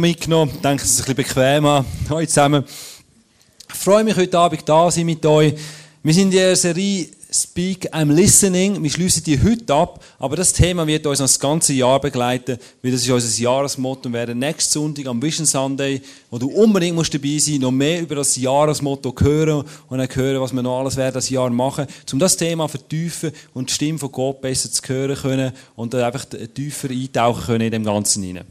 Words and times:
mitgenommen. 0.00 0.52
Ich 0.54 0.60
denke, 0.60 0.82
es 0.82 0.90
ist 0.90 1.00
ein 1.00 1.14
bisschen 1.14 1.34
bequemer. 1.34 1.84
Hallo 2.08 2.24
zusammen. 2.26 2.64
Ich 3.68 3.78
freue 3.78 4.02
mich, 4.02 4.16
heute 4.16 4.38
Abend 4.38 4.68
da 4.68 4.90
sein 4.90 5.06
mit 5.06 5.24
euch. 5.24 5.54
Wir 6.02 6.14
sind 6.14 6.24
in 6.24 6.30
der 6.30 6.56
Serie 6.56 7.08
Speak 7.32 7.94
I'm 7.94 8.12
Listening. 8.12 8.82
Wir 8.82 8.90
schließen 8.90 9.22
die 9.22 9.40
heute 9.40 9.72
ab, 9.72 10.02
aber 10.18 10.34
das 10.34 10.52
Thema 10.52 10.84
wird 10.86 11.06
uns 11.06 11.20
das 11.20 11.38
ganze 11.38 11.72
Jahr 11.72 12.00
begleiten, 12.00 12.58
weil 12.82 12.90
das 12.90 13.02
ist 13.02 13.10
unser 13.10 13.42
Jahresmotto. 13.42 14.08
Wir 14.08 14.14
werden 14.14 14.38
nächsten 14.40 14.72
Sonntag 14.72 15.06
am 15.06 15.22
Vision 15.22 15.46
Sunday, 15.46 16.02
wo 16.30 16.38
du 16.38 16.48
unbedingt 16.48 16.96
musst 16.96 17.14
dabei 17.14 17.38
sein 17.38 17.60
noch 17.60 17.70
mehr 17.70 18.00
über 18.00 18.16
das 18.16 18.34
Jahresmotto 18.34 19.14
hören 19.20 19.64
und 19.88 19.98
dann 19.98 20.08
hören, 20.12 20.40
was 20.40 20.52
wir 20.52 20.62
noch 20.62 20.80
alles 20.80 20.96
werden 20.96 21.14
das 21.14 21.30
Jahr 21.30 21.50
machen, 21.50 21.86
um 22.12 22.18
das 22.18 22.36
Thema 22.36 22.66
vertiefen 22.66 23.30
und 23.54 23.70
die 23.70 23.74
Stimme 23.74 23.98
von 23.98 24.10
Gott 24.10 24.40
besser 24.40 24.72
zu 24.72 24.82
hören 24.88 25.16
können 25.16 25.52
und 25.76 25.94
einfach 25.94 26.24
tiefer 26.24 26.90
eintauchen 26.90 27.44
können 27.44 27.66
in 27.66 27.70
dem 27.70 27.84
Ganzen 27.84 28.24
hinein. 28.24 28.46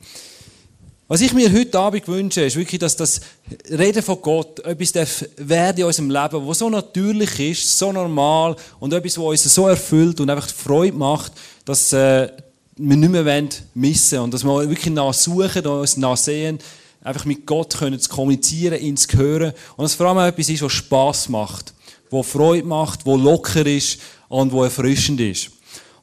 Was 1.11 1.21
ich 1.21 1.33
mir 1.33 1.51
heute 1.51 1.79
Abend 1.79 2.07
wünsche, 2.07 2.41
ist 2.41 2.55
wirklich, 2.55 2.77
dass 2.77 2.95
das 2.95 3.19
Reden 3.67 4.03
von 4.03 4.21
Gott 4.21 4.59
etwas 4.59 4.91
darf 4.91 5.25
werden 5.37 5.79
in 5.79 5.85
unserem 5.85 6.11
Leben, 6.11 6.47
was 6.47 6.59
so 6.59 6.69
natürlich 6.69 7.39
ist, 7.39 7.79
so 7.79 7.91
normal 7.91 8.55
und 8.79 8.93
etwas, 8.93 9.17
was 9.17 9.25
uns 9.25 9.55
so 9.55 9.67
erfüllt 9.67 10.19
und 10.19 10.29
einfach 10.29 10.47
Freude 10.47 10.95
macht, 10.95 11.31
dass 11.65 11.93
äh, 11.93 12.29
wir 12.77 12.95
nicht 12.95 13.09
mehr 13.09 13.43
missen 13.73 14.17
wollen 14.19 14.23
und 14.25 14.33
dass 14.35 14.43
wir 14.43 14.69
wirklich 14.69 14.93
nachsuchen, 14.93 15.65
uns 15.65 15.97
nachsehen, 15.97 16.59
einfach 17.01 17.25
mit 17.25 17.43
Gott 17.43 17.75
können 17.75 17.99
zu 17.99 18.07
kommunizieren, 18.07 18.79
ihn 18.79 18.95
zu 18.95 19.17
hören 19.17 19.53
und 19.77 19.85
dass 19.85 19.93
es 19.93 19.97
vor 19.97 20.05
allem 20.05 20.19
etwas 20.19 20.47
ist, 20.47 20.61
was 20.61 20.73
Spass 20.73 21.27
macht, 21.27 21.73
was 22.11 22.27
Freude 22.27 22.67
macht, 22.67 23.03
was 23.07 23.19
locker 23.19 23.65
ist 23.65 23.99
und 24.27 24.53
was 24.53 24.65
erfrischend 24.65 25.19
ist. 25.21 25.49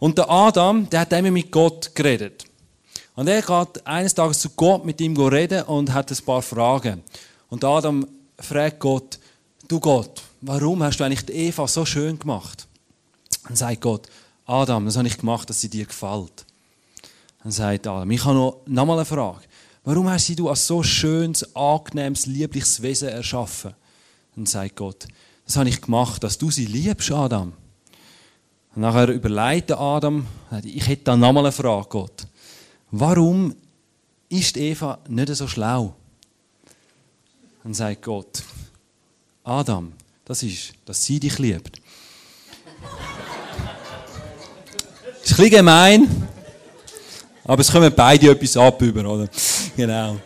Und 0.00 0.18
der 0.18 0.28
Adam, 0.28 0.90
der 0.90 0.98
hat 1.02 1.12
immer 1.12 1.30
mit 1.30 1.52
Gott 1.52 1.94
geredet. 1.94 2.46
Und 3.16 3.28
er 3.28 3.40
geht 3.40 3.86
eines 3.86 4.14
Tages 4.14 4.40
zu 4.40 4.50
Gott 4.50 4.84
mit 4.84 5.00
ihm 5.00 5.16
reden 5.16 5.62
und 5.64 5.92
hat 5.92 6.10
ein 6.10 6.24
paar 6.24 6.42
Fragen. 6.42 7.02
Und 7.48 7.64
Adam 7.64 8.06
fragt 8.38 8.78
Gott, 8.78 9.18
du 9.66 9.80
Gott, 9.80 10.22
warum 10.42 10.82
hast 10.82 11.00
du 11.00 11.04
eigentlich 11.04 11.24
die 11.24 11.32
Eva 11.32 11.66
so 11.66 11.86
schön 11.86 12.18
gemacht? 12.18 12.68
Dann 13.44 13.56
sagt 13.56 13.80
Gott, 13.80 14.06
Adam, 14.44 14.84
das 14.84 14.98
habe 14.98 15.08
ich 15.08 15.16
gemacht, 15.16 15.48
dass 15.48 15.60
sie 15.60 15.70
dir 15.70 15.86
gefällt. 15.86 16.44
Dann 17.42 17.52
sagt 17.52 17.86
Adam, 17.86 18.10
ich 18.10 18.24
habe 18.24 18.34
noch, 18.34 18.60
noch 18.66 18.84
mal 18.84 18.96
eine 18.96 19.06
Frage. 19.06 19.40
Warum 19.82 20.10
hast 20.10 20.38
du 20.38 20.50
als 20.50 20.66
so 20.66 20.82
schönes, 20.82 21.56
angenehmes, 21.56 22.26
liebliches 22.26 22.82
Wesen 22.82 23.08
erschaffen? 23.08 23.72
Dann 24.34 24.44
sagt 24.44 24.76
Gott, 24.76 25.06
das 25.46 25.56
habe 25.56 25.68
ich 25.70 25.80
gemacht, 25.80 26.22
dass 26.22 26.36
du 26.36 26.50
sie 26.50 26.66
liebst, 26.66 27.10
Adam. 27.10 27.54
Und 28.74 28.82
nachher 28.82 29.08
überlegt 29.08 29.72
Adam, 29.72 30.26
ich 30.62 30.86
hätte 30.86 31.04
dann 31.04 31.20
noch 31.20 31.32
mal 31.32 31.40
eine 31.40 31.52
Frage, 31.52 31.86
Gott. 31.88 32.26
Warum 32.98 33.54
ist 34.30 34.56
Eva 34.56 35.00
nicht 35.06 35.28
so 35.34 35.46
schlau? 35.46 35.94
Dann 37.62 37.74
sagt 37.74 38.00
Gott, 38.00 38.42
Adam, 39.44 39.92
das 40.24 40.42
ist, 40.42 40.72
dass 40.86 41.04
sie 41.04 41.20
dich 41.20 41.38
liebt. 41.38 41.76
ist 45.22 45.32
ein 45.32 45.36
bisschen 45.36 45.50
gemein, 45.50 46.28
aber 47.44 47.60
es 47.60 47.70
kommen 47.70 47.92
beide 47.94 48.30
etwas 48.30 48.56
ab 48.56 48.80
über, 48.80 49.04
oder? 49.04 49.28
Genau. 49.76 50.16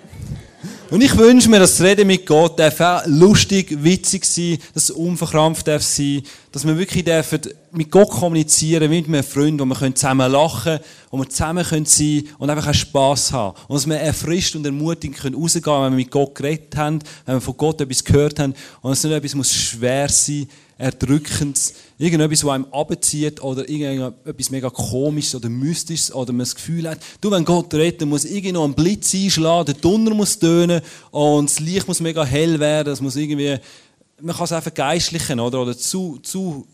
Und 0.90 1.02
ich 1.02 1.16
wünsche 1.16 1.48
mir, 1.48 1.60
dass 1.60 1.76
das 1.76 1.86
Reden 1.86 2.08
mit 2.08 2.26
Gott 2.26 2.58
darf 2.58 3.04
lustig, 3.06 3.76
witzig 3.80 4.24
sein, 4.24 4.58
dass 4.74 4.84
es 4.84 4.90
unverkrampft 4.90 5.68
darf 5.68 5.84
sein, 5.84 6.22
dass 6.50 6.66
wir 6.66 6.76
wirklich 6.76 7.04
dürfen 7.04 7.40
mit 7.70 7.92
Gott 7.92 8.10
kommunizieren, 8.10 8.90
wie 8.90 8.96
mit 8.96 9.06
einem 9.06 9.22
Freund, 9.22 9.60
wo 9.60 9.64
wir 9.66 9.94
zusammen 9.94 10.32
lachen 10.32 10.62
können, 10.64 10.80
wo 11.12 11.18
wir 11.18 11.28
zusammen 11.28 11.64
sein 11.64 11.84
können 11.84 12.28
und 12.38 12.50
einfach 12.50 12.66
auch 12.66 12.74
Spass 12.74 13.30
haben. 13.30 13.56
Und 13.68 13.76
dass 13.76 13.86
wir 13.86 13.98
erfrischt 13.98 14.56
und 14.56 14.66
ermutigend 14.66 15.16
können 15.16 15.36
rausgehen 15.36 15.62
können, 15.62 15.84
wenn 15.84 15.92
wir 15.92 15.96
mit 15.98 16.10
Gott 16.10 16.34
geredet 16.34 16.76
haben, 16.76 16.98
wenn 17.24 17.36
wir 17.36 17.40
von 17.40 17.56
Gott 17.56 17.80
etwas 17.80 18.02
gehört 18.02 18.40
haben. 18.40 18.54
Und 18.82 18.90
dass 18.90 19.04
nicht 19.04 19.12
etwas 19.12 19.36
muss 19.36 19.54
schwer 19.54 20.08
sein 20.08 20.48
Erdrückendes, 20.76 21.74
irgendetwas, 22.00 22.44
was 22.44 22.54
einem 22.54 22.66
abzieht 22.72 23.42
oder 23.42 23.68
irgendetwas 23.68 24.50
mega 24.50 24.70
komisches 24.70 25.34
oder 25.34 25.50
mystisches 25.50 26.14
oder 26.14 26.32
man 26.32 26.40
das 26.40 26.54
Gefühl 26.54 26.88
hat, 26.88 26.98
du, 27.20 27.30
wenn 27.30 27.44
Gott 27.44 27.72
redet, 27.74 28.08
muss 28.08 28.24
irgendwie 28.24 28.52
noch 28.52 28.64
ein 28.64 28.74
Blitz 28.74 29.14
einschlagen, 29.14 29.66
der 29.66 29.74
Donner 29.74 30.14
muss 30.14 30.38
tönen 30.38 30.80
und 31.10 31.50
das 31.50 31.60
Licht 31.60 31.86
muss 31.86 32.00
mega 32.00 32.24
hell 32.24 32.58
werden, 32.58 32.92
es 32.92 33.02
muss 33.02 33.16
irgendwie, 33.16 33.58
man 34.20 34.34
kann 34.34 34.44
es 34.44 34.52
einfach 34.52 34.72
geistlichen 34.72 35.40
oder, 35.40 35.60
oder 35.60 35.76
zu, 35.76 36.18
zu 36.22 36.66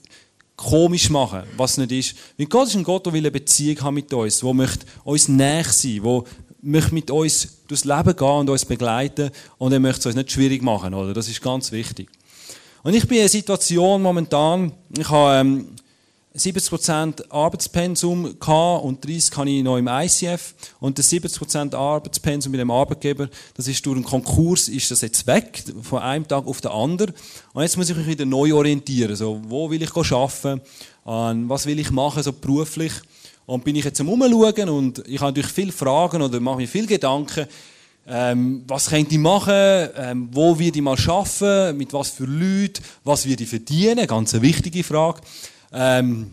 komisch 0.54 1.10
machen, 1.10 1.42
was 1.56 1.76
nicht 1.76 1.92
ist. 1.92 2.16
Weil 2.38 2.46
Gott 2.46 2.68
ist 2.68 2.76
ein 2.76 2.84
Gott, 2.84 3.04
der 3.04 3.12
will 3.12 3.20
eine 3.20 3.32
Beziehung 3.32 3.80
haben 3.82 3.94
mit 3.94 4.12
uns, 4.12 4.38
der 4.38 4.54
möchte 4.54 4.86
uns 5.02 5.28
näher 5.28 5.64
sein, 5.64 6.02
der 6.04 6.22
möchte 6.62 6.94
mit 6.94 7.10
uns 7.10 7.48
durchs 7.66 7.84
Leben 7.84 8.14
gehen 8.16 8.28
und 8.28 8.50
uns 8.50 8.64
begleiten 8.64 9.30
und 9.58 9.72
er 9.72 9.80
möchte 9.80 10.00
es 10.00 10.06
uns 10.06 10.14
nicht 10.14 10.30
schwierig 10.30 10.62
machen, 10.62 10.94
oder? 10.94 11.12
Das 11.12 11.28
ist 11.28 11.42
ganz 11.42 11.72
wichtig. 11.72 12.08
Und 12.86 12.94
ich 12.94 13.08
bin 13.08 13.16
in 13.16 13.22
einer 13.22 13.28
Situation 13.28 14.00
momentan, 14.00 14.70
ich 14.96 15.10
habe 15.10 15.40
ähm, 15.40 15.66
70% 16.36 17.28
Arbeitspensum 17.32 18.38
gehabt 18.38 18.84
und 18.84 19.04
30 19.04 19.36
habe 19.36 19.50
ich 19.50 19.64
noch 19.64 19.76
im 19.76 19.88
ICF. 19.88 20.54
Und 20.78 20.96
das 20.96 21.10
70% 21.10 21.74
Arbeitspensum 21.74 22.52
mit 22.52 22.60
dem 22.60 22.70
Arbeitgeber, 22.70 23.28
das 23.56 23.66
ist 23.66 23.84
durch 23.84 23.96
einen 23.96 24.04
Konkurs, 24.04 24.68
ist 24.68 24.88
das 24.88 25.00
jetzt 25.00 25.26
weg, 25.26 25.64
von 25.82 25.98
einem 26.00 26.28
Tag 26.28 26.46
auf 26.46 26.60
den 26.60 26.70
anderen. 26.70 27.12
Und 27.52 27.62
jetzt 27.62 27.76
muss 27.76 27.90
ich 27.90 27.96
mich 27.96 28.06
wieder 28.06 28.24
neu 28.24 28.54
orientieren. 28.54 29.16
So, 29.16 29.42
wo 29.48 29.68
will 29.68 29.82
ich 29.82 29.90
arbeiten? 29.92 30.60
Was 31.48 31.66
will 31.66 31.80
ich 31.80 31.90
machen, 31.90 32.22
so 32.22 32.32
beruflich? 32.32 32.92
Und 33.46 33.64
bin 33.64 33.74
ich 33.74 33.84
jetzt 33.84 34.00
am 34.00 34.08
Umschauen 34.08 34.68
und 34.68 35.02
ich 35.08 35.20
habe 35.20 35.32
natürlich 35.32 35.50
viele 35.50 35.72
Fragen 35.72 36.22
oder 36.22 36.38
mache 36.38 36.58
mir 36.58 36.68
viele 36.68 36.86
Gedanken, 36.86 37.48
ähm, 38.08 38.62
was 38.68 38.88
könnte 38.88 39.14
ich 39.14 39.20
machen? 39.20 39.52
Ähm, 39.96 40.28
wo 40.30 40.56
werde 40.58 40.78
ich 40.78 40.82
mal 40.82 40.96
arbeiten? 40.96 41.76
Mit 41.76 41.92
was 41.92 42.10
für 42.10 42.24
Leuten? 42.24 42.82
Was 43.02 43.26
werde 43.26 43.42
ich 43.42 43.48
verdienen? 43.48 44.06
Ganz 44.06 44.32
eine 44.32 44.42
wichtige 44.42 44.84
Frage. 44.84 45.20
Ähm, 45.72 46.30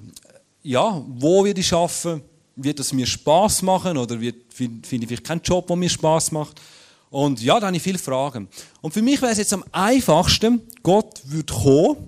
ja, 0.62 1.04
wo 1.08 1.44
werde 1.44 1.60
ich 1.60 1.74
arbeiten? 1.74 2.22
Wird 2.56 2.80
es 2.80 2.94
mir 2.94 3.08
Spaß 3.08 3.64
machen 3.64 3.98
oder 3.98 4.18
finde 4.18 4.82
ich 4.82 5.08
vielleicht 5.08 5.24
keinen 5.24 5.42
Job, 5.42 5.66
der 5.66 5.76
mir 5.76 5.90
Spaß 5.90 6.32
macht? 6.32 6.62
Und 7.10 7.42
ja, 7.42 7.60
da 7.60 7.68
habe 7.68 7.78
ich 7.78 7.82
viele 7.82 7.98
Fragen. 7.98 8.48
Und 8.82 8.94
für 8.94 9.02
mich 9.02 9.22
wäre 9.22 9.32
es 9.32 9.40
jetzt 9.40 9.54
am 9.54 9.64
einfachsten, 9.72 10.62
Gott 10.84 11.22
würde 11.26 11.54
kommen 11.54 12.08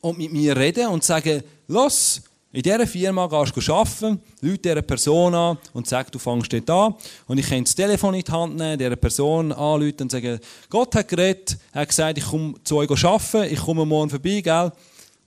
und 0.00 0.18
mit 0.18 0.32
mir 0.32 0.56
reden 0.56 0.88
und 0.88 1.04
sagen, 1.04 1.42
los, 1.68 2.22
in 2.54 2.62
dieser 2.62 2.86
Firma 2.86 3.26
gehst 3.26 3.56
du 3.56 3.72
arbeiten, 3.72 4.20
Leute 4.42 4.58
dieser 4.58 4.82
Person 4.82 5.34
an 5.34 5.56
und 5.72 5.88
sagst, 5.88 6.14
du 6.14 6.18
fängst 6.18 6.52
dort 6.52 6.68
an. 6.68 6.94
Und 7.26 7.38
ich 7.38 7.48
kann 7.48 7.64
das 7.64 7.74
Telefon 7.74 8.12
in 8.12 8.22
die 8.22 8.30
Hand 8.30 8.56
nehmen, 8.56 8.78
dieser 8.78 8.96
Person 8.96 9.52
anrufen 9.52 10.02
und 10.02 10.12
sagen, 10.12 10.38
Gott 10.68 10.94
hat 10.94 11.08
geredet, 11.08 11.56
er 11.72 11.80
hat 11.80 11.88
gesagt, 11.88 12.18
ich 12.18 12.26
komme 12.26 12.54
zu 12.62 12.76
euch 12.76 13.04
arbeiten, 13.04 13.54
ich 13.54 13.58
komme 13.58 13.86
morgen 13.86 14.10
vorbei, 14.10 14.42
gell? 14.42 14.70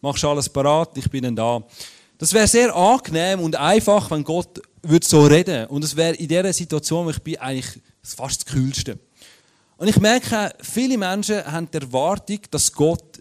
Machst 0.01 0.23
alles 0.23 0.47
parat, 0.47 0.95
ich 0.97 1.09
bin 1.09 1.23
dann 1.23 1.35
da. 1.35 1.63
Das 2.19 2.31
wäre 2.31 2.47
sehr 2.47 2.75
angenehm 2.75 3.39
und 3.39 3.55
einfach, 3.55 4.11
wenn 4.11 4.23
Gott 4.23 4.61
würde 4.83 5.05
so 5.05 5.25
reden 5.25 5.65
Und 5.65 5.83
es 5.83 5.95
wäre 5.95 6.15
in 6.15 6.27
dieser 6.27 6.53
Situation, 6.53 7.07
wo 7.07 7.09
ich 7.09 7.21
bin, 7.23 7.37
eigentlich 7.37 7.81
fast 8.03 8.45
das 8.45 8.53
Kühlste. 8.53 8.99
Und 9.77 9.87
ich 9.87 9.99
merke, 9.99 10.53
viele 10.61 10.97
Menschen 10.97 11.43
haben 11.43 11.69
die 11.71 11.77
Erwartung, 11.77 12.39
dass 12.51 12.71
Gott 12.71 13.14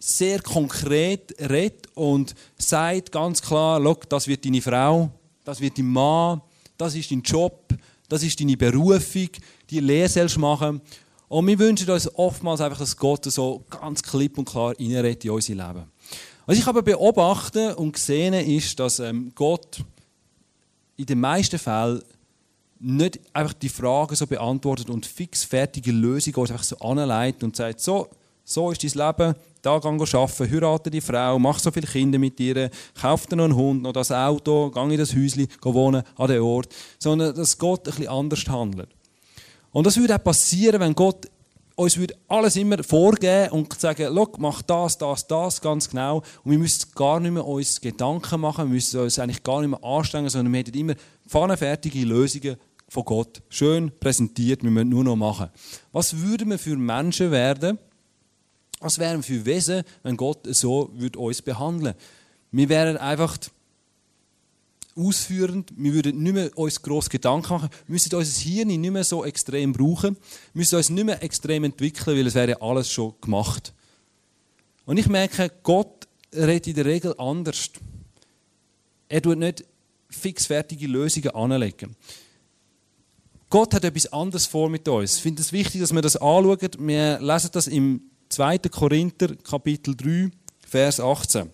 sehr 0.00 0.40
konkret 0.40 1.34
redet 1.38 1.86
und 1.94 2.34
sagt 2.56 3.12
ganz 3.12 3.42
klar, 3.42 3.80
das 4.08 4.26
wird 4.26 4.44
deine 4.44 4.62
Frau, 4.62 5.10
das 5.44 5.60
wird 5.60 5.76
dein 5.76 5.86
Mann, 5.86 6.40
das 6.78 6.94
ist 6.94 7.10
dein 7.10 7.20
Job, 7.20 7.74
das 8.08 8.22
ist 8.22 8.40
deine 8.40 8.56
Berufung, 8.56 9.28
die 9.68 9.80
Lehre 9.80 10.08
sollst 10.08 10.38
machen. 10.38 10.80
Und 11.28 11.46
wir 11.46 11.58
wünschen 11.58 11.88
uns 11.90 12.12
oftmals 12.14 12.62
einfach, 12.62 12.78
dass 12.78 12.96
Gott 12.96 13.26
so 13.26 13.62
ganz 13.68 14.02
klipp 14.02 14.38
und 14.38 14.46
klar 14.46 14.74
reinredet 14.78 15.26
in 15.26 15.30
unser 15.30 15.54
Leben. 15.54 15.84
Was 16.46 16.58
ich 16.58 16.66
aber 16.66 16.82
beobachte 16.82 17.76
und 17.76 17.92
gesehen 17.92 18.34
ist, 18.34 18.80
dass 18.80 18.98
ähm, 18.98 19.30
Gott 19.34 19.84
in 20.96 21.06
den 21.06 21.20
meisten 21.20 21.58
Fällen 21.58 22.02
nicht 22.80 23.20
einfach 23.34 23.52
die 23.52 23.68
Fragen 23.68 24.16
so 24.16 24.26
beantwortet 24.26 24.88
und 24.88 25.04
fix 25.04 25.44
fertige 25.44 25.92
Lösungen 25.92 26.50
einfach 26.50 26.64
so 26.64 26.76
anleitet 26.78 27.44
und 27.44 27.54
sagt, 27.54 27.80
so, 27.80 28.08
so 28.42 28.70
ist 28.70 28.82
dein 28.82 29.06
Leben, 29.06 29.34
da 29.62 29.78
geh 29.78 29.88
arbeiten, 29.88 30.50
heirate 30.50 30.90
die 30.90 31.00
Frau, 31.00 31.38
mach 31.38 31.58
so 31.58 31.70
viele 31.70 31.86
Kinder 31.86 32.18
mit 32.18 32.38
ihr, 32.40 32.70
kauf 33.00 33.26
dir 33.26 33.36
noch 33.36 33.44
einen 33.44 33.56
Hund, 33.56 33.82
noch 33.82 33.92
das 33.92 34.10
Auto, 34.12 34.70
geh 34.70 34.80
in 34.80 34.98
das 34.98 35.14
Häuschen, 35.14 35.48
wohnen 35.62 36.02
an 36.16 36.28
den 36.28 36.40
Ort. 36.40 36.74
Sondern, 36.98 37.34
dass 37.34 37.58
Gott 37.58 37.86
ein 37.86 37.94
bisschen 37.94 38.08
anders 38.08 38.46
handelt. 38.48 38.88
Und 39.72 39.86
das 39.86 39.96
würde 39.96 40.16
auch 40.16 40.24
passieren, 40.24 40.80
wenn 40.80 40.94
Gott 40.94 41.26
uns 41.80 41.96
würde 41.96 42.14
alles 42.28 42.56
immer 42.56 42.82
vorgeben 42.84 43.52
und 43.52 43.80
sagen, 43.80 44.14
mach 44.38 44.60
das, 44.62 44.98
das, 44.98 45.26
das 45.26 45.60
ganz 45.60 45.88
genau. 45.88 46.18
Und 46.44 46.50
wir 46.50 46.58
müssen 46.58 46.90
gar 46.94 47.18
nicht 47.20 47.32
mehr 47.32 47.46
uns 47.46 47.80
Gedanken 47.80 48.40
machen, 48.40 48.66
wir 48.66 48.74
müssen 48.74 49.00
uns 49.00 49.18
eigentlich 49.18 49.42
gar 49.42 49.60
nicht 49.60 49.70
mehr 49.70 49.82
anstrengen, 49.82 50.28
sondern 50.28 50.52
wir 50.52 50.58
hätten 50.60 50.76
immer 50.76 50.94
pfannenfertige 51.26 52.04
Lösungen 52.04 52.56
von 52.88 53.04
Gott. 53.04 53.40
Schön 53.48 53.90
präsentiert, 53.98 54.62
wir 54.62 54.70
müssen 54.70 54.90
nur 54.90 55.04
noch 55.04 55.16
machen. 55.16 55.48
Was 55.92 56.18
würden 56.18 56.50
wir 56.50 56.58
für 56.58 56.76
Menschen 56.76 57.30
werden, 57.30 57.78
was 58.80 58.98
wären 58.98 59.22
für 59.22 59.44
Wesen, 59.44 59.84
wenn 60.02 60.16
Gott 60.16 60.46
so 60.50 60.90
würde 60.94 61.18
uns 61.18 61.42
behandeln 61.42 61.94
Wir 62.50 62.68
wären 62.68 62.96
einfach 62.96 63.38
ausführen, 64.96 65.64
wir 65.76 65.94
würden 65.94 66.22
nicht 66.22 66.32
mehr 66.32 66.58
uns 66.58 66.82
gross 66.82 67.08
Gedanken 67.08 67.52
machen, 67.52 67.70
wir 67.86 67.92
müssen 67.92 68.14
unser 68.14 68.40
Hirn 68.40 68.68
nicht 68.68 68.90
mehr 68.90 69.04
so 69.04 69.24
extrem 69.24 69.72
brauchen, 69.72 70.16
wir 70.16 70.60
müssen 70.60 70.76
uns 70.76 70.90
nicht 70.90 71.04
mehr 71.04 71.22
extrem 71.22 71.64
entwickeln, 71.64 72.16
weil 72.16 72.26
es 72.26 72.34
wäre 72.34 72.60
alles 72.60 72.90
schon 72.90 73.14
gemacht. 73.20 73.72
Und 74.86 74.96
ich 74.96 75.08
merke, 75.08 75.50
Gott 75.62 76.08
redet 76.34 76.66
in 76.68 76.74
der 76.74 76.84
Regel 76.86 77.14
anders. 77.18 77.70
Er 79.08 79.22
tut 79.22 79.38
nicht 79.38 79.64
fixfertige 80.08 80.86
Lösungen 80.86 81.30
anlegen. 81.30 81.94
Gott 83.48 83.74
hat 83.74 83.84
etwas 83.84 84.12
anderes 84.12 84.46
vor 84.46 84.68
mit 84.68 84.86
uns. 84.88 85.16
Ich 85.16 85.22
finde 85.22 85.42
es 85.42 85.52
wichtig, 85.52 85.80
dass 85.80 85.92
wir 85.92 86.02
das 86.02 86.16
anschauen. 86.16 86.70
Wir 86.78 87.20
lesen 87.20 87.50
das 87.52 87.66
im 87.66 88.09
2. 88.30 88.58
Korinther, 88.70 89.34
Kapitel 89.36 89.96
3, 89.96 90.30
Vers 90.64 91.00
18. 91.00 91.50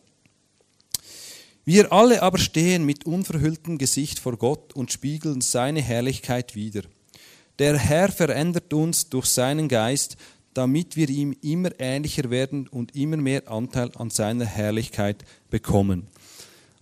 Wir 1.64 1.90
alle 1.90 2.22
aber 2.22 2.36
stehen 2.36 2.84
mit 2.84 3.06
unverhülltem 3.06 3.78
Gesicht 3.78 4.18
vor 4.18 4.36
Gott 4.36 4.74
und 4.74 4.92
spiegeln 4.92 5.40
seine 5.40 5.80
Herrlichkeit 5.80 6.54
wider. 6.54 6.82
Der 7.58 7.78
Herr 7.78 8.12
verändert 8.12 8.74
uns 8.74 9.08
durch 9.08 9.24
seinen 9.24 9.68
Geist, 9.68 10.18
damit 10.52 10.96
wir 10.96 11.08
ihm 11.08 11.34
immer 11.40 11.70
ähnlicher 11.78 12.28
werden 12.28 12.68
und 12.68 12.94
immer 12.94 13.16
mehr 13.16 13.50
Anteil 13.50 13.90
an 13.96 14.10
seiner 14.10 14.44
Herrlichkeit 14.44 15.24
bekommen. 15.48 16.06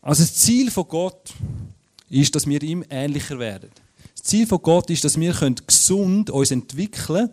Also 0.03 0.25
das 0.25 0.35
Ziel 0.35 0.73
von 0.73 0.89
Gott 0.89 1.35
ist, 2.11 2.35
dass 2.35 2.49
wir 2.49 2.61
ihm 2.65 2.85
ähnlicher 2.91 3.39
werden. 3.39 3.71
Das 4.17 4.25
Ziel 4.25 4.49
von 4.49 4.61
Gott 4.61 4.91
ist, 4.91 5.05
dass 5.05 5.19
wir 5.21 5.33
gesund 5.67 6.31
uns 6.31 6.51
entwickeln 6.51 7.07
können, 7.07 7.31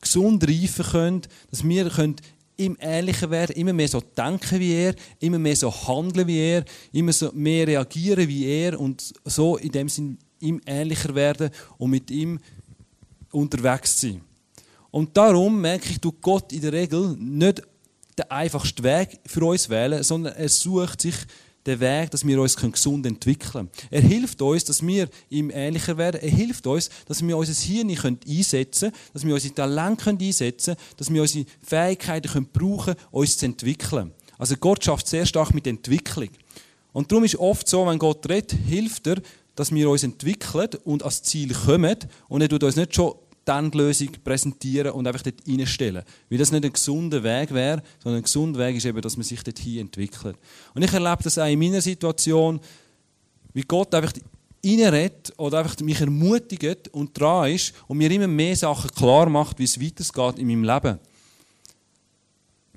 gesund 0.00 0.46
reifen 0.46 0.84
können, 0.84 1.22
dass 1.50 1.66
wir 1.66 1.90
ihm 2.56 2.76
ähnlicher 2.80 3.30
werden, 3.30 3.56
immer 3.56 3.72
mehr 3.72 3.88
so 3.88 4.00
denken 4.00 4.58
wie 4.58 4.72
er, 4.72 4.94
immer 5.20 5.38
mehr 5.38 5.56
so 5.56 5.70
handeln 5.70 6.26
wie 6.26 6.38
er, 6.38 6.64
immer 6.92 7.12
so 7.12 7.30
mehr 7.32 7.66
reagieren 7.66 8.28
wie 8.28 8.46
er 8.46 8.78
und 8.78 9.12
so 9.24 9.56
in 9.56 9.70
dem 9.70 9.88
Sinn 9.88 10.18
ihm 10.40 10.60
ähnlicher 10.66 11.14
werden 11.14 11.50
und 11.78 11.90
mit 11.90 12.10
ihm 12.10 12.40
unterwegs 13.30 14.00
sein. 14.00 14.20
Und 14.90 15.16
darum 15.16 15.60
merke 15.60 15.90
ich, 15.90 16.00
du 16.00 16.12
Gott 16.12 16.52
in 16.52 16.62
der 16.62 16.72
Regel 16.72 17.16
nicht 17.18 17.62
den 18.18 18.30
einfachsten 18.30 18.82
Weg 18.82 19.20
für 19.26 19.44
uns 19.44 19.68
wählen, 19.68 20.02
sondern 20.02 20.34
er 20.34 20.48
sucht 20.48 21.02
sich 21.02 21.14
den 21.66 21.80
Weg, 21.80 22.10
dass 22.10 22.26
wir 22.26 22.40
uns 22.40 22.56
gesund 22.56 23.04
entwickeln 23.06 23.50
können. 23.52 23.70
Er 23.90 24.00
hilft 24.00 24.40
uns, 24.40 24.64
dass 24.64 24.86
wir 24.86 25.08
ihm 25.28 25.50
ähnlicher 25.50 25.96
werden. 25.98 26.20
Er 26.22 26.30
hilft 26.30 26.66
uns, 26.66 26.88
dass 27.06 27.26
wir 27.26 27.36
unser 27.36 27.52
Hirn 27.52 27.90
einsetzen 27.90 28.90
können, 28.90 29.02
dass 29.12 29.26
wir 29.26 29.34
unsere 29.34 29.54
Talente 29.54 30.10
einsetzen 30.10 30.74
können, 30.74 30.86
dass 30.96 31.12
wir 31.12 31.22
unsere 31.22 31.44
Fähigkeiten 31.62 32.46
brauchen 32.52 32.94
können, 32.94 32.96
uns 33.10 33.36
zu 33.36 33.46
entwickeln. 33.46 34.12
Also 34.38 34.56
Gott 34.56 34.84
schafft 34.84 35.08
sehr 35.08 35.26
stark 35.26 35.52
mit 35.52 35.66
Entwicklung. 35.66 36.30
Und 36.92 37.10
darum 37.10 37.24
ist 37.24 37.36
oft 37.36 37.68
so, 37.68 37.86
wenn 37.86 37.98
Gott 37.98 38.28
redet, 38.28 38.52
hilft 38.52 39.06
er, 39.08 39.16
dass 39.54 39.72
wir 39.72 39.90
uns 39.90 40.04
entwickeln 40.04 40.70
und 40.84 41.02
ans 41.02 41.22
Ziel 41.22 41.52
kommen. 41.52 41.96
Und 42.28 42.40
er 42.40 42.48
tut 42.48 42.62
uns 42.62 42.76
nicht 42.76 42.94
schon 42.94 43.14
dann 43.48 43.70
die 43.70 43.78
Lösung 43.78 44.10
präsentieren 44.22 44.92
und 44.92 45.06
einfach 45.06 45.22
dort 45.22 45.36
reinstellen. 45.46 46.04
Weil 46.28 46.38
das 46.38 46.52
nicht 46.52 46.64
ein 46.64 46.72
gesunder 46.72 47.22
Weg 47.22 47.52
wäre, 47.52 47.82
sondern 48.02 48.20
ein 48.20 48.24
gesunder 48.24 48.58
Weg 48.60 48.76
ist 48.76 48.84
eben, 48.84 49.00
dass 49.00 49.16
man 49.16 49.24
sich 49.24 49.42
dort 49.42 49.58
hin 49.58 49.80
entwickelt. 49.80 50.36
Und 50.74 50.82
ich 50.82 50.92
erlebe 50.92 51.22
das 51.22 51.38
auch 51.38 51.46
in 51.46 51.58
meiner 51.58 51.80
Situation, 51.80 52.60
wie 53.54 53.62
Gott 53.62 53.94
einfach 53.94 54.12
reinredet 54.64 55.32
oder 55.38 55.60
einfach 55.60 55.78
mich 55.80 56.00
ermutigt 56.00 56.88
und 56.88 57.18
dran 57.18 57.50
ist 57.50 57.72
und 57.86 57.98
mir 57.98 58.10
immer 58.10 58.26
mehr 58.26 58.56
Sachen 58.56 58.90
klar 58.90 59.28
macht, 59.28 59.58
wie 59.58 59.64
es 59.64 59.80
weitergeht 59.80 60.38
in 60.38 60.46
meinem 60.46 60.64
Leben. 60.64 60.98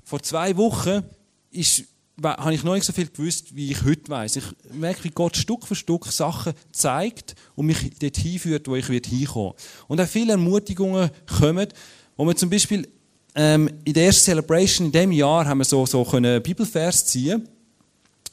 Vor 0.04 0.22
zwei 0.22 0.56
Wochen 0.56 1.02
ist 1.50 1.84
habe 2.22 2.54
ich 2.54 2.62
noch 2.62 2.74
nicht 2.74 2.84
so 2.84 2.92
viel 2.92 3.08
gewusst, 3.08 3.54
wie 3.56 3.70
ich 3.70 3.84
heute 3.84 4.08
weiß. 4.08 4.36
Ich 4.36 4.44
merke, 4.72 5.04
wie 5.04 5.10
Gott 5.10 5.36
Stück 5.36 5.66
für 5.66 5.74
Stück 5.74 6.06
Sachen 6.06 6.52
zeigt 6.70 7.34
und 7.54 7.66
mich 7.66 7.90
dort 7.98 8.16
hinführt, 8.16 8.68
wo 8.68 8.76
ich 8.76 8.86
hinkommen 8.86 9.54
Und 9.88 10.00
auch 10.00 10.06
viele 10.06 10.32
Ermutigungen 10.32 11.10
kommen, 11.38 11.68
wo 12.16 12.26
wir 12.26 12.36
zum 12.36 12.50
Beispiel 12.50 12.88
ähm, 13.34 13.70
in 13.84 13.94
der 13.94 14.06
ersten 14.06 14.24
Celebration 14.24 14.86
in 14.86 14.92
diesem 14.92 15.12
Jahr 15.12 15.46
haben 15.46 15.58
wir 15.58 15.64
so, 15.64 15.86
so 15.86 16.06
einen 16.10 16.42
Bibelvers 16.42 17.06
ziehen 17.06 17.48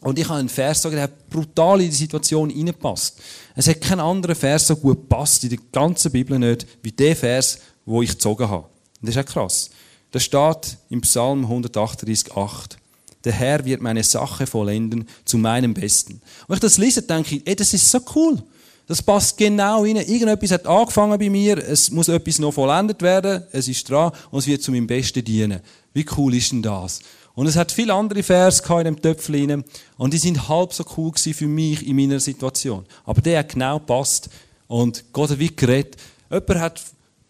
und 0.02 0.18
ich 0.18 0.28
habe 0.28 0.40
einen 0.40 0.50
Vers 0.50 0.78
gesagt, 0.78 0.96
der 0.96 1.04
hat 1.04 1.30
brutal 1.30 1.82
in 1.82 1.90
die 1.90 1.96
Situation 1.96 2.50
hineingepasst. 2.50 3.20
Es 3.56 3.68
hat 3.68 3.82
kein 3.82 4.00
anderer 4.00 4.36
Vers 4.36 4.68
so 4.68 4.76
gut 4.76 4.98
gepasst 5.02 5.44
in 5.44 5.50
der 5.50 5.60
ganzen 5.72 6.12
Bibel 6.12 6.40
nicht, 6.40 6.66
wie 6.82 6.92
der 6.92 7.16
Vers, 7.16 7.60
wo 7.86 8.02
ich 8.02 8.12
gezogen 8.12 8.50
habe. 8.50 8.68
Und 9.02 9.08
das 9.08 9.16
ist 9.16 9.22
auch 9.22 9.34
krass. 9.34 9.70
Das 10.12 10.24
steht 10.24 10.78
im 10.90 11.02
Psalm 11.02 11.44
138, 11.44 12.36
8 12.36 12.78
der 13.24 13.34
Herr 13.34 13.66
wird 13.66 13.82
meine 13.82 14.04
Sache 14.04 14.48
vollenden 14.48 15.08
zu 15.26 15.38
meinem 15.38 15.74
Besten. 15.74 16.14
Und 16.14 16.50
wenn 16.50 16.56
ich 16.56 16.62
das 16.62 16.78
lese, 16.78 17.02
denke 17.02 17.36
ich, 17.36 17.48
ey, 17.48 17.56
das 17.56 17.74
ist 17.74 17.90
so 17.90 18.00
cool. 18.16 18.42
Das 18.88 19.04
passt 19.04 19.38
genau 19.38 19.84
rein. 19.84 19.98
Irgendetwas 19.98 20.52
hat 20.52 20.66
angefangen 20.66 21.20
bei 21.20 21.30
mir, 21.30 21.58
es 21.58 21.92
muss 21.92 22.08
etwas 22.08 22.40
noch 22.40 22.54
vollendet 22.54 23.02
werden, 23.02 23.44
es 23.52 23.68
ist 23.68 23.88
dran 23.88 24.12
und 24.32 24.40
es 24.40 24.48
wird 24.48 24.64
zu 24.64 24.72
meinem 24.72 24.88
Besten 24.88 25.24
dienen. 25.24 25.60
Wie 25.94 26.06
cool 26.18 26.34
ist 26.34 26.52
denn 26.52 26.64
das? 26.64 27.00
Und 27.36 27.46
es 27.48 27.56
hat 27.56 27.72
viele 27.72 27.94
andere 27.94 28.24
Vers 28.24 28.62
in 28.68 28.84
dem 28.84 29.02
Töpfchen 29.02 29.64
und 29.98 30.14
die 30.14 30.18
sind 30.18 30.50
halb 30.50 30.74
so 30.74 30.84
cool 30.98 31.12
für 31.16 31.48
mich 31.48 31.88
in 31.88 31.96
meiner 31.96 32.20
Situation. 32.20 32.86
Aber 33.06 33.22
der 33.22 33.40
hat 33.40 33.50
genau 33.50 33.80
gepasst 33.80 34.30
und 34.68 35.04
Gott 35.14 35.30
hat 35.30 35.40
wie 35.40 35.56
geredet. 35.56 35.96
Jemand 36.32 36.60
hat, 36.60 36.82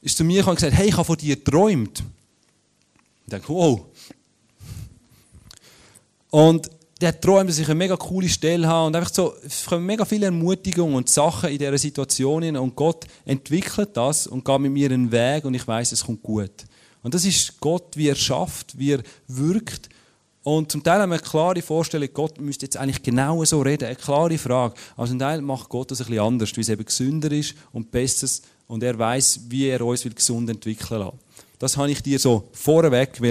ist 0.01 0.17
zu 0.17 0.23
mir 0.23 0.37
gekommen 0.37 0.51
und 0.51 0.61
gesagt, 0.61 0.77
hey, 0.77 0.87
ich 0.87 0.93
habe 0.93 1.05
von 1.05 1.17
dir 1.17 1.35
geträumt. 1.35 2.03
Ich 3.25 3.31
denke, 3.31 3.49
wow, 3.49 3.81
und 6.29 6.69
der 7.01 7.19
träumt, 7.19 7.49
dass 7.49 7.59
ich 7.59 7.67
eine 7.67 7.75
mega 7.75 7.95
coole 7.95 8.27
Stelle 8.27 8.67
habe 8.67 8.87
und 8.87 8.95
einfach 8.95 9.13
so, 9.13 9.33
es 9.45 9.65
kommen 9.65 9.85
mega 9.85 10.03
viele 10.03 10.25
Ermutigungen 10.25 10.95
und 10.95 11.09
Sachen 11.09 11.49
in 11.49 11.57
dieser 11.57 11.77
Situation 11.77 12.43
hin 12.43 12.57
und 12.57 12.75
Gott 12.75 13.05
entwickelt 13.25 13.91
das 13.93 14.27
und 14.27 14.43
geht 14.43 14.59
mit 14.59 14.71
mir 14.71 14.91
einen 14.91 15.11
Weg 15.11 15.45
und 15.45 15.53
ich 15.53 15.65
weiß, 15.65 15.93
es 15.93 16.05
kommt 16.05 16.21
gut. 16.21 16.51
Und 17.01 17.13
das 17.13 17.23
ist 17.23 17.59
Gott, 17.61 17.95
wie 17.95 18.09
er 18.09 18.15
schafft, 18.15 18.77
wie 18.77 18.91
er 18.91 19.03
wirkt. 19.27 19.87
Und 20.43 20.71
zum 20.71 20.83
Teil 20.83 20.99
haben 20.99 21.09
wir 21.09 21.19
eine 21.19 21.23
klare 21.23 21.61
Vorstellung, 21.61 22.09
Gott 22.13 22.39
müsste 22.41 22.65
jetzt 22.65 22.75
eigentlich 22.75 23.01
genau 23.01 23.43
so 23.45 23.61
reden, 23.61 23.85
eine 23.85 23.95
klare 23.95 24.37
Frage. 24.37 24.75
Aber 24.97 25.07
zum 25.07 25.19
Teil 25.19 25.41
macht 25.41 25.69
Gott 25.69 25.91
das 25.91 26.01
ein 26.01 26.07
bisschen 26.07 26.23
anders, 26.23 26.51
weil 26.55 26.61
es 26.61 26.69
eben 26.69 26.85
gesünder 26.85 27.31
ist 27.31 27.55
und 27.71 27.91
besser 27.91 28.27
und 28.67 28.83
er 28.83 28.97
weiß, 28.97 29.41
wie 29.47 29.67
er 29.67 29.85
uns 29.85 30.03
gesund 30.03 30.49
entwickeln 30.49 30.99
will. 30.99 31.11
Das 31.59 31.77
habe 31.77 31.91
ich 31.91 32.01
dir 32.01 32.19
so 32.19 32.49
vorweg 32.51 33.21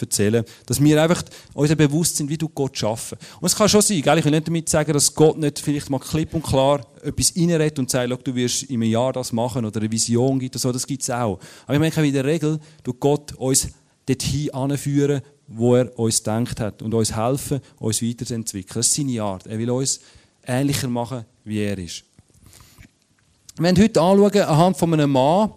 erzählen, 0.00 0.44
dass 0.66 0.82
wir 0.82 1.02
einfach 1.02 1.22
uns 1.52 1.74
bewusst 1.74 2.16
sind, 2.16 2.28
wie 2.28 2.38
du 2.38 2.48
Gott 2.48 2.76
schaffen. 2.76 3.18
Und 3.40 3.46
es 3.46 3.56
kann 3.56 3.68
schon 3.68 3.82
sein, 3.82 4.02
gell? 4.02 4.18
ich 4.18 4.24
will 4.24 4.32
nicht 4.32 4.46
damit 4.46 4.68
sagen, 4.68 4.92
dass 4.92 5.14
Gott 5.14 5.38
nicht 5.38 5.58
vielleicht 5.58 5.90
mal 5.90 5.98
klipp 5.98 6.34
und 6.34 6.42
klar 6.42 6.86
etwas 7.02 7.34
reinredet 7.36 7.78
und 7.78 7.90
sagt, 7.90 8.26
du 8.26 8.34
wirst 8.34 8.64
in 8.64 8.82
einem 8.82 8.90
Jahr 8.90 9.12
das 9.12 9.32
machen 9.32 9.64
oder 9.64 9.80
eine 9.80 9.90
Vision 9.90 10.38
gibt 10.38 10.54
oder 10.54 10.60
so, 10.60 10.72
das 10.72 10.86
gibt 10.86 11.02
es 11.02 11.10
auch. 11.10 11.38
Aber 11.66 11.74
ich 11.74 11.94
meine, 11.94 12.06
in 12.06 12.14
der 12.14 12.24
Regel, 12.24 12.58
du 12.82 12.94
Gott 12.94 13.32
uns 13.34 13.68
dorthin 14.06 14.52
anführen, 14.52 15.22
wo 15.46 15.76
er 15.76 15.98
uns 15.98 16.18
gedacht 16.18 16.60
hat 16.60 16.82
und 16.82 16.94
uns 16.94 17.14
helfen, 17.14 17.60
uns 17.78 18.02
weiterzuentwickeln. 18.02 18.74
Das 18.74 18.88
ist 18.88 18.94
seine 18.94 19.22
Art. 19.22 19.46
Er 19.46 19.58
will 19.58 19.70
uns 19.70 20.00
ähnlicher 20.46 20.88
machen, 20.88 21.24
wie 21.44 21.60
er 21.60 21.78
ist. 21.78 22.04
Wir 23.56 23.64
werden 23.64 23.82
heute 23.82 24.00
anschauen, 24.00 24.42
anhand 24.42 24.76
von 24.76 24.92
einem 24.92 25.10
Mann, 25.10 25.52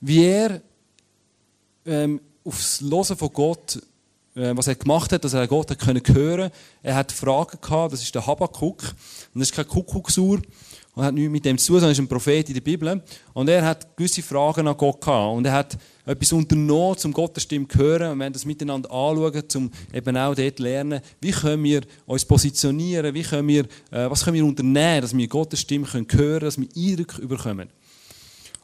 wie 0.00 0.24
er 0.24 0.62
ähm, 1.86 2.20
aufs 2.44 2.80
Hören 2.80 3.16
von 3.16 3.32
Gott, 3.32 3.80
äh, 4.34 4.56
was 4.56 4.66
er 4.66 4.74
gemacht 4.74 5.12
hat, 5.12 5.24
dass 5.24 5.34
er 5.34 5.46
Gott 5.46 5.70
hat 5.70 5.78
können 5.78 6.50
Er 6.82 6.94
hat 6.94 7.12
Fragen 7.12 7.58
gehabt, 7.60 7.92
das 7.92 8.02
ist 8.02 8.14
der 8.14 8.26
Habakkuk. 8.26 8.82
Und 9.34 9.40
das 9.40 9.50
ist 9.50 9.54
kein 9.54 9.66
Kuckucksuhr 9.66 10.40
und 10.94 11.04
hat 11.04 11.14
nichts 11.14 11.30
mit 11.30 11.44
dem 11.44 11.58
zu 11.58 11.72
tun, 11.72 11.80
sondern 11.80 11.92
ist 11.92 11.98
ein 11.98 12.08
Prophet 12.08 12.48
in 12.48 12.54
der 12.54 12.60
Bibel. 12.60 13.02
Und 13.32 13.48
er 13.48 13.64
hat 13.64 13.96
gewisse 13.96 14.22
Fragen 14.22 14.68
an 14.68 14.76
Gott 14.76 15.00
gehabt. 15.00 15.36
Und 15.36 15.44
er 15.44 15.52
hat 15.52 15.76
etwas 16.06 16.32
unternommen, 16.32 16.96
um 17.04 17.12
Gottes 17.12 17.42
Stimme 17.42 17.66
zu 17.66 17.78
hören. 17.78 18.12
Und 18.12 18.18
wir 18.18 18.22
werden 18.22 18.32
das 18.32 18.44
miteinander 18.44 18.90
anschauen, 18.90 19.42
um 19.56 19.70
eben 19.92 20.16
auch 20.16 20.34
dort 20.34 20.56
zu 20.56 20.62
lernen, 20.62 21.00
wie 21.20 21.32
können 21.32 21.64
wir 21.64 21.82
uns 22.06 22.24
positionieren, 22.24 23.12
wie 23.14 23.22
können 23.22 23.48
wir, 23.48 23.64
äh, 23.90 24.08
was 24.08 24.24
können 24.24 24.36
wir 24.36 24.44
unternehmen, 24.44 25.00
dass 25.00 25.16
wir 25.16 25.26
Gottes 25.26 25.60
Stimme 25.60 25.92
hören 25.92 26.06
können, 26.06 26.40
dass 26.40 26.58
wir 26.58 26.68
Eindruck 26.76 27.18
überkommen. 27.18 27.70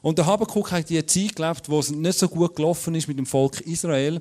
Und 0.03 0.19
der 0.19 0.27
Habakkuk 0.27 0.73
hat 0.73 0.89
die 0.89 1.05
Zeit 1.05 1.37
gelebt, 1.37 1.69
wo 1.69 1.79
es 1.79 1.91
nicht 1.91 2.19
so 2.19 2.29
gut 2.29 2.57
gelaufen 2.57 2.95
ist 2.95 3.09
mit 3.09 3.19
dem 3.19 3.27
Volk 3.27 3.61
Israel. 3.63 4.21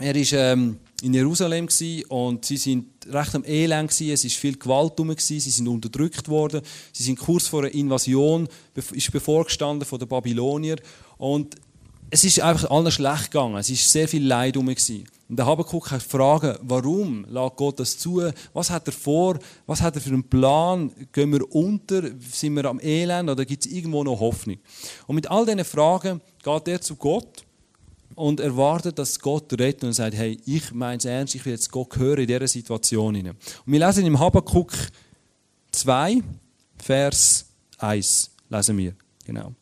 Er 0.00 0.14
war 0.14 0.32
ähm, 0.32 0.78
in 1.02 1.14
Jerusalem 1.14 1.68
und 2.08 2.44
sie 2.44 2.56
sind 2.56 2.86
recht 3.08 3.34
am 3.34 3.44
Elend. 3.44 3.90
Es 3.92 4.24
ist 4.24 4.36
viel 4.36 4.58
Gewalt 4.58 4.94
herum 4.98 5.14
Sie 5.16 5.38
sind 5.38 5.68
unterdrückt 5.68 6.28
worden. 6.28 6.62
Sie 6.92 7.04
sind 7.04 7.18
kurz 7.18 7.46
vor 7.46 7.60
einer 7.60 7.74
Invasion, 7.74 8.48
ist 8.74 9.12
bevorgestanden 9.12 9.86
von 9.86 9.98
den 9.98 10.08
Babylonier 10.08 10.76
und 11.16 11.54
es 12.10 12.24
ist 12.24 12.40
einfach 12.40 12.70
allen 12.70 12.90
schlecht 12.90 13.30
gegangen. 13.30 13.56
Es 13.56 13.70
ist 13.70 13.90
sehr 13.90 14.08
viel 14.08 14.26
Leid 14.26 14.54
herum 14.54 14.74
und 15.34 15.38
der 15.38 15.46
Habakuk 15.46 15.90
hat 15.90 16.00
fragen, 16.00 16.56
warum 16.62 17.26
lässt 17.28 17.56
Gott 17.56 17.80
das 17.80 17.98
zu? 17.98 18.22
Was 18.52 18.70
hat 18.70 18.86
er 18.86 18.92
vor? 18.92 19.36
Was 19.66 19.82
hat 19.82 19.96
er 19.96 20.00
für 20.00 20.10
einen 20.10 20.22
Plan? 20.22 20.92
Gehen 21.10 21.32
wir 21.32 21.52
unter? 21.52 22.02
Sind 22.20 22.54
wir 22.54 22.66
am 22.66 22.78
Elend? 22.78 23.28
Oder 23.28 23.44
gibt 23.44 23.66
es 23.66 23.72
irgendwo 23.72 24.04
noch 24.04 24.20
Hoffnung? 24.20 24.58
Und 25.08 25.16
mit 25.16 25.28
all 25.28 25.44
diesen 25.44 25.64
Fragen 25.64 26.20
geht 26.40 26.68
er 26.68 26.80
zu 26.80 26.94
Gott 26.94 27.44
und 28.14 28.38
erwartet, 28.38 28.96
dass 28.96 29.18
Gott 29.18 29.52
rettet 29.54 29.82
und 29.82 29.94
sagt, 29.94 30.14
hey, 30.14 30.40
ich 30.46 30.72
meine 30.72 30.98
es 30.98 31.04
ernst, 31.04 31.34
ich 31.34 31.44
will 31.44 31.54
jetzt 31.54 31.68
Gott 31.72 31.96
hören 31.96 32.20
in 32.20 32.28
dieser 32.28 32.46
Situation. 32.46 33.16
Und 33.16 33.34
wir 33.66 33.84
lesen 33.84 34.06
im 34.06 34.20
Habakuk 34.20 34.72
2, 35.72 36.22
Vers 36.78 37.46
1 37.78 38.30
lesen 38.50 38.78
wir. 38.78 38.94
Genau. 39.24 39.52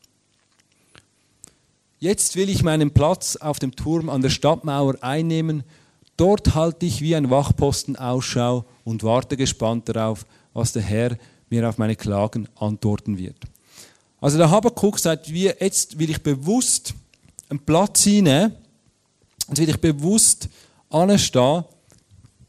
Jetzt 2.02 2.35
will 2.35 2.49
ich 2.49 2.64
meinen 2.64 2.90
Platz 2.90 3.37
auf 3.37 3.61
dem 3.61 3.76
Turm 3.76 4.09
an 4.09 4.23
der 4.23 4.28
Stadtmauer 4.28 4.97
einnehmen. 5.04 5.62
Dort 6.16 6.56
halte 6.56 6.85
ich 6.85 7.00
wie 7.00 7.14
ein 7.14 7.30
Wachposten 7.30 7.94
Ausschau 7.94 8.64
und 8.82 9.04
warte 9.04 9.37
gespannt 9.37 9.88
darauf, 9.88 10.26
was 10.52 10.73
der 10.73 10.82
Herr 10.82 11.16
mir 11.49 11.68
auf 11.68 11.78
meine 11.78 11.94
Klagen 11.94 12.49
antworten 12.56 13.18
wird. 13.18 13.37
Also 14.21 14.37
der 14.37 14.50
Habakkuk 14.50 14.99
sagt, 14.99 15.32
wie, 15.32 15.44
jetzt 15.44 15.97
will 15.97 16.11
ich 16.11 16.21
bewusst 16.21 16.92
einen 17.49 17.61
Platz 17.61 18.04
einnehmen, 18.04 18.56
jetzt 19.47 19.61
will 19.61 19.68
ich 19.68 19.80
bewusst 19.80 20.49
anstehen 20.90 21.62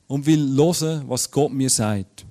und 0.08 0.26
will 0.26 0.58
hören, 0.58 1.04
was 1.08 1.30
Gott 1.30 1.54
mir 1.54 1.70
sagt. 1.70 2.26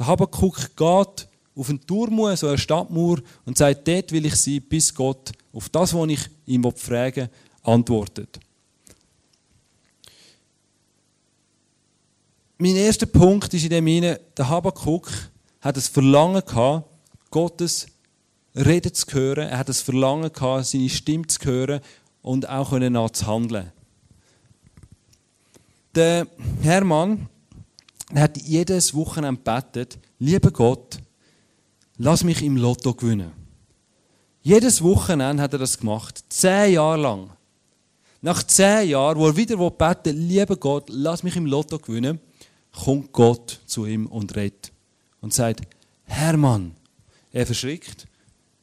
Der 0.00 0.08
Habakkuk 0.08 0.74
geht 0.74 1.28
auf 1.56 1.70
einen 1.70 1.84
Turm, 1.86 2.36
so 2.36 2.48
eine 2.48 2.58
Stadtmauer, 2.58 3.18
und 3.46 3.56
sagt, 3.56 3.88
dort 3.88 4.12
will 4.12 4.26
ich 4.26 4.36
sein, 4.36 4.62
bis 4.68 4.94
Gott 4.94 5.32
auf 5.52 5.68
das, 5.70 5.94
was 5.94 6.08
ich 6.08 6.20
ihm 6.44 6.70
frage, 6.76 7.30
antwortet. 7.62 8.38
Mein 12.58 12.76
erster 12.76 13.06
Punkt 13.06 13.52
ist 13.52 13.64
in 13.64 13.70
dem 13.70 13.86
Sinne, 13.86 14.20
der 14.36 14.48
Habakkuk 14.48 15.10
hat 15.60 15.76
das 15.76 15.88
Verlangen 15.88 16.42
gehabt, 16.44 16.88
Gottes 17.30 17.86
Reden 18.54 18.94
zu 18.94 19.06
hören. 19.12 19.48
Er 19.48 19.58
hat 19.58 19.68
das 19.68 19.82
Verlangen 19.82 20.32
gehabt, 20.32 20.66
seine 20.66 20.88
Stimme 20.88 21.26
zu 21.26 21.38
hören 21.44 21.80
und 22.22 22.48
auch 22.48 22.70
zu 23.10 23.26
handeln. 23.26 23.72
Der 25.94 26.26
Hermann 26.62 27.28
hat 28.14 28.38
jedes 28.38 28.94
Wochenende 28.94 29.40
gebetet, 29.42 29.98
lieber 30.18 30.50
Gott, 30.50 30.98
lass 31.98 32.24
mich 32.24 32.42
im 32.42 32.56
Lotto 32.56 32.94
gewinnen. 32.94 33.32
Jedes 34.42 34.82
Wochenende 34.82 35.42
hat 35.42 35.52
er 35.52 35.58
das 35.58 35.78
gemacht, 35.78 36.24
zehn 36.28 36.74
Jahre 36.74 37.00
lang. 37.00 37.30
Nach 38.22 38.42
zehn 38.42 38.88
Jahren, 38.90 39.18
wo 39.18 39.26
er 39.26 39.36
wieder 39.36 39.70
beten 39.70 40.16
lieber 40.28 40.56
Gott, 40.56 40.88
lass 40.88 41.22
mich 41.22 41.36
im 41.36 41.46
Lotto 41.46 41.78
gewinnen, 41.78 42.20
kommt 42.72 43.12
Gott 43.12 43.60
zu 43.66 43.86
ihm 43.86 44.06
und 44.06 44.36
redet 44.36 44.72
und 45.20 45.34
sagt, 45.34 45.62
Hermann. 46.04 46.74
Er 47.32 47.44
verschrickt, 47.44 48.06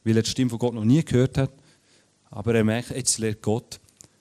weil 0.03 0.17
er 0.17 0.23
die 0.23 0.29
Stimme 0.29 0.49
von 0.49 0.59
Gott 0.59 0.73
noch 0.73 0.85
nie 0.85 1.03
gehört 1.03 1.37
hat, 1.37 1.51
aber 2.31 2.55
er 2.55 2.63
merkt, 2.63 2.89
jetzt 2.91 3.19
lehrt 3.19 3.41
Gott 3.41 3.79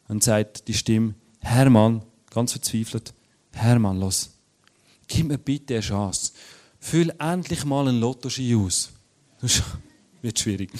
und 0.08 0.22
sagt 0.22 0.68
die 0.68 0.74
Stimme, 0.74 1.14
Hermann, 1.40 2.02
ganz 2.30 2.52
verzweifelt, 2.52 3.14
Hermann, 3.52 3.98
los, 3.98 4.30
gib 5.06 5.28
mir 5.28 5.38
bitte 5.38 5.74
eine 5.74 5.82
Chance. 5.82 6.32
Füll 6.78 7.14
endlich 7.18 7.64
mal 7.64 7.88
einen 7.88 8.00
Lottoschein 8.00 8.56
aus. 8.56 8.90
Das 9.42 9.62
wird 10.22 10.38
schwierig. 10.38 10.70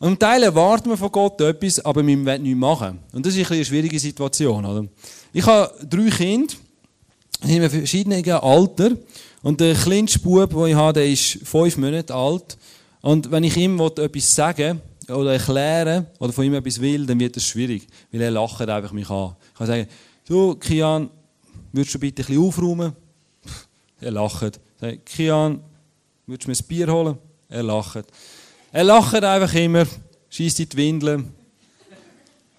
Und 0.00 0.08
im 0.08 0.18
Teil 0.18 0.42
erwarten 0.44 0.90
wir 0.90 0.96
von 0.96 1.10
Gott 1.10 1.40
etwas, 1.40 1.80
aber 1.84 2.06
wir 2.06 2.24
wollen 2.24 2.42
nichts 2.42 2.58
machen. 2.58 2.98
Und 3.12 3.26
das 3.26 3.36
ist 3.36 3.50
eine 3.50 3.64
schwierige 3.64 3.98
Situation. 3.98 4.64
Oder? 4.64 4.86
Ich 5.32 5.44
habe 5.44 5.72
drei 5.86 6.08
Kinder 6.08 6.54
in 7.46 7.68
verschiedenen 7.68 8.28
Alter. 8.30 8.92
Und 9.42 9.60
der 9.60 9.74
kleinste 9.74 10.18
Bub, 10.20 10.50
den 10.50 10.66
ich 10.66 10.74
habe, 10.74 10.94
der 10.94 11.08
ist 11.08 11.38
fünf 11.44 11.76
Monate 11.76 12.14
alt. 12.14 12.56
Und 13.00 13.30
wenn 13.30 13.44
ich 13.44 13.56
ihm 13.56 13.80
etwas 13.80 14.34
sagen 14.34 14.80
oder 15.08 15.32
erklären 15.32 16.06
oder 16.18 16.32
von 16.32 16.44
ihm 16.44 16.54
etwas 16.54 16.80
will, 16.80 17.06
dann 17.06 17.18
wird 17.18 17.36
das 17.36 17.44
schwierig, 17.44 17.86
weil 18.12 18.20
er 18.20 18.30
lacht 18.30 18.68
einfach 18.68 18.92
mich 18.92 19.08
an. 19.08 19.36
Ich 19.52 19.58
kann 19.58 19.66
sagen, 19.66 19.86
du, 20.26 20.54
Kian, 20.56 21.08
würdest 21.72 21.94
du 21.94 21.98
bitte 21.98 22.22
ein 22.22 22.26
bisschen 22.26 22.42
aufräumen? 22.42 22.92
Er 24.00 24.10
lacht. 24.10 24.60
Kian, 25.04 25.60
würdest 26.28 26.46
du 26.46 26.50
mir 26.50 26.56
ein 26.56 26.68
Bier 26.68 26.92
holen? 26.92 27.18
Er 27.48 27.62
lacht. 27.62 28.04
Er 28.70 28.84
lacht 28.84 29.24
einfach 29.24 29.54
immer, 29.54 29.86
schießt 30.28 30.60
in 30.60 30.68
die 30.68 30.76
Windeln, 30.76 31.34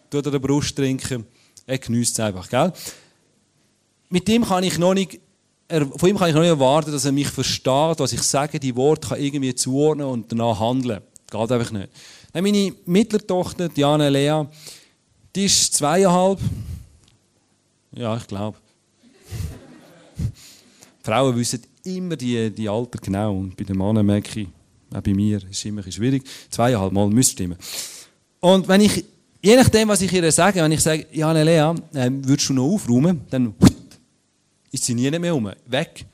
tut 0.10 0.26
er 0.26 0.32
die 0.32 0.40
Brust 0.40 0.76
trinken. 0.76 1.26
Er 1.68 1.78
genießt 1.78 2.14
es 2.14 2.20
einfach, 2.20 2.50
gell? 2.50 2.74
Mit 4.10 4.28
dem 4.28 4.44
kann 4.44 4.64
ich 4.64 4.80
noch 4.80 4.96
nicht, 4.96 5.20
von 5.70 6.10
ihm 6.10 6.18
kann 6.18 6.30
ich 6.30 6.34
noch 6.36 6.42
nicht 6.42 6.50
erwarten, 6.50 6.92
dass 6.92 7.06
er 7.06 7.12
mich 7.12 7.28
versteht, 7.28 8.00
was 8.00 8.12
ich 8.12 8.24
sage, 8.24 8.60
die 8.60 8.76
Worte 8.76 9.10
kann 9.10 9.22
irgendwie 9.22 9.54
zuordnen 9.54 10.08
und 10.08 10.32
danach 10.32 10.60
handeln. 10.60 11.02
Geht 11.30 11.52
einfach 11.52 11.72
nicht. 11.72 11.90
Dann 12.34 12.44
meine 12.44 12.74
mittlere 12.88 13.26
Tochter, 13.26 13.70
Diana 13.70 14.08
Lea, 14.08 14.46
die 15.36 15.46
ist 15.46 15.76
zweieinhalb. 15.76 16.40
Ja, 17.92 18.18
ich 18.18 18.26
glaube. 18.26 18.58
Frauen 21.04 21.36
wissen 21.36 21.62
immer 21.98 22.16
die, 22.16 22.50
die 22.52 22.70
Alter 22.70 23.00
genau. 23.00 23.36
Und 23.36 23.56
bei 23.56 23.64
den 23.64 23.78
Männern 23.78 24.06
merke 24.06 24.42
ich, 24.42 24.48
auch 24.94 25.02
bei 25.02 25.14
mir 25.14 25.38
ist 25.38 25.48
es 25.52 25.66
immer 25.66 25.84
schwierig. 25.90 26.24
Zweieinhalb 26.50 26.92
Mal 26.92 27.10
müsste 27.10 27.34
stimmen. 27.34 27.58
Und 28.40 28.68
wenn 28.68 28.82
ich, 28.82 29.04
je 29.42 29.56
nachdem, 29.56 29.90
was 29.90 30.02
ich 30.02 30.12
ihr 30.12 30.32
sage, 30.32 30.62
wenn 30.62 30.72
ich 30.72 30.82
sage, 30.82 31.06
Jana 31.12 31.44
Lea, 31.44 31.74
äh, 31.94 32.10
würdest 32.12 32.50
du 32.50 32.54
noch 32.54 32.74
aufräumen, 32.74 33.22
dann 33.30 33.54
ist 34.72 34.86
sie 34.86 34.94
nie 34.94 35.12
mehr 35.12 35.36
um. 35.36 35.52
Weg. 35.66 36.06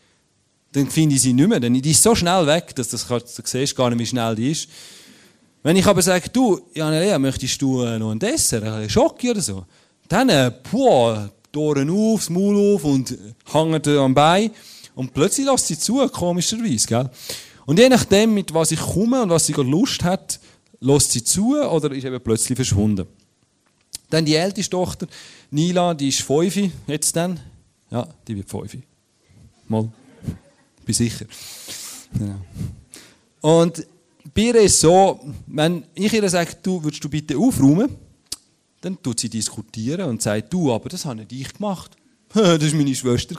Dann 0.72 0.90
finde 0.90 1.16
ich 1.16 1.22
sie 1.22 1.34
nicht 1.34 1.48
mehr. 1.48 1.60
Denn 1.60 1.74
die 1.74 1.92
ist 1.92 2.04
so 2.04 2.16
schnell 2.16 2.46
weg, 2.48 2.76
dass 2.76 2.90
das, 2.90 3.08
du 3.08 3.20
siehst 3.44 3.76
gar 3.76 3.90
nicht, 3.90 4.00
wie 4.00 4.06
schnell 4.06 4.36
die 4.36 4.52
ist. 4.52 4.68
Wenn 5.64 5.78
ich 5.78 5.86
aber 5.86 6.02
sage, 6.02 6.30
du, 6.30 6.62
Jana 6.74 7.00
Lea, 7.00 7.18
möchtest 7.18 7.62
du 7.62 7.82
äh, 7.82 7.98
noch 7.98 8.12
ein 8.12 8.20
Dessert, 8.20 8.64
ein 8.64 8.90
Schocke 8.90 9.32
oder 9.32 9.42
so? 9.42 9.66
Dann, 10.08 10.30
äh, 10.30 10.52
die 11.56 11.58
Ohren 11.58 11.90
auf, 11.90 12.20
das 12.20 12.30
Maul 12.30 12.76
auf 12.76 12.84
und 12.84 13.18
hängt 13.52 13.88
am 13.88 14.14
Bein. 14.14 14.52
Und 14.96 15.14
plötzlich 15.14 15.46
lässt 15.46 15.68
sie 15.68 15.78
zu, 15.78 16.08
komischerweise, 16.08 16.88
gell? 16.88 17.10
Und 17.66 17.80
je 17.80 17.90
nachdem, 17.90 18.34
mit 18.34 18.54
was 18.54 18.72
ich 18.72 18.80
komme 18.80 19.22
und 19.22 19.30
was 19.30 19.46
sie 19.46 19.54
Lust 19.54 20.04
hat, 20.04 20.40
lässt 20.80 21.12
sie 21.12 21.24
zu 21.24 21.56
oder 21.60 21.92
ist 21.92 22.06
eben 22.06 22.22
plötzlich 22.22 22.56
verschwunden. 22.56 23.08
Dann 24.10 24.26
die 24.26 24.36
älteste 24.36 24.72
Tochter, 24.72 25.08
Nila, 25.52 25.94
die 25.94 26.10
ist 26.10 26.22
fünf, 26.22 26.58
jetzt 26.88 27.16
dann. 27.16 27.40
Ja, 27.90 28.08
die 28.28 28.36
wird 28.36 28.50
fünf. 28.50 28.78
Mal. 29.68 29.90
Bin 30.86 30.96
sicher. 30.96 31.26
Genau. 32.14 32.40
Und 33.42 33.86
bei 34.34 34.42
ihr 34.42 34.56
ist 34.56 34.80
so, 34.80 35.20
wenn 35.48 35.86
ich 35.96 36.14
ihr 36.14 36.30
sage, 36.30 36.58
du 36.62 36.84
würdest 36.84 37.04
du 37.04 37.10
bitte 37.10 37.38
aufräumen, 37.38 37.96
dann 38.82 39.02
tut 39.02 39.20
sie 39.20 39.30
diskutieren 39.30 40.10
und 40.10 40.22
sagt, 40.22 40.54
du, 40.54 40.72
aber 40.72 40.90
das 40.90 41.06
habe 41.06 41.18
nicht 41.18 41.32
ich 41.32 41.54
gemacht. 41.54 41.92
das 42.34 42.44
war 42.44 42.76
meine 42.76 42.94
Schwester. 42.94 43.36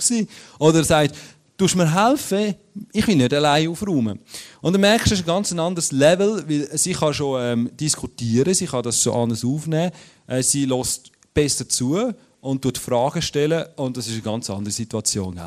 Oder 0.59 0.83
sagt, 0.85 1.15
du 1.57 1.67
mir 1.77 1.93
helfen, 1.93 2.55
ich 2.93 3.07
will 3.07 3.17
nicht 3.17 3.33
allein 3.33 3.69
aufräumen. 3.69 4.21
Und 4.61 4.73
dann 4.73 4.81
merkst 4.81 5.11
du, 5.11 5.15
es 5.15 5.21
ist 5.21 5.25
ein 5.25 5.35
ganz 5.35 5.53
anderes 5.53 5.93
Level, 5.93 6.45
weil 6.49 6.69
sie 6.77 6.93
kann 6.93 7.15
schon 7.15 7.41
ähm, 7.43 7.71
diskutieren, 7.77 8.55
sie 8.55 8.67
kann 8.67 8.83
das 8.83 9.03
schon 9.03 9.15
anders 9.15 9.45
aufnehmen, 9.45 9.91
äh, 10.27 10.43
sie 10.43 10.67
lässt 10.67 11.11
besser 11.33 11.69
zu 11.69 12.13
und 12.41 12.63
tut 12.63 12.79
Fragen 12.79 13.23
stellen 13.23 13.65
und 13.77 13.97
das 13.97 14.07
ist 14.07 14.15
eine 14.15 14.23
ganz 14.23 14.51
andere 14.51 14.73
Situation. 14.73 15.41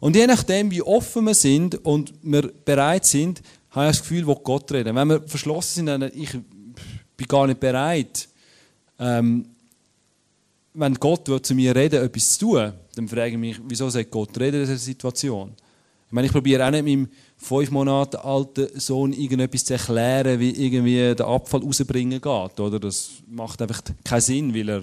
Und 0.00 0.16
je 0.16 0.26
nachdem, 0.26 0.70
wie 0.70 0.82
offen 0.82 1.24
wir 1.24 1.34
sind 1.34 1.84
und 1.84 2.12
wir 2.22 2.52
bereit 2.64 3.04
sind, 3.04 3.42
habe 3.70 3.86
ich 3.86 3.96
das 3.96 4.02
Gefühl, 4.02 4.26
wo 4.26 4.34
Gott 4.34 4.70
reden. 4.72 4.94
Wenn 4.94 5.08
wir 5.08 5.22
verschlossen 5.22 5.74
sind, 5.74 5.86
dann 5.86 6.02
ich 6.14 6.32
bin 7.16 7.26
gar 7.26 7.46
nicht 7.46 7.60
bereit, 7.60 8.28
ähm, 8.98 9.46
wenn 10.74 10.94
Gott 10.94 11.28
zu 11.44 11.54
mir 11.54 11.74
reden 11.74 12.04
etwas 12.04 12.38
zu 12.38 12.46
tun, 12.46 12.72
dann 12.94 13.08
frage 13.08 13.32
ich 13.32 13.38
mich, 13.38 13.60
wieso 13.66 13.88
sagt 13.88 14.10
Gott 14.10 14.38
reden 14.38 14.60
in 14.60 14.66
dieser 14.66 14.78
Situation? 14.78 15.52
Ich 16.06 16.14
meine, 16.14 16.26
ich 16.26 16.32
probiere 16.32 16.66
auch 16.66 16.70
nicht 16.70 16.84
meinem 16.84 17.08
fünf 17.38 17.70
Monate 17.70 18.22
alten 18.22 18.68
Sohn 18.78 19.14
irgendetwas 19.14 19.64
zu 19.64 19.72
erklären, 19.72 20.38
wie 20.38 20.50
irgendwie 20.50 21.14
der 21.14 21.26
Abfall 21.26 21.62
rausbringen 21.62 22.20
geht. 22.20 22.60
Oder? 22.60 22.78
Das 22.78 23.12
macht 23.26 23.62
einfach 23.62 23.80
keinen 24.04 24.20
Sinn, 24.20 24.54
weil 24.54 24.68
er, 24.68 24.82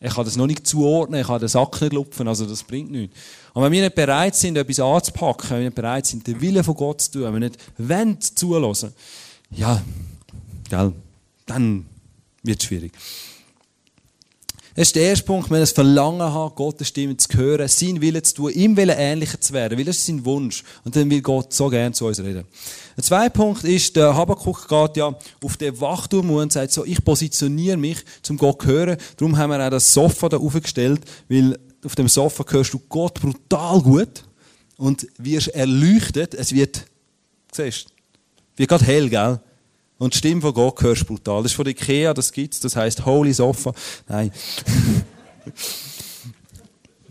er 0.00 0.10
kann 0.10 0.26
das 0.26 0.36
noch 0.36 0.46
nicht 0.46 0.66
zuordnen, 0.66 1.20
er 1.20 1.26
kann 1.26 1.40
den 1.40 1.48
Sack 1.48 1.80
nicht 1.80 1.94
lupfen, 1.94 2.28
also 2.28 2.44
das 2.44 2.62
bringt 2.62 2.90
nichts. 2.90 3.16
Und 3.54 3.62
wenn 3.62 3.72
wir 3.72 3.82
nicht 3.82 3.94
bereit 3.94 4.36
sind, 4.36 4.58
etwas 4.58 4.80
anzupacken, 4.80 5.48
wenn 5.48 5.58
wir 5.60 5.64
nicht 5.64 5.76
bereit 5.76 6.04
sind, 6.04 6.26
den 6.26 6.38
Willen 6.38 6.62
von 6.62 6.74
Gott 6.74 7.00
zu 7.00 7.12
tun, 7.12 7.22
wenn 7.22 7.32
wir 7.32 7.40
nicht 7.40 7.58
wollen, 7.78 8.20
zulassen, 8.20 8.92
ja, 9.52 9.82
gell, 10.68 10.92
dann 11.46 11.86
wird 12.42 12.60
es 12.60 12.66
schwierig. 12.66 12.92
Das 14.74 14.88
ist 14.88 14.96
der 14.96 15.02
erste 15.02 15.24
Punkt, 15.24 15.50
wenn 15.50 15.56
wir 15.56 15.60
das 15.60 15.72
Verlangen 15.72 16.22
haben, 16.22 16.54
Gottes 16.54 16.88
Stimme 16.88 17.16
zu 17.16 17.28
hören, 17.36 17.66
sein 17.66 18.00
Willen 18.00 18.22
zu 18.22 18.34
tun, 18.34 18.52
ihm 18.52 18.76
Willen 18.76 18.96
ähnlicher 18.96 19.40
zu 19.40 19.52
werden, 19.52 19.76
weil 19.76 19.84
das 19.84 19.96
ist 19.96 20.06
sein 20.06 20.24
Wunsch. 20.24 20.62
Und 20.84 20.94
dann 20.94 21.10
will 21.10 21.20
Gott 21.20 21.52
so 21.52 21.68
gerne 21.68 21.92
zu 21.92 22.06
uns 22.06 22.20
reden. 22.20 22.44
Der 22.96 23.04
zweite 23.04 23.30
Punkt 23.30 23.64
ist, 23.64 23.96
der 23.96 24.14
Habakkuk 24.14 24.68
geht 24.68 24.96
ja 24.96 25.12
auf 25.42 25.56
den 25.56 25.80
Wachturm 25.80 26.30
und 26.30 26.52
sagt 26.52 26.72
so, 26.72 26.84
ich 26.84 27.04
positioniere 27.04 27.76
mich, 27.76 27.98
zum 28.22 28.36
Gott 28.36 28.62
zu 28.62 28.68
hören. 28.68 28.96
Darum 29.16 29.36
haben 29.36 29.50
wir 29.50 29.66
auch 29.66 29.70
das 29.70 29.92
Sofa 29.92 30.28
da 30.28 30.36
aufgestellt, 30.36 31.00
weil 31.28 31.58
auf 31.84 31.96
dem 31.96 32.08
Sofa 32.08 32.44
hörst 32.48 32.72
du 32.72 32.80
Gott 32.88 33.20
brutal 33.20 33.80
gut 33.80 34.24
und 34.76 35.06
wirst 35.18 35.48
erleuchtet. 35.48 36.34
Es 36.34 36.54
wird, 36.54 36.84
siehst 37.52 37.86
wird 38.56 38.68
gerade 38.68 38.84
hell, 38.84 39.08
gell? 39.08 39.40
Und 40.00 40.14
die 40.14 40.18
Stimme 40.18 40.40
von 40.40 40.54
Gott 40.54 40.80
hörst 40.80 41.06
brutal. 41.06 41.42
Das 41.42 41.52
ist 41.52 41.56
von 41.56 41.66
Ikea, 41.66 42.14
das 42.14 42.32
gibt's, 42.32 42.58
das 42.58 42.74
heißt 42.74 43.04
Holy 43.04 43.34
Sofa. 43.34 43.72
Nein. 44.08 44.32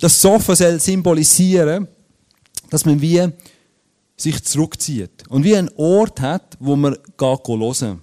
Das 0.01 0.21
Sofa 0.21 0.55
soll 0.55 0.79
symbolisieren, 0.79 1.85
dass 2.69 2.85
man 2.85 3.01
wie 3.01 3.27
sich 4.15 4.41
zurückzieht 4.45 5.27
und 5.27 5.43
wie 5.43 5.57
einen 5.57 5.69
Ort 5.75 6.21
hat, 6.21 6.55
wo 6.61 6.77
man 6.77 6.93
geht 6.93 7.47
hören. 7.47 8.01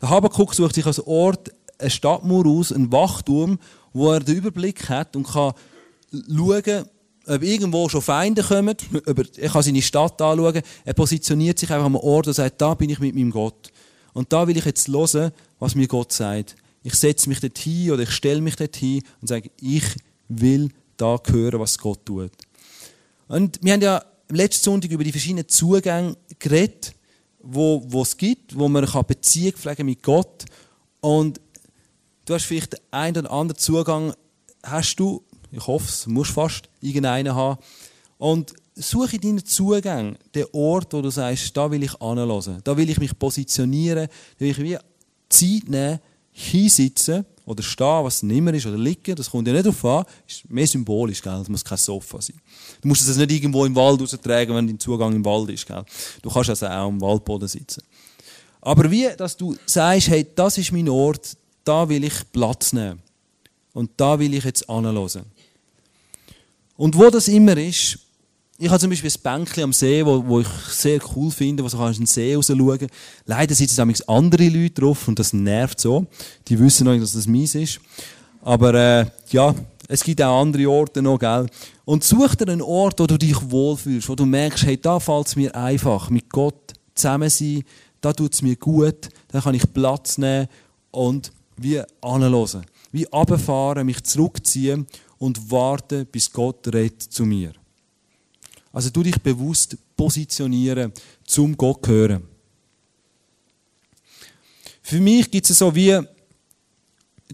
Der 0.00 0.08
Habakkuk 0.08 0.54
sucht 0.54 0.76
sich 0.76 0.86
als 0.86 1.00
Ort 1.00 1.50
eine 1.80 1.90
Stadtmauer 1.90 2.46
aus, 2.46 2.70
einen 2.70 2.92
Wachturm, 2.92 3.58
wo 3.92 4.12
er 4.12 4.20
den 4.20 4.36
Überblick 4.36 4.88
hat 4.88 5.16
und 5.16 5.26
kann 5.26 5.54
schauen, 6.12 6.84
ob 7.26 7.42
irgendwo 7.42 7.88
schon 7.88 8.02
Feinde 8.02 8.44
kommen, 8.44 8.76
er 9.36 9.48
kann 9.50 9.62
seine 9.62 9.82
Stadt 9.82 10.22
anschauen, 10.22 10.62
er 10.84 10.94
positioniert 10.94 11.58
sich 11.58 11.72
einfach 11.72 11.86
am 11.86 11.96
Ort 11.96 12.28
und 12.28 12.34
sagt, 12.34 12.60
da 12.60 12.74
bin 12.74 12.90
ich 12.90 13.00
mit 13.00 13.16
meinem 13.16 13.32
Gott. 13.32 13.72
Und 14.16 14.32
da 14.32 14.48
will 14.48 14.56
ich 14.56 14.64
jetzt 14.64 14.88
hören, 14.88 15.30
was 15.58 15.74
mir 15.74 15.86
Gott 15.86 16.10
sagt. 16.10 16.56
Ich 16.82 16.94
setze 16.94 17.28
mich 17.28 17.38
dort 17.40 17.58
hin 17.58 17.90
oder 17.90 18.04
ich 18.04 18.12
stelle 18.12 18.40
mich 18.40 18.56
dort 18.56 18.74
hin 18.74 19.02
und 19.20 19.28
sage, 19.28 19.50
ich 19.60 19.84
will 20.28 20.70
da 20.96 21.20
hören, 21.26 21.60
was 21.60 21.76
Gott 21.76 22.06
tut. 22.06 22.30
Und 23.28 23.58
wir 23.62 23.74
haben 23.74 23.82
ja 23.82 24.02
letzten 24.30 24.64
Sonntag 24.64 24.90
über 24.90 25.04
die 25.04 25.12
verschiedenen 25.12 25.46
Zugänge 25.50 26.16
geredet, 26.38 26.94
wo, 27.42 27.84
wo 27.88 28.00
es 28.00 28.16
gibt, 28.16 28.58
wo 28.58 28.68
man 28.70 28.88
Beziehung 29.06 29.52
pflegen 29.52 29.84
mit 29.84 30.02
Gott. 30.02 30.46
Und 31.02 31.38
du 32.24 32.32
hast 32.32 32.46
vielleicht 32.46 32.80
einen 32.90 33.18
oder 33.18 33.30
anderen 33.30 33.58
Zugang, 33.58 34.14
hast 34.62 34.96
du, 34.96 35.22
ich 35.52 35.66
hoffe 35.66 35.90
es, 35.90 36.06
musst 36.06 36.30
fast 36.30 36.70
irgendeinen 36.80 37.34
haben. 37.34 37.60
Und 38.16 38.54
suche 38.76 39.18
deinen 39.18 39.44
Zugang, 39.44 40.16
den 40.34 40.46
Ort, 40.52 40.92
wo 40.92 41.00
du 41.00 41.10
sagst, 41.10 41.56
da 41.56 41.70
will 41.70 41.82
ich 41.82 42.00
anhören, 42.00 42.60
da 42.62 42.76
will 42.76 42.88
ich 42.88 42.98
mich 42.98 43.18
positionieren, 43.18 44.06
da 44.06 44.40
will 44.44 44.50
ich 44.50 44.58
wie 44.58 44.78
Zeit 45.28 45.68
nehmen, 45.68 45.98
hinsitzen 46.30 47.24
oder 47.46 47.62
stehen, 47.62 48.04
was 48.04 48.16
es 48.16 48.22
nicht 48.22 48.42
mehr 48.42 48.52
ist, 48.52 48.66
oder 48.66 48.76
liegen, 48.76 49.16
das 49.16 49.30
kommt 49.30 49.46
ja 49.48 49.54
nicht 49.54 49.64
darauf 49.64 49.84
an, 49.84 50.04
ist 50.28 50.48
mehr 50.50 50.66
symbolisch, 50.66 51.22
gell? 51.22 51.38
das 51.38 51.48
muss 51.48 51.64
kein 51.64 51.78
Sofa 51.78 52.20
sein. 52.20 52.36
Du 52.82 52.88
musst 52.88 53.08
es 53.08 53.16
nicht 53.16 53.30
irgendwo 53.30 53.64
im 53.64 53.74
Wald 53.74 54.00
raustragen, 54.00 54.54
wenn 54.54 54.66
dein 54.66 54.78
Zugang 54.78 55.14
im 55.14 55.24
Wald 55.24 55.48
ist. 55.50 55.66
Gell? 55.66 55.84
Du 56.20 56.28
kannst 56.28 56.50
also 56.50 56.66
auch 56.66 56.88
im 56.88 57.00
Waldboden 57.00 57.48
sitzen. 57.48 57.82
Aber 58.60 58.90
wie, 58.90 59.08
dass 59.16 59.36
du 59.36 59.56
sagst, 59.64 60.08
hey, 60.08 60.26
das 60.34 60.58
ist 60.58 60.72
mein 60.72 60.88
Ort, 60.88 61.36
da 61.64 61.88
will 61.88 62.04
ich 62.04 62.14
Platz 62.32 62.72
nehmen. 62.72 63.00
Und 63.72 63.90
da 63.96 64.18
will 64.18 64.34
ich 64.34 64.44
jetzt 64.44 64.68
anhören. 64.68 65.24
Und 66.76 66.98
wo 66.98 67.08
das 67.08 67.28
immer 67.28 67.56
ist, 67.56 67.98
ich 68.58 68.68
habe 68.70 68.78
zum 68.78 68.90
Beispiel 68.90 69.10
ein 69.10 69.22
Bänkchen 69.22 69.64
am 69.64 69.72
See, 69.72 70.04
wo, 70.04 70.26
wo 70.26 70.40
ich 70.40 70.48
sehr 70.70 70.98
cool 71.14 71.30
finde, 71.30 71.62
wo 71.62 71.68
so 71.68 71.76
kannst 71.76 71.98
den 71.98 72.06
See 72.06 72.34
raus 72.34 72.46
schauen. 72.46 72.86
Leider 73.26 73.54
sitzen 73.54 73.76
da 73.76 74.12
andere 74.12 74.48
Leute 74.48 74.80
drauf 74.80 75.08
und 75.08 75.18
das 75.18 75.32
nervt 75.32 75.80
so. 75.80 76.06
Die 76.48 76.58
wissen 76.58 76.84
noch, 76.86 76.96
dass 76.98 77.12
das 77.12 77.26
mies 77.26 77.54
ist. 77.54 77.80
Aber 78.40 78.74
äh, 78.74 79.06
ja, 79.30 79.54
es 79.88 80.02
gibt 80.02 80.22
auch 80.22 80.40
andere 80.40 80.70
Orte 80.70 81.02
noch, 81.02 81.18
gell? 81.18 81.46
Und 81.84 82.02
such 82.02 82.34
dir 82.34 82.48
einen 82.48 82.62
Ort, 82.62 82.98
wo 82.98 83.06
du 83.06 83.18
dich 83.18 83.36
wohlfühlst, 83.50 84.08
wo 84.08 84.14
du 84.14 84.24
merkst, 84.24 84.64
hey, 84.64 84.80
da 84.80 84.98
fällt 85.00 85.26
es 85.26 85.36
mir 85.36 85.54
einfach, 85.54 86.08
mit 86.10 86.30
Gott 86.30 86.72
zusammen 86.94 87.28
sein, 87.28 87.62
da 88.00 88.12
tut 88.12 88.34
es 88.34 88.42
mir 88.42 88.56
gut, 88.56 89.10
da 89.28 89.40
kann 89.40 89.54
ich 89.54 89.72
Platz 89.72 90.18
nehmen 90.18 90.48
und 90.90 91.30
wie 91.56 91.82
anhören, 92.00 92.64
wie 92.92 93.04
runterfahren, 93.04 93.86
mich 93.86 94.02
zurückziehen 94.02 94.86
und 95.18 95.50
warten, 95.50 96.06
bis 96.06 96.32
Gott 96.32 96.66
redet 96.72 97.02
zu 97.02 97.24
mir. 97.24 97.52
Also 98.76 98.90
du 98.90 99.02
dich 99.02 99.18
bewusst 99.22 99.74
positionieren, 99.96 100.92
zum 101.24 101.56
Gott 101.56 101.88
hören. 101.88 102.22
Für 104.82 105.00
mich 105.00 105.30
gibt 105.30 105.48
es 105.48 105.56
so 105.56 105.74
wie 105.74 105.98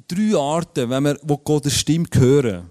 drei 0.06 0.36
Arten, 0.38 0.88
wenn 0.88 1.02
wir, 1.02 1.18
wo 1.24 1.36
Gott 1.38 1.68
Stimme 1.68 2.06
hören. 2.12 2.70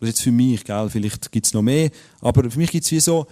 Das 0.00 0.08
ist 0.08 0.16
jetzt 0.16 0.22
für 0.22 0.32
mich, 0.32 0.64
gell? 0.64 0.90
vielleicht 0.90 1.30
gibt 1.30 1.46
es 1.46 1.54
noch 1.54 1.62
mehr, 1.62 1.92
aber 2.20 2.50
für 2.50 2.58
mich 2.58 2.72
gibt 2.72 2.86
es 2.86 2.90
wie 2.90 2.98
so, 2.98 3.24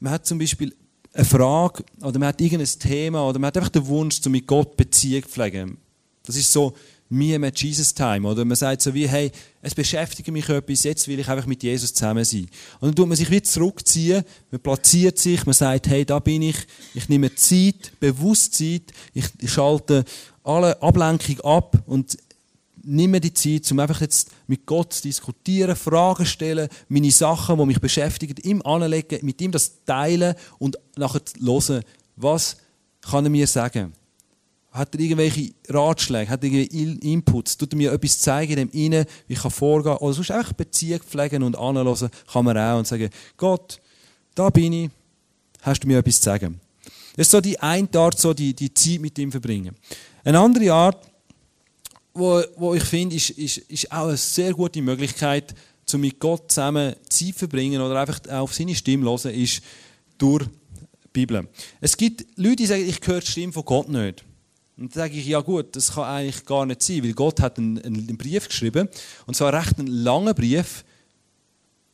man 0.00 0.14
hat 0.14 0.26
zum 0.26 0.40
Beispiel 0.40 0.74
eine 1.12 1.24
Frage 1.24 1.84
oder 2.00 2.18
man 2.18 2.26
hat 2.26 2.40
irgendein 2.40 2.80
Thema 2.80 3.28
oder 3.28 3.38
man 3.38 3.46
hat 3.46 3.56
einfach 3.58 3.70
den 3.70 3.86
Wunsch, 3.86 4.20
zu 4.20 4.28
mit 4.28 4.44
Gott 4.48 4.76
Beziehung 4.76 5.22
zu 5.22 5.28
pflegen. 5.28 5.78
Das 6.24 6.34
ist 6.34 6.52
so 6.52 6.74
me 7.08 7.34
and 7.34 7.58
Jesus 7.58 7.94
Time. 7.94 8.26
Oder 8.26 8.44
man 8.44 8.56
sagt 8.56 8.82
so 8.82 8.92
wie, 8.94 9.08
hey, 9.08 9.30
es 9.62 9.74
beschäftigt 9.74 10.28
mich 10.28 10.48
etwas, 10.48 10.84
jetzt 10.84 11.06
will 11.08 11.18
ich 11.18 11.28
einfach 11.28 11.46
mit 11.46 11.62
Jesus 11.62 11.94
zusammen 11.94 12.24
sein. 12.24 12.48
Und 12.80 12.88
dann 12.88 12.94
tut 12.94 13.08
man 13.08 13.16
sich 13.16 13.30
wieder 13.30 13.44
zurückziehen, 13.44 14.24
man 14.50 14.60
platziert 14.60 15.18
sich, 15.18 15.44
man 15.46 15.52
sagt, 15.52 15.88
hey, 15.88 16.04
da 16.04 16.18
bin 16.18 16.42
ich, 16.42 16.56
ich 16.94 17.08
nehme 17.08 17.34
Zeit, 17.34 17.92
bewusst 18.00 18.54
Zeit, 18.54 18.92
ich, 19.14 19.26
schalte 19.50 20.04
alle 20.42 20.80
Ablenkung 20.82 21.40
ab 21.40 21.82
und 21.86 22.16
nehme 22.82 23.20
die 23.20 23.34
Zeit, 23.34 23.70
um 23.72 23.80
einfach 23.80 24.00
jetzt 24.00 24.30
mit 24.46 24.64
Gott 24.64 24.92
zu 24.92 25.02
diskutieren, 25.02 25.74
Fragen 25.74 26.24
stellen, 26.24 26.68
meine 26.88 27.10
Sachen, 27.10 27.58
die 27.58 27.66
mich 27.66 27.80
beschäftigen, 27.80 28.36
ihm 28.42 28.62
anlegen, 28.62 29.18
mit 29.22 29.40
ihm 29.40 29.50
das 29.50 29.84
teilen 29.84 30.34
und 30.58 30.78
nachher 30.96 31.20
hören, 31.40 31.82
was 32.14 32.56
kann 33.00 33.24
er 33.24 33.30
mir 33.30 33.46
sagen. 33.46 33.92
Hat 34.76 34.94
er 34.94 35.00
irgendwelche 35.00 35.52
Ratschläge? 35.68 36.30
Hat 36.30 36.44
er 36.44 36.50
irgendwelche 36.50 37.00
Inputs? 37.08 37.56
Tut 37.56 37.72
er 37.72 37.76
mir 37.76 37.92
etwas 37.92 38.18
zeigen 38.18 38.52
in 38.52 38.68
dem 38.68 38.70
Innen, 38.70 39.06
wie 39.26 39.32
ich 39.32 39.40
vorgehen 39.40 39.94
kann? 39.94 40.02
Oder 40.02 40.12
sonst 40.12 40.30
einfach 40.30 40.52
Beziehung 40.52 41.00
pflegen 41.00 41.42
und 41.42 41.56
anhören 41.56 42.10
kann 42.30 42.44
man 42.44 42.58
auch 42.58 42.78
und 42.78 42.86
sagen, 42.86 43.08
Gott, 43.36 43.80
da 44.34 44.50
bin 44.50 44.72
ich, 44.72 44.90
hast 45.62 45.82
du 45.82 45.88
mir 45.88 45.98
etwas 45.98 46.16
zu 46.16 46.24
sagen? 46.24 46.60
Das 47.16 47.26
ist 47.26 47.30
so 47.30 47.40
die 47.40 47.58
eine 47.58 47.88
Art, 47.94 48.18
so 48.18 48.34
die, 48.34 48.52
die 48.52 48.72
Zeit 48.74 49.00
mit 49.00 49.18
ihm 49.18 49.32
verbringen. 49.32 49.74
Eine 50.22 50.38
andere 50.38 50.70
Art, 50.72 51.08
wo, 52.12 52.42
wo 52.56 52.74
ich 52.74 52.84
finde, 52.84 53.16
ist, 53.16 53.30
ist, 53.30 53.58
ist 53.58 53.90
auch 53.90 54.08
eine 54.08 54.16
sehr 54.16 54.52
gute 54.52 54.82
Möglichkeit, 54.82 55.54
um 55.94 56.00
mit 56.00 56.18
Gott 56.18 56.50
zusammen 56.50 56.94
Zeit 57.08 57.28
zu 57.28 57.32
verbringen 57.32 57.80
oder 57.80 57.98
einfach 58.00 58.20
auf 58.28 58.52
seine 58.52 58.74
Stimme 58.74 59.04
zu 59.16 59.30
hören, 59.30 59.40
ist 59.40 59.62
durch 60.18 60.44
die 60.44 61.08
Bibel. 61.12 61.48
Es 61.80 61.96
gibt 61.96 62.26
Leute, 62.36 62.56
die 62.56 62.66
sagen, 62.66 62.86
ich 62.86 63.00
höre 63.06 63.20
die 63.20 63.26
Stimme 63.26 63.52
von 63.52 63.64
Gott 63.64 63.88
nicht. 63.88 64.24
Und 64.76 64.94
dann 64.94 65.04
sage 65.04 65.14
ich, 65.14 65.26
ja 65.26 65.40
gut, 65.40 65.74
das 65.74 65.94
kann 65.94 66.04
eigentlich 66.04 66.44
gar 66.44 66.66
nicht 66.66 66.82
sein, 66.82 67.02
weil 67.02 67.14
Gott 67.14 67.40
hat 67.40 67.58
einen, 67.58 67.80
einen 67.82 68.16
Brief 68.16 68.48
geschrieben, 68.48 68.88
und 69.26 69.34
zwar 69.34 69.52
einen 69.52 69.62
recht 69.62 69.78
einen 69.78 69.88
langen 69.88 70.34
Brief, 70.34 70.84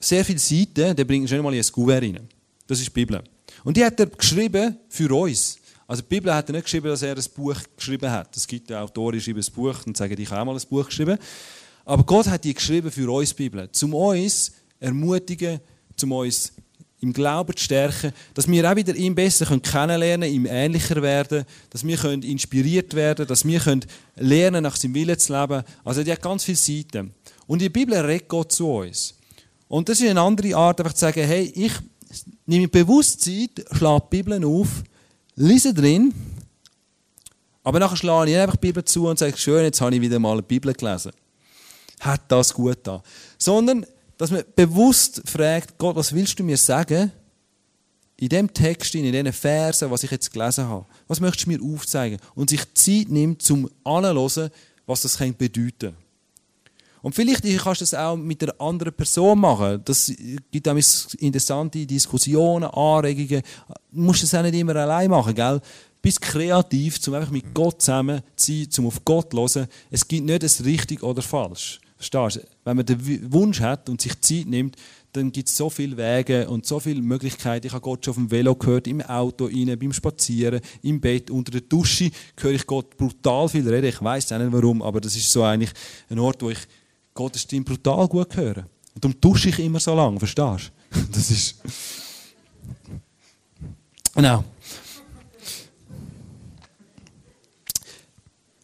sehr 0.01 0.25
viele 0.25 0.41
Seiten, 0.41 0.97
der 0.97 1.05
bringt 1.05 1.29
schon 1.29 1.43
mal 1.43 1.55
in 1.55 1.61
ein 1.61 1.73
Kuvert 1.73 2.03
rein. 2.03 2.29
Das 2.67 2.81
ist 2.81 2.89
die 2.89 2.91
Bibel. 2.91 3.23
Und 3.63 3.77
die 3.77 3.85
hat 3.85 4.01
er 4.01 4.07
geschrieben 4.07 4.77
für 4.89 5.15
uns. 5.15 5.59
Also 5.87 6.03
die 6.03 6.09
Bibel 6.09 6.35
hat 6.35 6.49
er 6.49 6.55
nicht 6.55 6.65
geschrieben, 6.65 6.89
dass 6.89 7.03
er 7.03 7.17
ein 7.17 7.25
Buch 7.35 7.57
geschrieben 7.77 8.11
hat. 8.11 8.37
Es 8.37 8.47
gibt 8.47 8.71
ja 8.71 8.83
Autoren, 8.83 9.13
die 9.13 9.21
schreiben 9.21 9.41
ein 9.41 9.53
Buch 9.55 9.87
und 9.87 9.97
sagen, 9.97 10.19
ich 10.19 10.31
habe 10.31 10.41
auch 10.41 10.47
mal 10.47 10.57
ein 10.57 10.69
Buch 10.69 10.87
geschrieben. 10.87 11.19
Aber 11.85 12.03
Gott 12.05 12.27
hat 12.29 12.43
die 12.45 12.55
geschrieben 12.55 12.91
für 12.91 13.13
uns 13.13 13.31
die 13.31 13.35
Bibel, 13.35 13.71
zum 13.73 13.95
uns 13.95 14.53
ermutigen, 14.81 15.61
zum 15.97 16.13
uns 16.13 16.53
im 17.03 17.13
Glauben 17.13 17.57
zu 17.57 17.65
stärken, 17.65 18.13
dass 18.33 18.49
wir 18.49 18.71
auch 18.71 18.77
wieder 18.77 18.95
ihn 18.95 19.15
besser 19.15 19.47
kennenlernen 19.59 20.23
können, 20.23 20.35
ihm 20.35 20.47
ähnlicher 20.47 21.03
werden, 21.03 21.45
dass 21.69 21.85
wir 21.85 22.05
inspiriert 22.05 22.95
werden 22.95 23.27
dass 23.27 23.45
wir 23.45 23.81
lernen 24.17 24.63
nach 24.63 24.77
seinem 24.77 24.95
Willen 24.95 25.19
zu 25.19 25.33
leben. 25.33 25.65
Also 25.85 26.05
die 26.05 26.13
hat 26.13 26.23
ganz 26.23 26.45
viele 26.45 26.57
Seiten. 26.57 27.13
Und 27.49 27.61
die 27.61 27.69
Bibel 27.69 27.95
redet 27.99 28.29
Gott 28.29 28.53
zu 28.53 28.71
uns. 28.71 29.15
Und 29.69 29.89
das 29.89 30.01
ist 30.01 30.09
eine 30.09 30.21
andere 30.21 30.55
Art, 30.57 30.81
einfach 30.81 30.93
zu 30.93 31.01
sagen, 31.01 31.27
hey, 31.27 31.53
ich 31.55 31.73
nehme 32.47 32.69
bewusst 32.69 33.21
Zeit, 33.23 33.65
schlage 33.73 34.05
die 34.13 34.23
Bibel 34.23 34.45
auf, 34.45 34.69
lese 35.35 35.75
drin, 35.75 36.15
aber 37.65 37.79
nachher 37.81 37.97
schlage 37.97 38.31
ich 38.31 38.37
einfach 38.37 38.57
die 38.57 38.67
Bibel 38.67 38.85
zu 38.85 39.09
und 39.09 39.19
sage, 39.19 39.37
schön, 39.37 39.65
jetzt 39.65 39.81
habe 39.81 39.95
ich 39.95 40.01
wieder 40.01 40.19
mal 40.19 40.33
eine 40.33 40.43
Bibel 40.43 40.73
gelesen. 40.73 41.13
Hat 42.01 42.23
das 42.29 42.55
gut 42.55 42.79
da? 42.83 43.03
Sondern 43.39 43.87
dass 44.19 44.31
man 44.31 44.45
bewusst 44.55 45.23
fragt, 45.27 45.79
Gott, 45.79 45.97
was 45.97 46.15
willst 46.15 46.39
du 46.39 46.45
mir 46.45 46.57
sagen? 46.57 47.11
In 48.17 48.29
dem 48.29 48.53
Text, 48.53 48.95
in 48.95 49.11
diesen 49.11 49.33
Versen, 49.33 49.91
was 49.91 50.05
ich 50.05 50.11
jetzt 50.11 50.33
gelesen 50.33 50.65
habe. 50.67 50.87
Was 51.09 51.21
möchtest 51.21 51.47
du 51.47 51.51
mir 51.51 51.63
aufzeigen? 51.63 52.19
Und 52.35 52.51
sich 52.51 52.63
Zeit 52.75 53.09
nimmt, 53.09 53.43
zum 53.43 53.69
anzuhören, 53.83 54.51
was 54.87 55.01
das 55.03 55.17
bedeuten 55.17 55.73
kann. 55.79 55.97
Und 57.03 57.17
vielleicht 57.17 57.43
kannst 57.43 57.81
du 57.81 57.83
das 57.85 57.95
auch 57.95 58.17
mit 58.17 58.43
einer 58.43 58.61
anderen 58.61 58.93
Person 58.93 59.41
machen. 59.41 59.83
Das 59.85 60.13
gibt 60.53 60.69
auch 60.69 60.79
interessante 61.19 61.85
Diskussionen, 61.85 62.71
Anregungen. 62.71 63.43
Du 63.91 64.01
musst 64.01 64.23
das 64.23 64.35
auch 64.35 64.43
nicht 64.43 64.55
immer 64.55 64.77
allein 64.77 65.11
machen, 65.11 65.35
gell? 65.35 65.61
Bist 66.01 66.21
kreativ, 66.21 67.01
um 67.07 67.15
einfach 67.15 67.31
mit 67.31 67.53
Gott 67.53 67.81
zusammen 67.81 68.23
zu 68.37 68.53
sein, 68.53 68.69
um 68.79 68.87
auf 68.87 69.05
Gott 69.05 69.33
zu 69.33 69.61
hören. 69.61 69.69
Es 69.91 70.07
gibt 70.07 70.25
nicht 70.25 70.43
das 70.45 70.65
richtig 70.65 71.03
oder 71.03 71.23
falsch. 71.23 71.81
Verstehst 72.03 72.37
du? 72.37 72.49
Wenn 72.65 72.77
man 72.77 72.85
den 72.85 73.33
Wunsch 73.33 73.61
hat 73.61 73.89
und 73.89 74.01
sich 74.01 74.21
Zeit 74.21 74.47
nimmt, 74.47 74.75
dann 75.13 75.31
gibt 75.31 75.49
es 75.49 75.57
so 75.57 75.71
viele 75.71 75.97
Wege 75.97 76.49
und 76.49 76.67
so 76.67 76.81
viele 76.81 77.01
Möglichkeiten. 77.01 77.69
Ich 77.69 77.73
habe 77.73 77.81
Gott 77.81 78.05
schon 78.05 78.11
auf 78.11 78.17
dem 78.17 78.29
Velo 78.29 78.57
gehört, 78.57 78.89
im 78.89 79.03
Auto, 79.03 79.45
rein, 79.45 79.79
beim 79.79 79.93
Spazieren, 79.93 80.61
im 80.83 81.01
Bett, 81.01 81.31
unter 81.31 81.53
der 81.53 81.61
Dusche 81.61 82.11
höre 82.41 82.53
ich 82.55 82.67
Gott 82.67 82.97
brutal 82.97 83.49
viel 83.49 83.69
reden. 83.69 83.87
Ich 83.87 84.03
weiß 84.03 84.33
auch 84.33 84.39
nicht 84.39 84.51
warum, 84.51 84.83
aber 84.83 85.01
das 85.01 85.15
ist 85.15 85.31
so 85.31 85.45
eigentlich 85.45 85.71
ein 86.11 86.19
Ort, 86.19 86.43
wo 86.43 86.51
ich 86.51 86.59
Gottes 87.15 87.43
Stimme 87.43 87.65
brutal 87.65 88.09
gut 88.09 88.37
höre. 88.37 88.67
Und 88.95 89.05
darum 89.05 89.21
dusche 89.21 89.51
ich 89.51 89.61
immer 89.61 89.79
so 89.79 89.95
lange, 89.95 90.19
verstehst 90.19 90.73
du? 90.91 91.01
Das 91.13 91.31
ist... 91.31 91.55
Genau. 94.13 94.45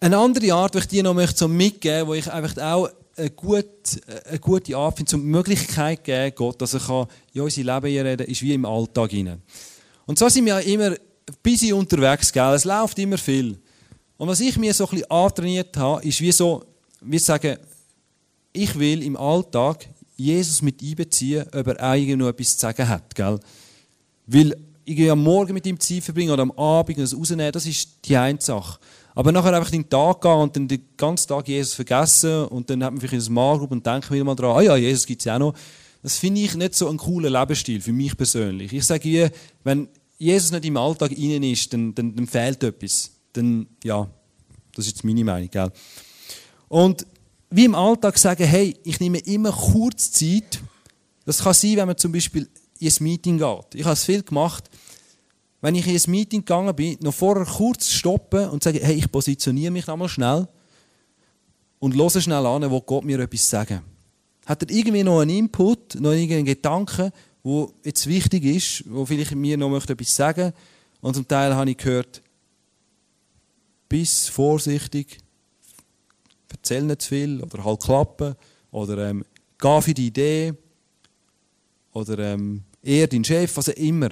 Eine 0.00 0.18
andere 0.18 0.52
Art, 0.54 0.74
die 0.74 0.78
ich 0.78 0.88
dir 0.88 1.02
noch 1.04 1.14
möchte, 1.14 1.46
mitgeben 1.46 2.08
wo 2.08 2.14
ich 2.14 2.30
einfach 2.32 2.56
auch 2.60 2.88
eine 3.18 3.30
gute, 3.30 3.66
eine 4.26 4.38
gute 4.38 4.76
um 4.76 4.94
die 5.04 5.16
Möglichkeit 5.16 6.04
geben, 6.04 6.34
Gott, 6.36 6.60
dass 6.62 6.74
er 6.74 7.08
in 7.32 7.40
unser 7.42 7.62
Leben 7.62 8.06
reden 8.06 8.18
kann, 8.18 8.26
ist 8.26 8.42
wie 8.42 8.54
im 8.54 8.64
Alltag. 8.64 9.10
Und 10.06 10.18
so 10.18 10.28
sind 10.28 10.46
wir 10.46 10.60
ja 10.60 10.72
immer 10.72 10.94
busy 11.42 11.72
unterwegs, 11.72 12.32
gell? 12.32 12.54
es 12.54 12.64
läuft 12.64 12.98
immer 12.98 13.18
viel. 13.18 13.58
Und 14.16 14.28
was 14.28 14.40
ich 14.40 14.56
mir 14.56 14.72
so 14.74 14.84
ein 14.84 14.90
bisschen 14.90 15.10
antrainiert 15.10 15.76
habe, 15.76 16.02
ist 16.06 16.20
wie 16.20 16.32
so, 16.32 16.64
wir 17.00 17.20
sagen, 17.20 17.56
ich 18.52 18.78
will 18.78 19.02
im 19.02 19.16
Alltag 19.16 19.88
Jesus 20.16 20.62
mit 20.62 20.82
einbeziehen, 20.82 21.46
ob 21.52 21.66
er 21.68 21.80
eigentlich 21.82 22.16
noch 22.16 22.28
etwas 22.28 22.54
zu 22.54 22.60
sagen 22.60 22.88
hat. 22.88 23.14
Gell? 23.14 23.38
Weil 24.26 24.56
ich 24.84 25.10
am 25.10 25.22
Morgen 25.22 25.54
mit 25.54 25.66
ihm 25.66 25.78
Zeit 25.78 26.02
verbringen 26.02 26.30
oder 26.30 26.42
am 26.42 26.50
Abend 26.52 26.98
das 26.98 27.14
rausnehmen, 27.14 27.52
das 27.52 27.66
ist 27.66 27.98
die 28.04 28.16
eine 28.16 28.40
Sache. 28.40 28.78
Aber 29.18 29.32
nachher 29.32 29.52
einfach 29.52 29.72
in 29.72 29.82
den 29.82 29.90
Tag 29.90 30.20
gehen 30.20 30.30
und 30.30 30.54
dann 30.54 30.68
den 30.68 30.80
ganzen 30.96 31.26
Tag 31.26 31.48
Jesus 31.48 31.74
vergessen 31.74 32.44
und 32.44 32.70
dann 32.70 32.84
hat 32.84 32.92
man 32.92 33.00
vielleicht 33.00 33.28
ein 33.28 33.34
Malgruppe 33.34 33.74
und 33.74 33.84
denkt 33.84 34.12
wieder 34.12 34.22
mal 34.22 34.36
dran, 34.36 34.56
ah 34.56 34.60
ja, 34.60 34.76
Jesus 34.76 35.06
gibt 35.06 35.22
es 35.22 35.24
ja 35.24 35.34
auch 35.34 35.40
noch. 35.40 35.54
Das 36.04 36.18
finde 36.18 36.40
ich 36.40 36.54
nicht 36.54 36.76
so 36.76 36.88
ein 36.88 36.98
cooler 36.98 37.28
Lebensstil 37.28 37.80
für 37.80 37.90
mich 37.90 38.16
persönlich. 38.16 38.72
Ich 38.72 38.84
sage 38.84 39.08
ihr, 39.08 39.32
wenn 39.64 39.88
Jesus 40.18 40.52
nicht 40.52 40.66
im 40.66 40.76
Alltag 40.76 41.10
innen 41.18 41.42
ist, 41.42 41.72
dann, 41.72 41.96
dann, 41.96 42.14
dann, 42.14 42.28
fehlt 42.28 42.62
etwas. 42.62 43.10
Dann, 43.32 43.66
ja, 43.82 44.08
das 44.76 44.86
ist 44.86 44.92
jetzt 44.92 45.04
meine 45.04 45.24
Meinung. 45.24 45.50
Gell? 45.50 45.72
Und 46.68 47.04
wie 47.50 47.64
im 47.64 47.74
Alltag 47.74 48.18
sagen, 48.18 48.46
hey, 48.46 48.76
ich 48.84 49.00
nehme 49.00 49.18
immer 49.18 49.50
kurz 49.50 50.12
Zeit. 50.12 50.60
Das 51.24 51.42
kann 51.42 51.54
sein, 51.54 51.76
wenn 51.78 51.88
man 51.88 51.96
zum 51.96 52.12
Beispiel 52.12 52.48
in 52.78 52.86
ein 52.86 52.94
Meeting 53.02 53.38
geht. 53.38 53.74
Ich 53.74 53.82
habe 53.82 53.94
es 53.94 54.04
viel 54.04 54.22
gemacht. 54.22 54.70
Wenn 55.60 55.74
ich 55.74 55.86
in 55.86 55.96
ein 55.96 56.10
Meeting 56.10 56.40
gegangen 56.40 56.74
bin, 56.74 56.98
noch 57.00 57.14
vorher 57.14 57.44
kurz 57.44 57.90
stoppen 57.90 58.48
und 58.48 58.62
sagen, 58.62 58.78
hey, 58.80 58.94
ich 58.94 59.10
positioniere 59.10 59.72
mich 59.72 59.88
einmal 59.88 60.08
schnell 60.08 60.46
und 61.80 61.94
höre 61.94 62.20
schnell 62.20 62.46
an, 62.46 62.70
wo 62.70 62.80
Gott 62.80 63.04
mir 63.04 63.18
etwas 63.18 63.48
sagen. 63.48 63.82
Hat 64.46 64.62
er 64.62 64.70
irgendwie 64.70 65.02
noch 65.02 65.20
einen 65.20 65.36
Input, 65.36 65.96
noch 65.96 66.12
irgendeinen 66.12 66.44
Gedanken, 66.44 67.10
wo 67.42 67.72
jetzt 67.84 68.06
wichtig 68.06 68.44
ist, 68.44 68.84
wo 68.86 69.04
vielleicht 69.04 69.34
mir 69.34 69.56
noch 69.56 69.68
möchte 69.68 69.92
etwas 69.92 70.14
sagen 70.14 70.52
und 71.00 71.14
zum 71.14 71.26
Teil 71.26 71.54
habe 71.54 71.70
ich 71.70 71.76
gehört, 71.76 72.22
bis 73.88 74.28
vorsichtig, 74.28 75.18
erzähl 76.50 76.82
nicht 76.82 77.02
zu 77.02 77.08
viel 77.08 77.42
oder 77.42 77.64
halt 77.64 77.80
klappen 77.80 78.34
oder 78.70 79.10
ähm, 79.10 79.24
geh 79.58 79.80
für 79.80 79.94
die 79.94 80.08
Idee 80.08 80.54
oder 81.92 82.18
ähm, 82.18 82.62
eher 82.82 83.06
dein 83.06 83.24
Chef, 83.24 83.56
was 83.56 83.68
auch 83.68 83.74
immer. 83.74 84.10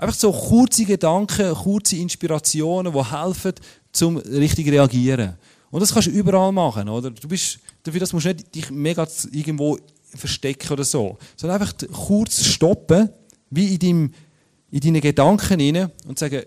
Einfach 0.00 0.16
so 0.16 0.32
kurze 0.32 0.86
Gedanken, 0.86 1.52
kurze 1.52 1.96
Inspirationen, 1.96 2.90
die 2.90 3.04
helfen, 3.04 3.52
zum 3.92 4.16
richtig 4.16 4.68
reagieren. 4.68 5.34
Und 5.70 5.80
das 5.80 5.92
kannst 5.92 6.08
du 6.08 6.12
überall 6.12 6.50
machen, 6.52 6.88
oder? 6.88 7.10
Du 7.10 7.28
bist, 7.28 7.58
dafür 7.82 8.00
das 8.00 8.14
musst 8.14 8.24
du 8.24 8.30
nicht 8.30 8.54
dich 8.54 8.70
mega 8.70 9.06
irgendwo 9.30 9.78
verstecken 10.14 10.72
oder 10.72 10.84
so, 10.84 11.18
sondern 11.36 11.60
einfach 11.60 11.74
kurz 11.92 12.42
stoppen, 12.42 13.10
wie 13.50 13.74
in, 13.74 13.78
deinem, 13.78 14.14
in 14.70 14.80
deinen 14.80 15.00
Gedanken 15.02 15.60
rein 15.60 15.92
und 16.06 16.18
sagen, 16.18 16.44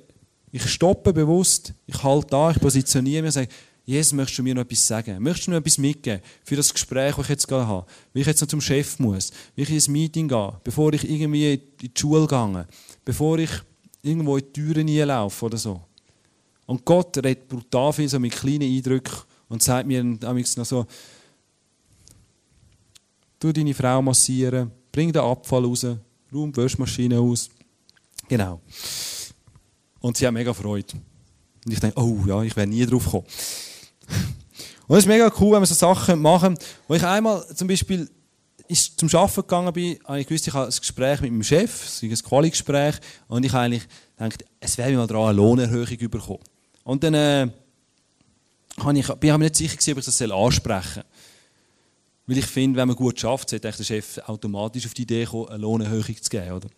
ich 0.51 0.65
stoppe 0.67 1.13
bewusst, 1.13 1.75
ich 1.85 2.01
halte 2.01 2.27
da, 2.31 2.49
ich 2.49 2.59
positioniere 2.59 3.21
mich 3.21 3.29
und 3.29 3.33
sage, 3.33 3.49
Jesus, 3.85 4.13
möchtest 4.13 4.39
du 4.39 4.43
mir 4.43 4.55
noch 4.55 4.63
etwas 4.63 4.87
sagen? 4.87 5.21
Möchtest 5.21 5.45
du 5.45 5.51
mir 5.51 5.57
etwas 5.57 5.77
mitgeben 5.77 6.21
für 6.43 6.55
das 6.55 6.73
Gespräch, 6.73 7.15
das 7.15 7.25
ich 7.25 7.29
jetzt 7.29 7.47
gerade 7.47 7.67
habe? 7.67 7.85
Wie 8.13 8.21
ich 8.21 8.27
jetzt 8.27 8.41
noch 8.41 8.47
zum 8.47 8.61
Chef 8.61 8.97
muss? 8.97 9.31
Wie 9.55 9.61
ich 9.61 9.69
ins 9.69 9.89
Meeting 9.89 10.27
gehe? 10.27 10.53
Bevor 10.63 10.91
ich 10.93 11.07
irgendwie 11.07 11.53
in 11.53 11.61
die 11.81 11.91
Schule 11.95 12.25
gehe? 12.25 12.65
Bevor 13.05 13.39
ich 13.39 13.51
irgendwo 14.01 14.37
in 14.37 14.45
die 14.45 14.53
Türen 14.53 14.87
hineinlaufe 14.87 15.45
oder 15.45 15.57
so? 15.57 15.81
Und 16.65 16.85
Gott 16.85 17.17
redet 17.17 17.47
brutal 17.47 17.91
viel 17.93 18.07
so 18.07 18.19
mit 18.19 18.33
kleinen 18.33 18.63
Eindrücken 18.63 19.17
und 19.49 19.61
sagt 19.61 19.87
mir 19.87 20.03
dann 20.03 20.43
so, 20.43 20.85
du 23.39 23.51
deine 23.51 23.73
Frau 23.73 24.01
massieren, 24.01 24.71
bring 24.91 25.11
den 25.11 25.21
Abfall 25.21 25.65
raus, 25.65 25.85
räum 26.33 26.51
die 26.51 26.61
Wäschmaschine 26.61 27.19
aus. 27.19 27.49
Genau. 28.27 28.61
Und 29.99 30.17
sie 30.17 30.25
hat 30.25 30.33
mega 30.33 30.53
Freude. 30.53 30.93
Und 31.65 31.71
ich 31.71 31.79
denke, 31.79 31.99
oh 31.99 32.23
ja, 32.25 32.41
ich 32.43 32.55
wäre 32.55 32.67
nie 32.67 32.85
drauf 32.85 33.05
gekommen. 33.05 33.25
Und 34.87 34.97
es 34.97 35.03
ist 35.03 35.07
mega 35.07 35.31
cool, 35.39 35.53
wenn 35.53 35.61
wir 35.61 35.65
so 35.65 35.75
Sachen 35.75 36.21
machen. 36.21 36.57
Wo 36.87 36.93
ich 36.93 37.03
einmal 37.05 37.45
zum 37.55 37.67
Beispiel 37.67 38.09
zum 38.69 39.09
Arbeiten 39.13 39.41
gegangen 39.41 39.73
bin, 39.73 39.99
habe 40.05 40.19
ich 40.19 40.27
gewusst, 40.27 40.47
ich 40.47 40.53
habe 40.53 40.67
ein 40.67 40.75
Gespräch 40.77 41.21
mit 41.21 41.31
meinem 41.31 41.43
Chef, 41.43 42.01
ein 42.01 42.13
Quali-Gespräch, 42.13 42.95
und 43.27 43.45
ich 43.45 43.51
habe 43.51 43.65
eigentlich 43.65 43.87
gedacht, 44.17 44.45
es 44.59 44.77
wäre 44.77 44.91
mir 44.91 44.97
mal 44.97 45.07
daran 45.07 45.29
eine 45.29 45.37
Lohnerhöhung 45.37 45.97
bekommen. 46.09 46.39
Und 46.83 47.03
dann 47.03 47.13
äh, 47.13 47.47
habe 48.79 48.97
ich, 48.97 49.07
bin 49.07 49.29
ich 49.29 49.37
mir 49.37 49.39
nicht 49.39 49.55
sicher 49.55 49.75
gewesen, 49.75 49.91
ob 49.93 49.97
ich 49.99 50.05
das 50.05 50.21
ansprechen 50.21 50.93
soll. 50.93 51.03
Weil 52.25 52.37
ich 52.37 52.45
finde, 52.45 52.79
wenn 52.79 52.87
man 52.87 52.95
gut 52.95 53.19
schafft, 53.19 53.49
sollte 53.49 53.69
der 53.69 53.83
Chef 53.83 54.17
automatisch 54.25 54.85
auf 54.85 54.93
die 54.93 55.01
Idee 55.01 55.25
kommen, 55.25 55.49
eine 55.49 55.57
Lohnerhöhung 55.57 56.21
zu 56.21 56.29
geben. 56.29 56.53
Oder? 56.53 56.69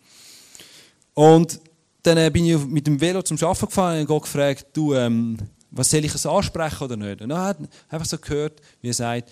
Und 1.14 1.60
dann 2.02 2.18
äh, 2.18 2.30
bin 2.30 2.46
ich 2.46 2.64
mit 2.66 2.86
dem 2.86 3.00
Velo 3.00 3.22
zum 3.22 3.38
Arbeiten 3.38 3.66
gefahren 3.66 4.00
und 4.00 4.08
habe 4.08 4.20
gefragt, 4.20 4.66
du, 4.72 4.94
ähm, 4.94 5.36
was 5.70 5.90
soll 5.90 6.04
ich 6.04 6.26
ansprechen 6.26 6.84
oder 6.84 6.96
nicht? 6.96 7.20
Und 7.20 7.28
dann 7.28 7.38
hat 7.38 7.58
er 7.60 7.68
einfach 7.88 8.06
so 8.06 8.18
gehört, 8.18 8.60
wie 8.80 8.88
er 8.88 8.94
sagt, 8.94 9.30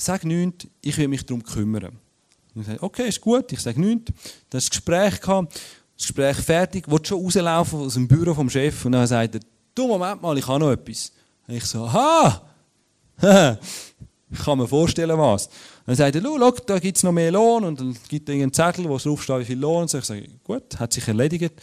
sag 0.00 0.24
nichts, 0.24 0.66
ich 0.80 0.96
will 0.96 1.08
mich 1.08 1.26
darum 1.26 1.42
kümmern. 1.42 1.98
Und 2.54 2.62
ich 2.62 2.66
sage, 2.66 2.82
okay, 2.82 3.08
ist 3.08 3.20
gut, 3.20 3.52
ich 3.52 3.60
sage 3.60 3.80
nichts. 3.80 4.06
Dann 4.06 4.24
das 4.50 4.70
Gespräch 4.70 5.20
das 5.20 6.06
Gespräch 6.06 6.36
fertig, 6.36 6.88
wollte 6.88 7.08
schon 7.08 7.22
rauslaufen 7.24 7.80
aus 7.80 7.94
dem 7.94 8.06
Büro 8.06 8.32
vom 8.32 8.48
Chef 8.48 8.84
und 8.84 8.92
dann 8.92 9.06
sagt 9.06 9.34
er, 9.34 9.40
du, 9.74 9.88
Moment 9.88 10.22
mal, 10.22 10.38
ich 10.38 10.46
habe 10.46 10.60
noch 10.60 10.70
etwas. 10.70 11.12
Und 11.48 11.54
ich 11.54 11.64
so, 11.64 11.84
aha, 11.84 12.42
ich 14.30 14.38
kann 14.38 14.58
mir 14.58 14.68
vorstellen, 14.68 15.18
was. 15.18 15.48
Dann 15.86 15.96
sagt 15.96 16.14
er, 16.14 16.22
schau, 16.22 16.50
da 16.50 16.78
gibt 16.78 16.98
es 16.98 17.02
noch 17.02 17.10
mehr 17.10 17.32
Lohn 17.32 17.64
und 17.64 17.80
dann 17.80 17.96
gibt 18.08 18.28
er 18.28 18.36
einen 18.36 18.52
Zettel, 18.52 18.88
wo 18.88 18.96
draufsteht, 18.96 19.40
wie 19.40 19.44
viel 19.44 19.58
Lohn. 19.58 19.82
Und 19.82 19.90
so. 19.90 19.98
Ich 19.98 20.04
sage, 20.04 20.28
gut, 20.44 20.78
hat 20.78 20.92
sich 20.92 21.08
erledigt. 21.08 21.54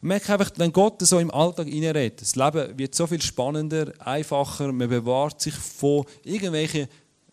Und 0.00 0.08
merke 0.08 0.32
einfach, 0.32 0.50
wenn 0.56 0.72
Gott 0.72 1.02
so 1.02 1.18
im 1.18 1.30
Alltag 1.30 1.66
reinredet, 1.66 2.22
das 2.22 2.36
Leben 2.36 2.78
wird 2.78 2.94
so 2.94 3.06
viel 3.06 3.20
spannender, 3.20 3.92
einfacher, 3.98 4.72
man 4.72 4.88
bewahrt 4.88 5.42
sich 5.42 5.54
von 5.54 6.06
irgendwelchen 6.24 6.88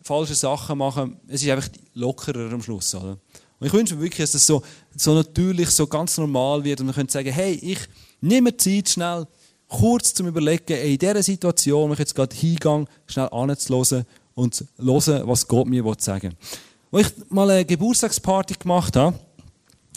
falschen 0.06 0.36
Sachen 0.36 0.78
machen. 0.78 1.18
Es 1.28 1.42
ist 1.42 1.50
einfach 1.50 1.70
lockerer 1.96 2.54
am 2.54 2.62
Schluss. 2.62 2.94
Oder? 2.94 3.18
Und 3.60 3.68
ich 3.68 3.74
wünsche 3.74 3.96
mir 3.96 4.02
wirklich, 4.02 4.20
dass 4.20 4.34
das 4.34 4.46
so, 4.46 4.62
so 4.96 5.16
natürlich, 5.16 5.70
so 5.72 5.88
ganz 5.88 6.18
normal 6.18 6.64
wird 6.64 6.80
und 6.80 6.86
man 6.86 6.96
könnte 6.96 7.12
sagen, 7.12 7.32
hey, 7.32 7.54
ich 7.54 7.80
nehme 8.22 8.56
Zeit 8.56 8.90
schnell, 8.90 9.26
kurz 9.68 10.14
zum 10.14 10.28
Überlegen, 10.28 10.78
in 10.78 10.98
dieser 10.98 11.24
Situation, 11.24 11.90
wo 11.90 11.94
ich 11.94 12.00
jetzt 12.00 12.14
gerade 12.14 12.36
hingehe, 12.36 12.86
schnell 13.08 13.30
anzuhören 13.32 14.06
und 14.36 14.64
hören, 14.78 15.28
was 15.28 15.48
Gott 15.48 15.68
mir 15.68 15.84
sagen 15.98 16.36
will. 16.92 17.00
Als 17.00 17.08
ich 17.08 17.32
mal 17.32 17.50
eine 17.50 17.66
Geburtstagsparty 17.66 18.56
gemacht 18.60 18.96
habe, 18.96 19.18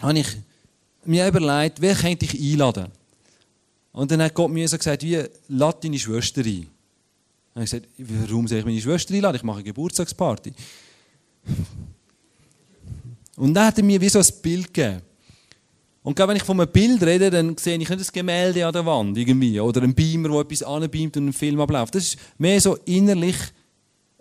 habe 0.00 0.18
ich 0.18 0.28
mir 1.04 1.28
überlegt, 1.28 1.82
wer 1.82 1.94
könnte 1.94 2.24
ich 2.24 2.52
einladen? 2.52 2.86
Und 3.92 4.10
dann 4.10 4.22
hat 4.22 4.34
Gott 4.34 4.50
mir 4.50 4.66
so 4.68 4.78
gesagt, 4.78 5.02
wie, 5.02 5.22
lad 5.48 5.84
deine 5.84 5.98
Schwester 5.98 6.42
ein. 6.42 6.68
Und 7.58 7.64
ich 7.64 7.70
gesagt, 7.72 7.88
warum 7.98 8.46
soll 8.46 8.58
ich 8.58 8.64
meine 8.64 8.80
Schwester 8.80 9.14
einladen? 9.14 9.34
Ich 9.34 9.42
mache 9.42 9.56
eine 9.56 9.64
Geburtstagsparty. 9.64 10.52
Und 13.34 13.52
dann 13.52 13.66
hat 13.66 13.78
er 13.78 13.84
mir 13.84 14.00
wie 14.00 14.08
so 14.08 14.20
ein 14.20 14.26
Bild 14.40 14.72
gegeben. 14.72 15.02
Und 16.04 16.16
wenn 16.16 16.36
ich 16.36 16.44
von 16.44 16.60
einem 16.60 16.70
Bild 16.70 17.02
rede, 17.02 17.30
dann 17.30 17.56
sehe 17.56 17.76
ich 17.76 17.88
nicht 17.88 17.90
ein 17.90 18.06
Gemälde 18.12 18.64
an 18.64 18.72
der 18.72 18.86
Wand 18.86 19.18
irgendwie 19.18 19.58
oder 19.58 19.82
einen 19.82 19.92
Beamer, 19.92 20.28
der 20.28 20.40
etwas 20.40 20.62
anbeamt 20.62 21.16
und 21.16 21.24
einen 21.24 21.32
Film 21.32 21.60
abläuft. 21.60 21.96
Das 21.96 22.04
ist 22.04 22.18
mehr 22.38 22.60
so 22.60 22.76
innerlich 22.84 23.36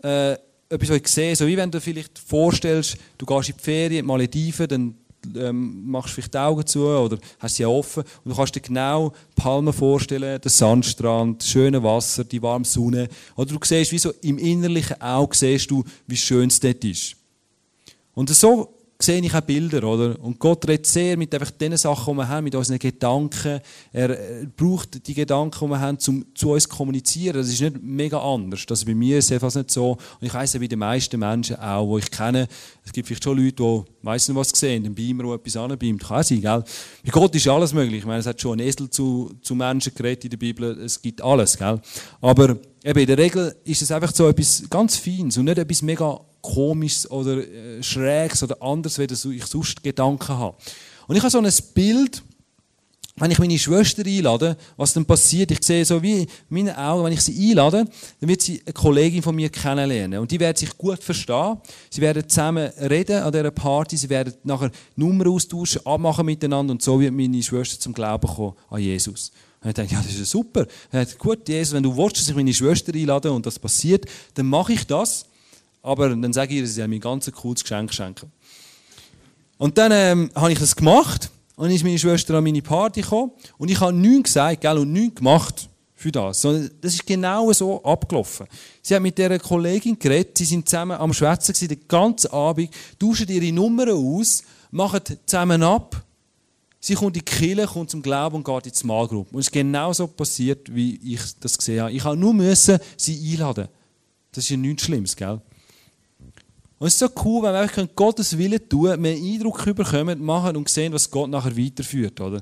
äh, 0.04 0.34
etwas, 0.67 0.89
was 0.89 0.97
ich 0.97 1.08
sehe. 1.08 1.36
So 1.36 1.45
wie 1.45 1.58
wenn 1.58 1.69
du 1.69 1.80
vielleicht 1.80 2.17
vorstellst, 2.17 2.97
du 3.19 3.26
gehst 3.28 3.50
in 3.50 3.56
die 3.56 3.63
Ferien, 3.63 4.00
in 4.00 4.06
die 4.06 4.08
Malediven, 4.08 4.67
dann 4.67 4.95
ähm, 5.36 5.89
machst 5.89 6.13
vielleicht 6.13 6.34
die 6.34 6.38
Augen 6.38 6.65
zu 6.65 6.86
oder 6.86 7.17
hast 7.39 7.56
sie 7.56 7.65
offen 7.65 8.03
und 8.23 8.32
du 8.32 8.36
kannst 8.36 8.56
dir 8.56 8.62
genau 8.62 9.13
Palmen 9.36 9.73
vorstellen, 9.73 10.39
den 10.39 10.49
Sandstrand, 10.49 11.41
das 11.41 11.49
schöne 11.49 11.82
Wasser, 11.84 12.23
die 12.23 12.41
warme 12.41 12.65
Sonne. 12.65 13.10
Oder 13.36 13.53
du 13.53 13.60
siehst, 13.63 13.91
wie 13.91 13.99
so 13.99 14.13
im 14.21 14.38
innerlichen 14.38 15.01
Auge 15.01 15.36
siehst 15.36 15.69
du, 15.71 15.84
wie 16.06 16.17
schön 16.17 16.47
es 16.47 16.60
dort 16.60 16.84
ist. 16.84 17.15
Und 18.13 18.30
so 18.30 18.76
sehe 18.99 19.21
ich 19.21 19.33
auch 19.33 19.41
Bilder, 19.41 19.83
oder? 19.83 20.19
Und 20.19 20.39
Gott 20.39 20.67
redet 20.67 20.88
sehr 20.88 21.17
mit 21.17 21.33
einfach 21.33 21.51
den 21.51 21.77
Sachen, 21.77 22.13
die 22.13 22.17
wir 22.19 22.27
haben, 22.27 22.43
mit 22.45 22.55
unseren 22.55 22.79
Gedanken. 22.79 23.60
Er, 23.93 24.17
braucht 24.55 25.07
die 25.07 25.13
Gedanken, 25.13 25.65
die 25.65 25.69
wir 25.69 25.79
haben, 25.79 25.97
um 26.07 26.25
zu 26.33 26.51
uns 26.51 26.63
zu 26.63 26.69
kommunizieren. 26.69 27.38
Das 27.38 27.47
ist 27.47 27.62
nicht 27.62 27.81
mega 27.81 28.19
anders. 28.19 28.65
Das 28.65 28.79
ist 28.79 28.86
bei 28.86 28.95
mir 28.95 29.19
ist 29.19 29.31
fast 29.33 29.55
nicht 29.55 29.69
so. 29.69 29.91
Und 29.91 30.27
ich 30.27 30.33
weiss 30.33 30.53
ja 30.53 30.60
bei 30.60 30.67
den 30.67 30.79
meisten 30.79 31.19
Menschen 31.19 31.57
auch, 31.57 31.95
die 31.95 32.03
ich 32.03 32.12
kenne, 32.12 32.47
es 32.83 32.91
gibt 32.91 33.07
vielleicht 33.07 33.23
schon 33.23 33.38
Leute, 33.38 33.55
die 33.55 33.83
weiss 34.01 34.27
nicht, 34.27 34.38
was 34.38 34.49
sehen, 34.49 34.83
den 34.83 34.95
Beamer, 34.95 35.23
der 35.23 35.33
etwas 35.33 35.57
anbeamt. 35.57 36.03
Kann 36.03 36.23
sein, 36.23 36.41
gell? 36.41 36.63
Bei 37.05 37.12
Gott 37.12 37.36
ist 37.36 37.47
alles 37.47 37.73
möglich. 37.73 37.99
Ich 37.99 38.05
meine, 38.05 38.19
es 38.19 38.25
hat 38.25 38.41
schon 38.41 38.60
ein 38.60 38.65
Esel 38.65 38.89
zu, 38.89 39.31
zu 39.41 39.53
Menschen 39.53 39.93
geredet 39.93 40.23
in 40.23 40.29
der 40.31 40.38
Bibel. 40.38 40.79
Es 40.81 40.99
gibt 41.01 41.21
alles, 41.21 41.57
gell? 41.57 41.79
Aber 42.21 42.57
eben, 42.83 42.99
in 42.99 43.07
der 43.07 43.17
Regel 43.17 43.55
ist 43.63 43.81
es 43.81 43.91
einfach 43.91 44.13
so 44.13 44.27
etwas 44.27 44.63
ganz 44.69 44.97
Feines 44.97 45.38
und 45.38 45.45
nicht 45.45 45.57
etwas 45.57 45.81
mega 45.81 46.19
Komisches 46.53 47.10
oder 47.10 47.38
äh, 47.38 47.83
Schräges 47.83 48.43
oder 48.43 48.62
anderes, 48.62 48.97
wie 48.99 49.36
ich 49.36 49.45
sonst 49.45 49.83
Gedanken 49.83 50.38
habe. 50.38 50.55
Und 51.07 51.15
ich 51.15 51.21
habe 51.21 51.31
so 51.31 51.39
ein 51.39 51.51
Bild 51.73 52.23
wenn 53.19 53.31
ich 53.31 53.39
meine 53.39 53.57
Schwester 53.57 54.05
einlade, 54.05 54.55
was 54.75 54.93
dann 54.93 55.03
passiert, 55.03 55.49
ich 55.49 55.63
sehe 55.63 55.83
so 55.83 56.01
wie 56.03 56.27
meine 56.49 56.77
Augen, 56.77 57.03
wenn 57.03 57.13
ich 57.13 57.21
sie 57.21 57.49
einlade, 57.49 57.86
dann 58.19 58.29
wird 58.29 58.43
sie 58.43 58.62
eine 58.63 58.73
Kollegin 58.73 59.23
von 59.23 59.36
mir 59.36 59.49
kennenlernen. 59.49 60.19
Und 60.19 60.29
die 60.29 60.39
werden 60.39 60.55
sich 60.55 60.77
gut 60.77 61.01
verstehen. 61.01 61.57
Sie 61.89 61.99
werden 61.99 62.29
zusammen 62.29 62.69
reden 62.79 63.23
an 63.23 63.31
dieser 63.31 63.49
Party. 63.49 63.97
Sie 63.97 64.10
werden 64.10 64.36
nachher 64.43 64.69
Nummer 64.95 65.27
austauschen, 65.31 65.83
abmachen 65.83 66.27
miteinander. 66.27 66.73
Und 66.73 66.83
so 66.83 66.99
wird 66.99 67.12
meine 67.12 67.41
Schwester 67.41 67.79
zum 67.79 67.91
Glauben 67.91 68.27
kommen 68.27 68.53
an 68.69 68.81
Jesus. 68.81 69.31
Und 69.63 69.69
ich 69.69 69.73
denke, 69.73 69.95
ja, 69.95 70.01
das 70.01 70.12
ist 70.12 70.19
ja 70.19 70.25
super. 70.25 70.67
Dachte, 70.91 71.17
gut, 71.17 71.49
Jesus, 71.49 71.73
wenn 71.73 71.81
du 71.81 71.97
willst, 71.97 72.19
dass 72.19 72.29
ich 72.29 72.36
meine 72.36 72.53
Schwester 72.53 72.93
einlade 72.93 73.31
und 73.31 73.43
das 73.47 73.57
passiert, 73.57 74.05
dann 74.36 74.45
mache 74.45 74.73
ich 74.73 74.86
das. 74.86 75.25
Aber 75.88 76.10
dann 76.10 76.34
sage 76.34 76.54
ich 76.54 76.60
ihr, 76.60 76.67
sie 76.67 76.73
soll 76.73 76.88
mir 76.89 76.95
ein 76.95 77.02
ganz 77.02 77.32
cooles 77.32 77.62
Geschenk 77.62 77.93
schenken. 77.93 78.30
Und 79.58 79.78
dann 79.78 79.91
ähm, 79.93 80.30
habe 80.36 80.52
ich 80.52 80.60
das 80.60 80.76
gemacht. 80.76 81.32
Und 81.56 81.71
ist 81.71 81.84
meine 81.84 81.97
Schwester 81.97 82.36
an 82.36 82.43
meine 82.43 82.62
Party 82.62 83.02
gekommen 83.02 83.32
und 83.58 83.71
ich 83.71 83.80
habe 83.80 83.91
nichts 83.91 84.34
gesagt 84.34 84.62
gell, 84.62 84.78
und 84.78 84.91
nichts 84.93 85.15
gemacht 85.15 85.67
für 85.95 86.12
das. 86.12 86.39
Sondern 86.39 86.69
das 86.82 86.93
ist 86.93 87.08
genau 87.08 87.52
so 87.52 87.84
abgelaufen. 87.84 88.45
Sie 88.84 88.93
hat 88.93 89.02
mit 89.02 89.17
dieser 89.17 89.39
Kollegin 89.39 89.97
geredet, 89.97 90.38
sie 90.38 90.45
sind 90.45 90.69
zusammen 90.69 90.95
am 90.95 91.12
Schwätzen 91.13 91.67
den 91.67 91.88
ganzen 91.88 92.32
Abend, 92.32 92.69
tauschen 93.00 93.28
ihre 93.30 93.52
Nummern 93.52 93.89
aus, 93.89 94.43
machen 94.69 95.00
zusammen 95.26 95.63
ab. 95.63 96.00
Sie 96.80 96.93
kommt 96.93 97.17
in 97.17 97.26
die 97.26 97.32
Kirche, 97.32 97.65
kommt 97.65 97.89
zum 97.89 98.04
Glauben 98.04 98.36
und 98.36 98.43
geht 98.43 98.67
in 98.67 98.71
die 98.73 98.78
Small 98.78 99.08
Group. 99.08 99.34
Und 99.34 99.39
es 99.39 99.47
ist 99.47 99.52
genau 99.52 99.91
so 99.93 100.06
passiert, 100.06 100.73
wie 100.76 101.00
ich 101.13 101.21
das 101.39 101.58
gesehen 101.58 101.82
habe. 101.82 101.91
Ich 101.91 102.04
habe 102.04 102.15
nur 102.15 102.56
sie 102.56 103.32
einladen. 103.32 103.67
Das 104.32 104.43
ist 104.43 104.50
ja 104.52 104.58
nichts 104.58 104.84
Schlimmes, 104.84 105.15
gell? 105.15 105.41
Und 106.79 106.87
es 106.87 106.93
ist 106.93 106.99
so 106.99 107.09
cool, 107.23 107.43
wenn 107.43 107.53
wir 107.53 107.87
Gottes 107.95 108.37
Willen 108.37 108.69
tun, 108.69 109.01
mehr 109.01 109.15
Eindruck 109.15 109.65
bekommen, 109.65 110.23
machen 110.23 110.55
und 110.55 110.69
sehen, 110.69 110.93
was 110.93 111.09
Gott 111.09 111.29
nachher 111.29 111.57
weiterführt. 111.57 112.21
Oder? 112.21 112.41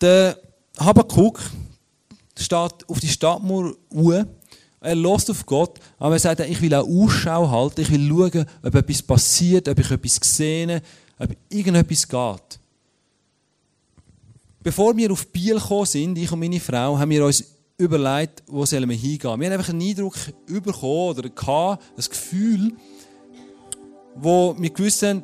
Der 0.00 0.36
Habakkuk 0.78 1.40
steht 2.36 2.88
auf 2.88 3.00
die 3.00 3.08
Stadtmauer 3.08 3.74
Uhr. 3.90 4.26
Er 4.80 4.94
lässt 4.96 5.30
auf 5.30 5.46
Gott, 5.46 5.78
aber 5.98 6.16
er 6.16 6.18
sagt, 6.18 6.40
ich 6.40 6.60
will 6.60 6.74
auch 6.74 6.88
Ausschau 6.88 7.48
halten, 7.48 7.82
ich 7.82 7.90
will 7.92 8.08
schauen, 8.08 8.46
ob 8.64 8.74
etwas 8.74 9.02
passiert, 9.02 9.68
ob 9.68 9.78
ich 9.78 9.90
etwas 9.90 10.20
gesehen 10.20 10.80
ob 11.22 11.36
irgendetwas 11.48 12.08
geht. 12.08 12.58
Bevor 14.62 14.96
wir 14.96 15.12
auf 15.12 15.26
Biel 15.28 15.54
gekommen 15.54 15.86
sind, 15.86 16.18
ich 16.18 16.30
und 16.30 16.40
meine 16.40 16.60
Frau, 16.60 16.98
haben 16.98 17.10
wir 17.10 17.24
uns 17.24 17.44
überlegt, 17.78 18.42
wo 18.46 18.64
sollen 18.64 18.88
wir 18.88 18.96
hingehen. 18.96 19.40
Wir 19.40 19.46
haben 19.46 19.52
einfach 19.52 19.70
einen 19.70 19.82
Eindruck 19.82 20.14
bekommen 20.46 21.08
oder 21.10 21.28
gehabt, 21.28 21.82
ein 21.96 22.04
Gefühl, 22.04 22.72
wo 24.14 24.54
wir 24.58 24.70
gewusst 24.70 25.02
haben, 25.02 25.22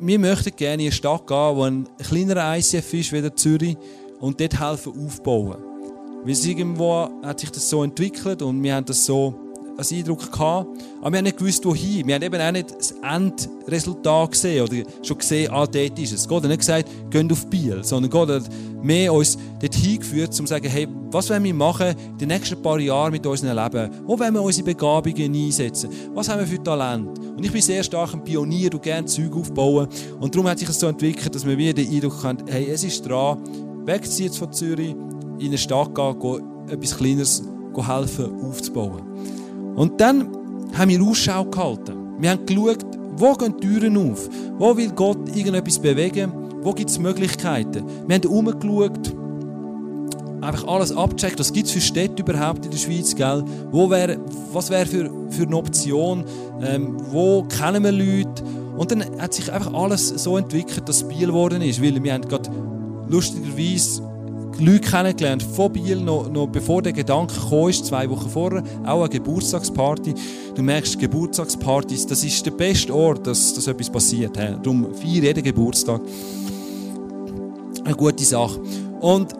wir 0.00 0.18
möchten 0.18 0.54
gerne 0.54 0.82
in 0.82 0.88
eine 0.88 0.92
Stadt 0.92 1.26
gehen, 1.26 1.56
wo 1.56 1.62
ein 1.64 1.88
kleinerer 1.98 2.56
ICF 2.56 2.94
ist, 2.94 3.12
wie 3.12 3.34
Zürich, 3.34 3.76
und 4.20 4.40
dort 4.40 4.60
helfen 4.60 5.06
aufbauen. 5.06 5.56
Weil 6.24 6.46
irgendwo 6.46 7.08
hat 7.22 7.40
sich 7.40 7.50
das 7.50 7.68
so 7.68 7.82
entwickelt 7.82 8.42
und 8.42 8.62
wir 8.62 8.74
haben 8.74 8.84
das 8.84 9.04
so 9.04 9.47
als 9.78 9.92
Eindruck 9.92 10.30
gehabt. 10.30 10.68
Aber 11.00 11.12
wir 11.12 11.18
haben 11.18 11.24
nicht 11.24 11.38
gewusst, 11.38 11.64
wohin. 11.64 12.06
Wir 12.06 12.16
haben 12.16 12.22
eben 12.22 12.40
auch 12.40 12.52
nicht 12.52 12.74
das 12.76 12.94
Endresultat 13.00 14.32
gesehen 14.32 14.64
oder 14.64 14.76
schon 15.02 15.18
gesehen, 15.18 15.50
ah, 15.52 15.66
dort 15.66 15.98
ist 15.98 16.12
es. 16.12 16.26
Gott 16.26 16.42
hat 16.42 16.50
nicht 16.50 16.58
gesagt, 16.58 16.88
geht 17.10 17.32
auf 17.32 17.46
Biel, 17.46 17.82
sondern 17.84 18.10
Gott 18.10 18.28
hat 18.28 18.42
mehr 18.82 19.12
uns 19.12 19.38
dort 19.60 19.74
hingeführt, 19.74 20.30
um 20.30 20.46
zu 20.46 20.46
sagen, 20.46 20.68
hey, 20.68 20.88
was 21.10 21.30
wollen 21.30 21.44
wir 21.44 21.54
machen 21.54 21.94
in 22.10 22.18
den 22.18 22.28
nächsten 22.28 22.60
paar 22.60 22.80
Jahren 22.80 23.12
mit 23.12 23.24
unserem 23.24 23.56
Leben? 23.56 23.90
Wo 24.04 24.18
wollen 24.18 24.34
wir 24.34 24.42
unsere 24.42 24.66
Begabungen 24.66 25.34
einsetzen? 25.34 25.90
Was 26.12 26.28
haben 26.28 26.40
wir 26.40 26.46
für 26.46 26.62
Talent? 26.62 27.16
Und 27.18 27.44
ich 27.44 27.52
bin 27.52 27.62
sehr 27.62 27.84
stark 27.84 28.12
ein 28.12 28.24
Pionier 28.24 28.74
und 28.74 28.82
gerne 28.82 29.06
Zeug 29.06 29.32
aufbauen. 29.32 29.88
Und 30.18 30.34
darum 30.34 30.48
hat 30.48 30.58
sich 30.58 30.66
das 30.66 30.80
so 30.80 30.88
entwickelt, 30.88 31.32
dass 31.34 31.46
wir 31.46 31.56
wieder 31.56 31.74
den 31.74 31.88
Eindruck 31.88 32.24
haben, 32.24 32.38
hey, 32.48 32.68
es 32.68 32.82
ist 32.82 33.08
dran, 33.08 33.38
wegziehen 33.86 34.32
von 34.32 34.52
Zürich, 34.52 34.96
in 35.38 35.46
eine 35.46 35.58
Stadt 35.58 35.94
gehen, 35.94 36.18
gehen 36.18 36.42
etwas 36.68 36.96
Kleineres 36.96 37.42
helfen 37.86 38.42
aufzubauen. 38.42 39.02
Und 39.78 40.00
dann 40.00 40.26
haben 40.76 40.90
wir 40.90 41.00
Ausschau 41.00 41.44
gehalten. 41.44 42.16
Wir 42.18 42.30
haben 42.30 42.44
geschaut, 42.44 42.84
wo 43.16 43.32
gehen 43.34 43.54
die 43.62 43.66
Türen 43.68 43.96
auf? 43.96 44.28
Wo 44.58 44.76
will 44.76 44.90
Gott 44.90 45.36
irgendetwas 45.36 45.78
bewegen? 45.78 46.32
Wo 46.62 46.72
gibt 46.72 46.90
es 46.90 46.98
Möglichkeiten? 46.98 47.84
Wir 48.08 48.16
haben 48.16 48.26
umgeschaut, 48.26 49.14
einfach 50.40 50.66
alles 50.66 50.90
abgecheckt, 50.90 51.38
was 51.38 51.52
gibt 51.52 51.68
es 51.68 51.72
für 51.72 51.80
Städte 51.80 52.22
überhaupt 52.22 52.64
in 52.64 52.72
der 52.72 52.78
Schweiz, 52.78 53.14
gell? 53.14 53.44
Wo 53.70 53.88
wär, 53.88 54.18
was 54.52 54.68
wäre 54.68 54.84
für, 54.84 55.12
für 55.30 55.44
eine 55.44 55.56
Option? 55.56 56.24
Ähm, 56.60 56.96
wo 57.12 57.44
kennen 57.44 57.84
wir 57.84 57.92
Leute? 57.92 58.42
Und 58.76 58.90
dann 58.90 59.04
hat 59.20 59.32
sich 59.32 59.52
einfach 59.52 59.72
alles 59.74 60.08
so 60.08 60.36
entwickelt, 60.36 60.88
dass 60.88 61.02
es 61.02 61.08
Biel 61.08 61.28
geworden 61.28 61.62
ist, 61.62 61.80
weil 61.80 62.02
wir 62.02 62.12
haben 62.12 62.22
gerade 62.22 62.50
lustigerweise 63.08 64.02
Leute 64.60 64.80
kennengelernt 64.80 65.42
von 65.42 65.72
Biel, 65.72 66.00
noch, 66.00 66.30
noch 66.30 66.48
bevor 66.48 66.82
der 66.82 66.92
Gedanke 66.92 67.34
kam, 67.34 67.72
zwei 67.72 68.10
Wochen 68.10 68.28
vorher, 68.28 68.62
auch 68.84 69.00
eine 69.00 69.08
Geburtstagsparty. 69.08 70.14
Du 70.54 70.62
merkst, 70.62 70.98
Geburtstagspartys, 70.98 72.06
das 72.06 72.24
ist 72.24 72.44
der 72.44 72.50
beste 72.50 72.92
Ort, 72.94 73.26
dass, 73.26 73.54
dass 73.54 73.68
etwas 73.68 73.88
passiert. 73.88 74.36
He. 74.36 74.56
Darum 74.62 74.92
feier 74.94 75.22
jeden 75.22 75.44
Geburtstag. 75.44 76.00
Eine 77.84 77.94
gute 77.94 78.24
Sache. 78.24 78.60
Und 79.00 79.32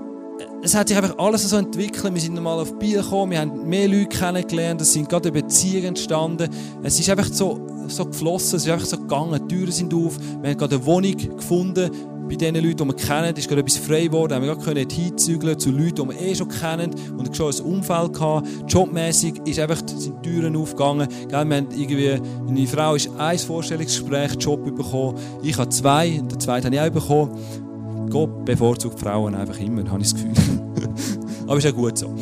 es 0.62 0.74
hat 0.74 0.88
sich 0.88 0.96
einfach 0.96 1.18
alles 1.18 1.48
so 1.48 1.56
entwickelt. 1.56 2.14
Wir 2.14 2.20
sind 2.20 2.34
nochmal 2.34 2.60
auf 2.60 2.78
Biel 2.78 3.02
gekommen, 3.02 3.32
wir 3.32 3.40
haben 3.40 3.68
mehr 3.68 3.88
Leute 3.88 4.06
kennengelernt, 4.06 4.80
es 4.80 4.92
sind 4.92 5.08
gerade 5.08 5.32
Beziehungen 5.32 5.86
entstanden. 5.86 6.48
Es 6.82 6.98
ist 6.98 7.10
einfach 7.10 7.28
so, 7.32 7.60
so 7.88 8.06
geflossen, 8.06 8.56
es 8.56 8.66
ist 8.66 8.70
einfach 8.70 8.86
so 8.86 8.98
gegangen, 8.98 9.40
die 9.48 9.54
Türen 9.54 9.72
sind 9.72 9.94
auf, 9.94 10.18
wir 10.18 10.50
haben 10.50 10.58
gerade 10.58 10.76
eine 10.76 10.86
Wohnung 10.86 11.16
gefunden, 11.16 11.90
bei 12.28 12.36
den 12.36 12.54
Leuten, 12.56 12.76
die 12.76 12.84
wir 12.84 12.94
kennen, 12.94 13.34
ist 13.34 13.48
gerade 13.48 13.62
etwas 13.62 13.78
frei 13.78 14.04
geworden. 14.06 14.34
Haben 14.34 14.44
wir 14.44 14.54
gerade 14.54 14.80
hinzügeln 14.80 15.58
zu 15.58 15.70
Leuten, 15.70 16.08
die 16.08 16.08
wir 16.08 16.20
eh 16.20 16.34
schon 16.34 16.48
kennen 16.48 16.90
und 17.16 17.34
schon 17.34 17.52
ein 17.52 17.60
Umfeld 17.60 18.12
gehabt. 18.12 18.48
Jobmäßig 18.68 19.40
ist 19.46 19.58
einfach, 19.58 19.80
sind 19.86 20.22
Türen 20.22 20.56
aufgegangen. 20.56 21.08
Wir 21.28 21.38
haben 21.38 21.52
irgendwie, 21.52 22.20
meine 22.46 22.66
Frau 22.66 22.94
ist 22.94 23.10
ein 23.16 23.38
Vorstellungsgespräch, 23.38 24.36
Job 24.38 24.64
bekommen. 24.64 25.16
Ich 25.42 25.56
habe 25.56 25.70
zwei, 25.70 26.10
den 26.10 26.40
zweiten 26.40 26.66
habe 26.66 26.74
ich 26.74 26.80
auch 26.80 26.90
bekommen. 26.90 28.10
Gott 28.10 28.44
bevorzugt 28.44 29.00
Frauen 29.00 29.34
einfach 29.34 29.58
immer, 29.58 29.88
habe 29.90 30.02
ich 30.02 30.12
das 30.12 30.14
Gefühl. 30.14 30.32
Aber 31.46 31.58
ist 31.58 31.66
auch 31.66 31.74
gut 31.74 31.98
so. 31.98 32.14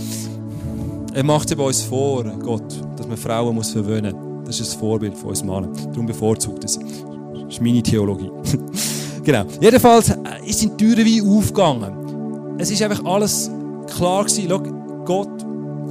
Er 1.15 1.25
macht 1.25 1.51
es 1.51 1.57
bei 1.57 1.63
uns 1.65 1.83
vor, 1.83 2.25
Gott, 2.25 2.75
dass 2.97 3.07
man 3.07 3.17
Frauen 3.17 3.55
muss 3.55 3.71
verwöhnen 3.71 4.15
muss. 4.15 4.47
Das 4.47 4.61
ist 4.61 4.75
ein 4.75 4.81
Vorbild 4.81 5.17
von 5.17 5.31
uns 5.31 5.43
Männern. 5.43 5.73
Darum 5.91 6.07
bevorzugt 6.07 6.69
sie. 6.69 6.79
Das 6.79 7.55
ist 7.55 7.61
meine 7.61 7.83
Theologie. 7.83 8.31
Genau. 9.27 9.45
Jedenfalls 9.61 10.11
äh, 10.11 10.53
sind 10.53 10.81
die 10.81 10.87
Türen 10.87 11.05
wie 11.05 11.21
aufgegangen. 11.21 12.57
Es 12.59 12.71
ist 12.71 12.81
einfach 12.81 13.05
alles 13.05 13.51
klar 13.93 14.25
gewesen. 14.25 14.47
Schau, 14.49 14.61
Gott 15.05 15.45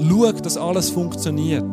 schaut, 0.10 0.46
dass 0.46 0.56
alles 0.56 0.90
funktioniert. 0.90 1.66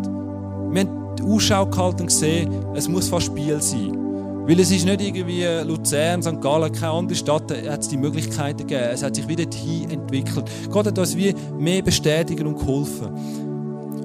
Wir 0.73 0.81
haben 0.81 1.17
die 1.17 1.23
Ausschau 1.23 1.65
gehalten 1.67 2.01
und 2.01 2.07
gesehen, 2.09 2.51
es 2.75 2.89
muss 2.89 3.09
fast 3.09 3.27
Spiel 3.27 3.63
sein. 3.63 3.97
Weil 4.45 4.59
es 4.59 4.73
ist 4.73 4.85
nicht 4.85 5.01
irgendwie 5.01 5.45
Luzern, 5.65 6.21
St. 6.21 6.41
Gallen, 6.41 6.73
keine 6.73 6.95
andere 6.95 7.15
Stadt, 7.15 7.53
hat 7.69 7.81
es 7.81 7.89
die 7.89 7.97
Möglichkeiten 7.97 8.67
gegeben. 8.67 8.89
Es 8.93 9.05
hat 9.05 9.15
sich 9.15 9.29
wieder 9.29 9.45
hin 9.57 9.89
entwickelt. 9.89 10.51
Gott 10.69 10.89
hat 10.89 10.99
uns 10.99 11.17
wie 11.17 11.33
mehr 11.57 11.83
bestätigen 11.83 12.49
und 12.49 12.59
geholfen. 12.59 13.52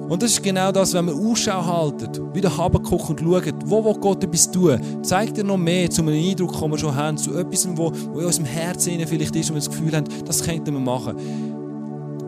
Und 0.08 0.22
das 0.22 0.32
ist 0.32 0.42
genau 0.42 0.72
das, 0.72 0.94
wenn 0.94 1.06
wir 1.06 1.14
Ausschau 1.14 1.64
halten, 1.64 2.34
wieder 2.34 2.56
Habakuk 2.56 3.10
und 3.10 3.20
schauen, 3.20 3.54
wo 3.66 3.84
will 3.84 3.94
Gott 4.00 4.24
etwas 4.24 4.50
tun, 4.50 4.80
zeigt 5.02 5.36
er 5.36 5.44
noch 5.44 5.58
mehr 5.58 5.90
zu 5.90 6.00
einem 6.00 6.14
Eindruck, 6.14 6.58
den 6.58 6.70
wir 6.70 6.78
schon 6.78 6.94
haben, 6.94 7.18
zu 7.18 7.36
etwas, 7.36 7.68
wo, 7.76 7.92
wo 8.12 8.20
in 8.20 8.26
unserem 8.26 8.46
Herzen 8.46 9.06
vielleicht 9.06 9.36
ist 9.36 9.50
und 9.50 9.56
wir 9.56 9.60
das 9.60 9.70
Gefühl 9.70 9.94
haben, 9.94 10.06
das 10.24 10.42
könnten 10.42 10.72
wir 10.72 10.80
machen. 10.80 11.14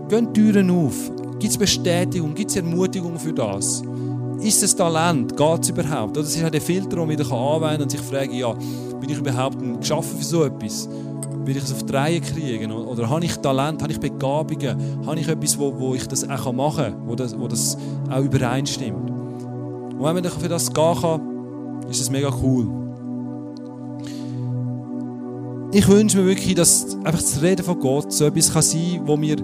Gehen 0.09 0.35
Türen 0.35 0.71
auf. 0.71 1.11
Gibt 1.39 1.53
es 1.53 1.57
Bestätigung? 1.57 2.35
Gibt 2.35 2.51
es 2.51 2.57
Ermutigung 2.57 3.19
für 3.19 3.33
das? 3.33 3.83
Ist 4.43 4.63
es 4.63 4.77
Talent? 4.77 5.35
Geht 5.35 5.63
es 5.63 5.69
überhaupt? 5.71 6.19
Oder 6.19 6.27
es 6.27 6.37
ist 6.37 6.43
halt 6.43 6.53
der 6.53 6.61
Filter, 6.61 6.91
den 6.91 6.99
man 6.99 7.09
wieder 7.11 7.31
anwenden 7.33 7.77
kann 7.77 7.83
und 7.83 7.91
sich 7.91 8.01
fragen, 8.01 8.35
ja, 8.35 8.53
bin 9.01 9.09
ich 9.09 9.19
überhaupt 9.19 9.57
geschaffen 9.81 10.19
für 10.19 10.25
so 10.25 10.45
etwas? 10.45 10.87
Will 11.45 11.57
ich 11.57 11.65
es 11.65 11.73
auf 11.73 11.85
die 11.85 11.93
Reihe 11.93 12.21
kriegen? 12.21 12.71
Oder 12.71 13.09
habe 13.09 13.25
ich 13.25 13.37
Talent, 13.37 13.83
habe 13.83 13.93
ich 13.93 14.01
Begabungen? 14.01 15.07
Habe 15.07 15.19
ich 15.19 15.29
etwas, 15.29 15.59
wo, 15.59 15.79
wo 15.79 15.95
ich 15.95 16.07
das 16.07 16.29
auch 16.29 16.53
machen 16.53 16.85
kann, 16.85 17.09
wo 17.09 17.15
das, 17.15 17.39
wo 17.39 17.49
das 17.49 17.79
auch 18.11 18.21
übereinstimmt? 18.21 19.11
Und 19.11 20.03
wenn 20.03 20.15
man 20.15 20.25
für 20.25 20.49
das 20.49 20.73
gehen 20.73 20.95
kann, 21.01 21.21
ist 21.89 22.01
das 22.01 22.11
mega 22.11 22.31
cool. 22.43 22.69
Ich 25.73 25.87
wünsche 25.89 26.19
mir 26.19 26.27
wirklich, 26.27 26.55
dass 26.55 26.97
einfach 27.05 27.21
das 27.21 27.41
Reden 27.43 27.65
von 27.65 27.79
Gott 27.79 28.13
so 28.13 28.27
etwas 28.27 28.53
kann 28.53 28.63
sein 28.63 28.97
kann, 28.97 29.09
wo 29.09 29.21
wir 29.21 29.37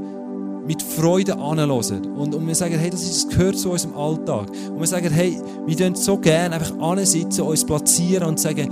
mit 0.66 0.82
Freude 0.82 1.38
anhören. 1.38 2.06
Und, 2.16 2.34
und 2.34 2.46
wir 2.46 2.54
sagen, 2.54 2.76
hey, 2.78 2.90
das, 2.90 3.02
ist, 3.02 3.24
das 3.24 3.28
gehört 3.36 3.58
zu 3.58 3.70
unserem 3.70 3.96
Alltag. 3.96 4.50
Und 4.70 4.80
wir 4.80 4.86
sagen, 4.86 5.10
hey, 5.10 5.38
wir 5.66 5.78
würden 5.78 5.94
so 5.94 6.18
gerne 6.18 6.56
einfach 6.56 6.76
ansitzen, 6.78 7.42
uns 7.42 7.64
platzieren 7.64 8.28
und 8.28 8.40
sagen, 8.40 8.68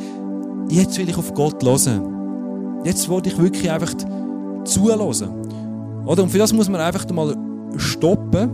jetzt 0.68 0.98
will 0.98 1.08
ich 1.08 1.16
auf 1.16 1.32
Gott 1.34 1.62
hören. 1.62 2.13
Jetzt 2.85 3.09
wollte 3.09 3.31
ich 3.31 3.38
wirklich 3.38 3.70
einfach 3.70 3.94
zulassen. 4.64 5.29
Oder? 6.05 6.23
Und 6.23 6.31
für 6.31 6.38
das 6.38 6.53
muss 6.53 6.68
man 6.68 6.81
einfach 6.81 7.09
mal 7.11 7.35
stoppen 7.77 8.51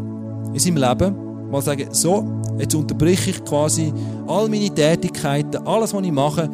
in 0.53 0.59
seinem 0.59 0.77
Leben. 0.77 1.51
Mal 1.51 1.63
sagen, 1.63 1.89
so, 1.91 2.25
jetzt 2.59 2.75
unterbreche 2.75 3.31
ich 3.31 3.45
quasi 3.45 3.93
all 4.29 4.49
meine 4.49 4.71
Tätigkeiten, 4.71 5.67
alles, 5.67 5.93
was 5.93 6.03
ich 6.03 6.13
mache 6.13 6.49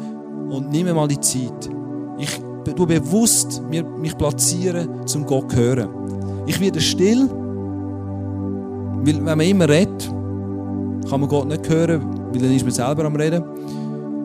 und 0.49 0.71
nehme 0.71 0.93
mal 0.93 1.07
die 1.07 1.19
Zeit. 1.19 1.69
Ich 2.17 2.41
du 2.73 2.85
bewusst 2.85 3.61
mich 3.69 4.17
platzieren, 4.17 5.05
zum 5.05 5.25
Gott 5.25 5.51
zu 5.51 5.57
hören. 5.57 5.89
Ich 6.45 6.59
werde 6.59 6.79
still, 6.81 7.29
weil 9.03 9.05
wenn 9.05 9.23
man 9.23 9.39
immer 9.41 9.69
redet, 9.69 10.09
kann 11.09 11.21
man 11.21 11.29
Gott 11.29 11.47
nicht 11.47 11.69
hören, 11.69 12.01
weil 12.31 12.41
dann 12.41 12.51
ist 12.51 12.63
man 12.63 12.71
selber 12.71 13.05
am 13.05 13.15
Reden. 13.15 13.43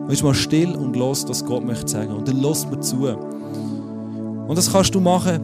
Man 0.01 0.09
ist 0.09 0.23
mal 0.23 0.33
still 0.33 0.75
und 0.75 0.95
los, 0.95 1.25
was 1.27 1.45
Gott 1.45 1.63
möchte 1.63 1.89
sagen. 1.91 2.13
Und 2.13 2.27
dann 2.27 2.41
lässt 2.41 2.69
man 2.69 2.81
zu. 2.81 3.07
Und 4.53 4.57
das 4.59 4.71
kannst 4.71 4.93
du 4.93 4.99
machen 4.99 5.39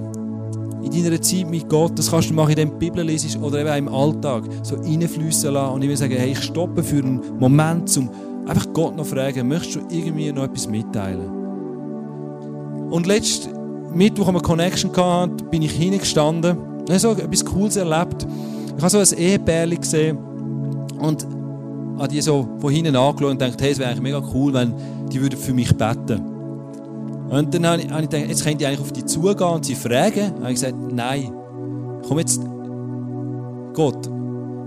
in 0.83 1.03
deiner 1.03 1.19
Zeit 1.19 1.49
mit 1.49 1.67
Gott. 1.67 1.97
Das 1.97 2.11
kannst 2.11 2.29
du 2.29 2.35
machen, 2.35 2.51
indem 2.51 2.69
du 2.69 2.77
die 2.77 2.85
Bibel 2.91 3.03
lesest 3.03 3.41
oder 3.41 3.59
eben 3.59 3.69
auch 3.69 3.75
im 3.75 3.87
Alltag 3.87 4.43
so 4.61 4.75
reinfließen 4.75 5.51
lassen. 5.51 5.73
Und 5.73 5.81
ich 5.81 5.89
will 5.89 5.97
sagen, 5.97 6.13
hey, 6.15 6.33
ich 6.33 6.43
stoppe 6.43 6.83
für 6.83 6.99
einen 6.99 7.19
Moment, 7.39 7.97
um 7.97 8.07
einfach 8.45 8.71
Gott 8.71 8.95
noch 8.95 9.07
fragen, 9.07 9.47
möchtest 9.47 9.77
du 9.77 9.79
irgendwie 9.89 10.31
noch 10.31 10.43
etwas 10.43 10.67
mitteilen? 10.67 11.27
Und 12.91 13.07
letzten 13.07 13.49
Mittwoch, 13.95 14.27
als 14.27 14.35
wir 14.35 14.41
Connection 14.43 14.95
hatten, 14.95 15.37
bin 15.49 15.63
ich 15.63 15.71
hingestanden 15.71 16.55
habe 16.87 16.99
so 16.99 17.13
etwas 17.13 17.43
Cooles 17.43 17.77
erlebt. 17.77 18.27
Ich 18.77 18.83
habe 18.83 18.89
so 18.91 18.99
ein 18.99 19.19
Ehepärchen 19.19 19.81
gesehen 19.81 20.17
und 20.99 21.25
habe 21.97 22.09
die 22.09 22.21
so 22.21 22.47
von 22.59 22.71
hinten 22.71 22.95
angeschaut 22.95 23.31
und 23.31 23.39
gedacht, 23.39 23.59
hey, 23.59 23.71
es 23.71 23.79
wäre 23.79 23.89
eigentlich 23.89 24.03
mega 24.03 24.21
cool, 24.35 24.53
wenn 24.53 24.71
die 25.11 25.19
würden 25.19 25.39
für 25.39 25.55
mich 25.55 25.75
beten 25.75 26.28
Und 27.29 27.53
dann 27.53 27.67
habe 27.67 27.81
ich, 27.81 27.87
gedacht, 27.87 28.27
jetzt 28.27 28.43
könnte 28.43 28.63
ich 28.63 28.67
eigentlich 28.67 28.81
auf 28.81 28.91
die 28.91 29.05
zugehen 29.05 29.47
und 29.47 29.65
sie 29.65 29.75
fragen. 29.75 30.33
Und 30.33 30.41
habe 30.41 30.51
ich 30.51 30.55
gesagt, 30.55 30.75
nein, 30.91 31.31
komm 32.07 32.19
jetzt, 32.19 32.41
Gott, 33.73 34.09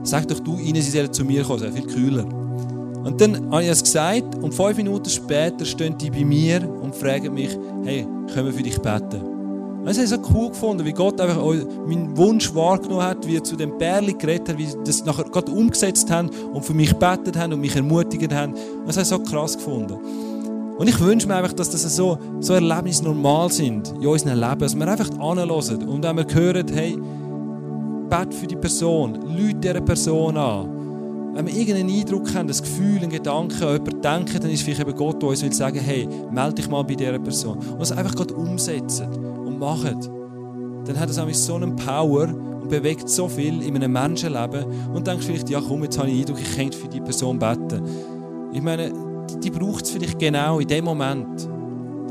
sag 0.05 0.29
doch 0.29 0.39
du 0.39 0.57
ihnen, 0.59 0.81
sie 0.81 0.91
sollen 0.91 1.13
zu 1.13 1.25
mir 1.25 1.43
kommen, 1.43 1.63
es 1.63 1.75
viel 1.75 1.87
kühler. 1.87 2.25
Und 3.05 3.21
dann 3.21 3.51
habe 3.51 3.65
ich 3.65 3.69
es 3.69 3.83
gesagt 3.83 4.37
und 4.37 4.55
fünf 4.55 4.77
Minuten 4.77 5.11
später 5.11 5.65
stehen 5.65 5.99
die 5.99 6.11
bei 6.11 6.25
mir 6.25 6.63
und 6.83 6.95
fragen 6.95 7.35
mich, 7.35 7.59
hey, 7.85 8.07
können 8.33 8.47
wir 8.47 8.53
für 8.53 8.63
dich 8.63 8.79
beten? 8.79 9.21
Und 9.83 9.87
das 9.87 9.97
habe 9.97 10.05
ich 10.05 10.11
so 10.11 10.19
cool 10.33 10.51
gefunden, 10.51 10.85
wie 10.85 10.93
Gott 10.93 11.21
einfach 11.21 11.43
meinen 11.45 12.17
Wunsch 12.17 12.55
wahrgenommen 12.55 13.03
hat, 13.03 13.27
wie 13.27 13.37
er 13.37 13.43
zu 13.43 13.57
dem 13.57 13.77
Bärli 13.79 14.13
geredet 14.13 14.51
hat, 14.51 14.59
wie 14.59 14.67
sie 14.67 14.79
das 14.85 15.05
nachher 15.05 15.25
gerade 15.25 15.51
umgesetzt 15.51 16.09
haben 16.09 16.31
und 16.53 16.65
für 16.65 16.75
mich 16.75 16.95
betet 16.95 17.37
haben 17.37 17.53
und 17.53 17.61
mich 17.61 17.75
ermutigt 17.75 18.33
haben. 18.33 18.53
Und 18.53 18.87
das 18.87 18.95
habe 18.95 19.03
ich 19.03 19.09
so 19.09 19.19
krass 19.19 19.57
gefunden. 19.57 19.99
Und 20.83 20.89
ich 20.89 20.99
wünsche 20.99 21.29
mir 21.29 21.37
einfach, 21.37 21.53
dass 21.53 21.71
das 21.71 21.83
so, 21.95 22.19
so 22.41 22.55
Erlebnisse 22.55 23.05
normal 23.05 23.53
sind 23.53 23.93
in 24.01 24.05
unserem 24.05 24.41
Leben, 24.41 24.59
dass 24.59 24.75
wir 24.75 24.89
einfach 24.89 25.11
anhören 25.17 25.49
und 25.87 26.03
wenn 26.03 26.17
wir 26.17 26.27
hören, 26.35 26.67
hey, 26.75 26.99
bet 28.11 28.35
für 28.35 28.49
die 28.49 28.57
Person, 28.57 29.37
lüte 29.37 29.61
dieser 29.61 29.81
Person 29.81 30.37
an, 30.37 31.37
wenn 31.37 31.47
wir 31.47 31.55
irgendeinen 31.55 31.89
Eindruck 31.89 32.35
haben, 32.35 32.49
ein 32.49 32.57
Gefühl, 32.57 32.97
einen 32.97 33.11
Gedanken 33.11 33.63
an 33.63 33.75
jemanden 33.75 34.03
denken, 34.03 34.41
dann 34.41 34.51
ist 34.51 34.63
vielleicht 34.63 34.81
eben 34.81 34.97
Gott, 34.97 35.23
der 35.23 35.29
uns 35.29 35.45
will 35.45 35.53
sagen, 35.53 35.79
hey, 35.79 36.09
melde 36.33 36.55
dich 36.55 36.69
mal 36.69 36.83
bei 36.83 36.97
dieser 36.97 37.21
Person. 37.21 37.59
Und 37.59 37.81
das 37.81 37.93
einfach 37.93 38.17
gerade 38.17 38.35
umsetzen 38.35 39.07
und 39.07 39.61
machen. 39.61 40.01
Dann 40.85 40.99
hat 40.99 41.09
das 41.09 41.17
nämlich 41.17 41.39
so 41.39 41.55
einen 41.55 41.77
Power 41.77 42.25
und 42.25 42.69
bewegt 42.69 43.09
so 43.09 43.29
viel 43.29 43.63
in 43.63 43.77
einem 43.77 43.93
Menschenleben 43.93 44.65
und 44.93 45.07
denkst 45.07 45.27
vielleicht, 45.27 45.49
ja 45.49 45.61
komm, 45.61 45.85
jetzt 45.85 45.97
habe 45.97 46.09
ich 46.09 46.25
den 46.25 46.35
Eindruck, 46.35 46.41
ich 46.45 46.57
könnte 46.57 46.77
für 46.77 46.89
die 46.89 47.01
Person 47.01 47.39
beten. 47.39 47.85
Ich 48.53 48.63
meine, 48.63 49.12
die, 49.43 49.51
braucht 49.51 49.85
es 49.85 49.91
vielleicht 49.91 50.19
genau 50.19 50.59
in 50.59 50.69
dem 50.69 50.85
Moment. 50.85 51.49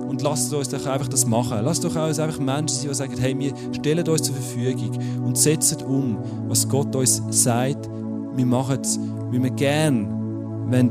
Und 0.08 0.22
lasst 0.22 0.54
uns 0.54 0.70
doch 0.70 0.86
einfach 0.86 1.08
das 1.08 1.26
machen. 1.26 1.60
Lasst 1.64 1.84
doch 1.84 1.96
uns 1.96 2.20
einfach 2.20 2.40
Menschen 2.40 2.76
sein, 2.76 2.90
die 2.90 2.96
sagen, 2.96 3.18
hey, 3.18 3.40
wir 3.40 3.54
stellen 3.74 4.08
uns 4.08 4.24
zur 4.24 4.36
Verfügung 4.36 5.00
und 5.24 5.38
setzen 5.38 5.82
um, 5.84 6.18
was 6.48 6.68
Gott 6.68 6.96
uns 6.96 7.22
sagt. 7.30 7.90
Wir 8.36 8.46
machen 8.46 8.80
es 8.82 9.00
wie 9.32 9.42
wir 9.42 9.50
gerne 9.52 10.08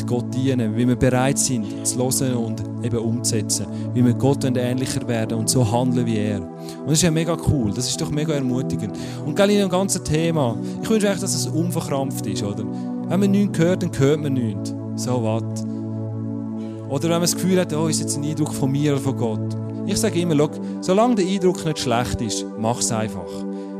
Gott 0.06 0.34
dienen 0.34 0.76
wie 0.76 0.86
wir 0.86 0.96
bereit 0.96 1.38
sind, 1.38 1.86
zu 1.86 1.98
hören 1.98 2.36
und 2.36 2.62
eben 2.84 2.98
umzusetzen. 2.98 3.66
Wie 3.94 4.04
wir 4.04 4.12
Gott 4.12 4.44
ähnlicher 4.44 5.06
werden 5.08 5.38
und 5.38 5.48
so 5.48 5.70
handeln 5.70 6.06
wie 6.06 6.18
er. 6.18 6.40
Und 6.40 6.86
das 6.86 6.94
ist 6.94 7.02
ja 7.02 7.10
mega 7.10 7.36
cool, 7.48 7.72
das 7.74 7.88
ist 7.88 8.00
doch 8.00 8.10
mega 8.10 8.34
ermutigend. 8.34 8.96
Und 9.24 9.34
gerade 9.36 9.52
in 9.52 9.60
dem 9.60 9.70
ganzen 9.70 10.04
Thema, 10.04 10.56
ich 10.82 10.90
wünsche 10.90 11.06
eigentlich, 11.06 11.20
dass 11.20 11.34
es 11.34 11.46
unverkrampft 11.46 12.26
ist, 12.26 12.42
oder? 12.42 12.64
Wenn 13.08 13.20
man 13.20 13.30
nichts 13.30 13.58
hört, 13.58 13.82
dann 13.82 13.90
hört 13.98 14.20
man 14.20 14.34
nichts. 14.34 14.74
So 14.96 15.22
was. 15.22 15.69
Oder 16.90 17.04
wenn 17.04 17.10
man 17.10 17.20
das 17.22 17.34
Gefühl 17.36 17.60
hat, 17.60 17.72
oh, 17.72 17.86
ist 17.86 18.00
jetzt 18.00 18.16
ein 18.16 18.24
Eindruck 18.24 18.52
von 18.52 18.70
mir 18.70 18.92
oder 18.92 19.00
von 19.00 19.16
Gott. 19.16 19.56
Ich 19.86 19.96
sage 19.96 20.20
immer, 20.20 20.36
schau, 20.36 20.50
solange 20.80 21.14
der 21.14 21.26
Eindruck 21.26 21.64
nicht 21.64 21.78
schlecht 21.78 22.20
ist, 22.20 22.44
mach 22.58 22.80
es 22.80 22.90
einfach. 22.90 23.30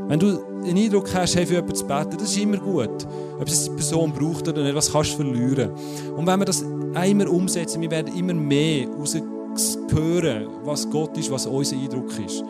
Wenn 0.07 0.17
du 0.17 0.39
den 0.65 0.77
Eindruck 0.77 1.13
hast, 1.13 1.35
hey, 1.35 1.45
für 1.45 1.55
jemanden 1.55 1.75
zu 1.75 1.85
beten, 1.85 2.17
das 2.17 2.31
ist 2.31 2.37
immer 2.37 2.57
gut. 2.57 3.05
Ob 3.39 3.47
es 3.47 3.65
die 3.65 3.71
Person 3.71 4.13
braucht 4.13 4.47
oder 4.47 4.63
nicht, 4.63 4.75
was 4.75 4.91
kannst 4.91 5.13
du 5.13 5.17
verlieren. 5.17 5.71
Und 6.15 6.25
wenn 6.25 6.39
wir 6.39 6.45
das 6.45 6.63
einmal 6.93 7.27
umsetzen, 7.27 7.81
wir 7.81 7.91
werden 7.91 8.15
immer 8.15 8.33
mehr 8.33 8.87
hören, 8.87 10.47
was 10.63 10.89
Gott 10.89 11.17
ist, 11.17 11.29
was 11.31 11.45
unser 11.45 11.75
Eindruck 11.75 12.17
ist. 12.25 12.43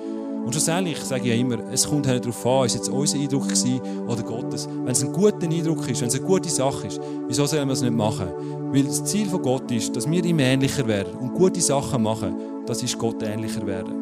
Und 0.43 0.51
schlussendlich 0.53 0.97
sage 0.99 1.21
ich 1.23 1.27
ja 1.29 1.35
immer, 1.35 1.57
es 1.71 1.87
kommt 1.87 2.07
halt 2.07 2.25
darauf 2.25 2.45
an, 2.45 2.65
ist 2.65 2.75
jetzt 2.75 2.89
unser 2.89 3.17
Eindruck 3.17 3.43
gewesen 3.43 3.79
oder 4.07 4.23
Gottes. 4.23 4.67
Wenn 4.83 4.91
es 4.91 5.03
ein 5.03 5.13
guter 5.13 5.47
Eindruck 5.47 5.87
ist, 5.87 6.01
wenn 6.01 6.07
es 6.07 6.15
eine 6.15 6.25
gute 6.25 6.49
Sache 6.49 6.87
ist, 6.87 6.99
wieso 7.27 7.45
sollen 7.45 7.67
wir 7.67 7.73
es 7.73 7.81
nicht 7.81 7.93
machen? 7.93 8.27
Weil 8.71 8.83
das 8.83 9.03
Ziel 9.05 9.27
von 9.27 9.41
Gott 9.41 9.69
ist, 9.71 9.95
dass 9.95 10.09
wir 10.09 10.25
ihm 10.25 10.39
ähnlicher 10.39 10.87
werden 10.87 11.13
und 11.19 11.33
gute 11.33 11.61
Sachen 11.61 12.03
machen, 12.03 12.35
das 12.65 12.81
ist 12.81 12.97
Gott 12.97 13.21
ähnlicher 13.21 13.65
werden. 13.67 13.93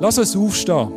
Lass 0.00 0.18
uns 0.18 0.36
aufstehen 0.36 0.88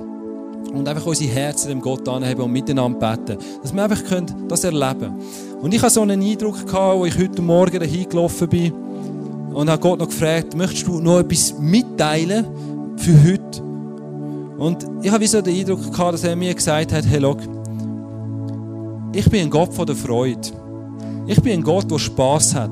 und 0.73 0.87
einfach 0.87 1.05
unsere 1.05 1.31
Herzen 1.31 1.69
dem 1.69 1.81
Gott 1.81 2.07
anheben 2.09 2.41
und 2.41 2.51
miteinander 2.51 3.15
beten. 3.15 3.37
Dass 3.61 3.73
wir 3.73 3.83
einfach 3.83 4.01
das 4.47 4.63
erleben 4.63 4.99
können. 4.99 5.21
Und 5.61 5.73
ich 5.73 5.81
hatte 5.81 5.93
so 5.93 6.01
einen 6.01 6.21
Eindruck, 6.21 6.65
gehabt, 6.65 7.01
als 7.01 7.15
ich 7.15 7.21
heute 7.21 7.41
Morgen 7.41 7.79
dahin 7.79 8.09
gelaufen 8.09 8.49
bin 8.49 8.73
und 9.53 9.69
habe 9.69 9.81
Gott 9.81 9.99
noch 9.99 10.07
gefragt, 10.07 10.55
möchtest 10.55 10.87
du 10.87 10.99
noch 10.99 11.19
etwas 11.19 11.57
mitteilen 11.59 12.45
für 12.97 13.23
heute? 13.23 13.66
Und 14.57 14.87
ich 15.03 15.11
habe 15.11 15.27
so 15.27 15.41
den 15.41 15.55
Eindruck 15.55 15.91
gehabt, 15.91 16.13
dass 16.13 16.23
er 16.23 16.35
mir 16.35 16.53
gesagt 16.53 16.91
hat, 16.91 17.05
hey, 17.05 17.19
look, 17.19 17.39
ich 19.13 19.29
bin 19.29 19.41
ein 19.41 19.49
Gott 19.49 19.73
von 19.73 19.85
der 19.85 19.95
Freude. 19.95 20.49
Ich 21.27 21.41
bin 21.41 21.53
ein 21.53 21.63
Gott, 21.63 21.89
der 21.89 21.99
Spaß 21.99 22.55
hat. 22.55 22.71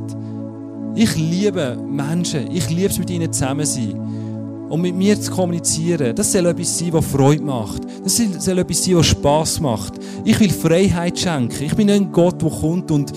Ich 0.95 1.15
liebe 1.15 1.77
Menschen. 1.77 2.49
Ich 2.51 2.69
liebe 2.69 2.89
es, 2.89 2.97
mit 2.97 3.09
ihnen 3.09 3.31
zusammen 3.31 3.65
zu 3.65 3.73
sein 3.73 4.05
und 4.69 4.81
mit 4.81 4.95
mir 4.95 5.19
zu 5.19 5.31
kommunizieren. 5.31 6.15
Das 6.15 6.31
soll 6.31 6.45
etwas 6.47 6.77
sein, 6.77 6.93
was 6.93 7.05
Freude 7.05 7.43
macht. 7.43 7.83
Das 8.03 8.17
soll 8.17 8.57
etwas 8.57 8.83
sein, 8.83 8.95
was 8.95 9.05
Spass 9.05 9.59
macht. 9.59 9.93
Ich 10.23 10.39
will 10.39 10.49
Freiheit 10.49 11.19
schenken. 11.19 11.63
Ich 11.63 11.75
bin 11.75 11.87
nicht 11.87 12.01
ein 12.01 12.11
Gott, 12.11 12.41
der 12.41 12.49
kommt 12.49 12.89
und, 12.91 13.11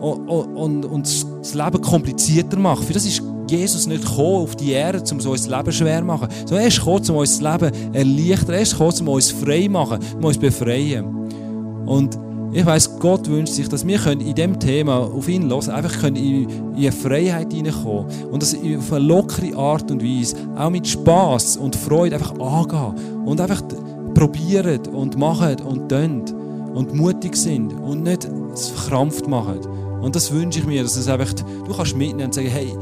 und, 0.00 0.28
und, 0.28 0.84
und 0.84 1.26
das 1.40 1.54
Leben 1.54 1.80
komplizierter 1.80 2.58
macht. 2.58 2.84
Für 2.84 2.92
das 2.92 3.06
ist 3.06 3.22
Jesus 3.50 3.86
nicht 3.86 4.04
gekommen 4.04 4.42
auf 4.42 4.56
die 4.56 4.72
Erde, 4.72 5.02
um 5.12 5.20
so 5.20 5.32
unser 5.32 5.56
Leben 5.56 5.72
schwer 5.72 6.00
zu 6.00 6.04
machen. 6.04 6.28
Sondern 6.40 6.60
er 6.60 6.68
ist 6.68 6.78
gekommen, 6.78 7.10
um 7.10 7.16
unser 7.16 7.52
Leben 7.52 7.94
erleichtern. 7.94 8.54
Er 8.54 8.60
ist 8.60 8.72
gekommen, 8.72 8.98
um 9.00 9.08
uns 9.08 9.30
frei 9.30 9.64
zu 9.64 9.70
machen, 9.70 9.98
um 10.16 10.24
uns 10.24 10.36
zu 10.36 10.40
befreien. 10.40 11.04
Und 11.86 12.18
ich 12.52 12.64
weiß, 12.64 12.98
Gott 12.98 13.28
wünscht 13.28 13.52
sich, 13.52 13.68
dass 13.68 13.86
wir 13.86 14.06
in 14.06 14.34
diesem 14.34 14.58
Thema 14.58 14.98
auf 14.98 15.28
ihn 15.28 15.50
hören 15.50 15.70
einfach 15.70 16.04
in, 16.04 16.16
in 16.16 16.76
eine 16.76 16.92
Freiheit 16.92 17.52
hineinkommen 17.52 18.06
und 18.30 18.42
das 18.42 18.54
auf 18.54 18.92
eine 18.92 19.04
lockere 19.04 19.54
Art 19.54 19.90
und 19.90 20.02
Weise, 20.02 20.34
auch 20.56 20.70
mit 20.70 20.86
Spass 20.86 21.58
und 21.58 21.76
Freude 21.76 22.16
einfach 22.16 22.38
angehen 22.38 23.26
und 23.26 23.40
einfach 23.40 23.62
probieren 24.14 24.80
und 24.94 25.18
machen 25.18 25.60
und 25.60 25.90
tun 25.90 26.24
und 26.74 26.94
mutig 26.94 27.36
sind 27.36 27.72
und 27.72 28.02
nicht 28.02 28.28
verkrampft 28.74 29.28
machen. 29.28 29.60
Und 30.00 30.16
das 30.16 30.32
wünsche 30.32 30.60
ich 30.60 30.66
mir, 30.66 30.82
dass 30.82 30.96
es 30.96 31.08
einfach, 31.08 31.32
du 31.34 31.74
kannst 31.74 31.96
mitnehmen 31.96 32.26
und 32.26 32.34
sagen, 32.34 32.48
hey, 32.48 32.72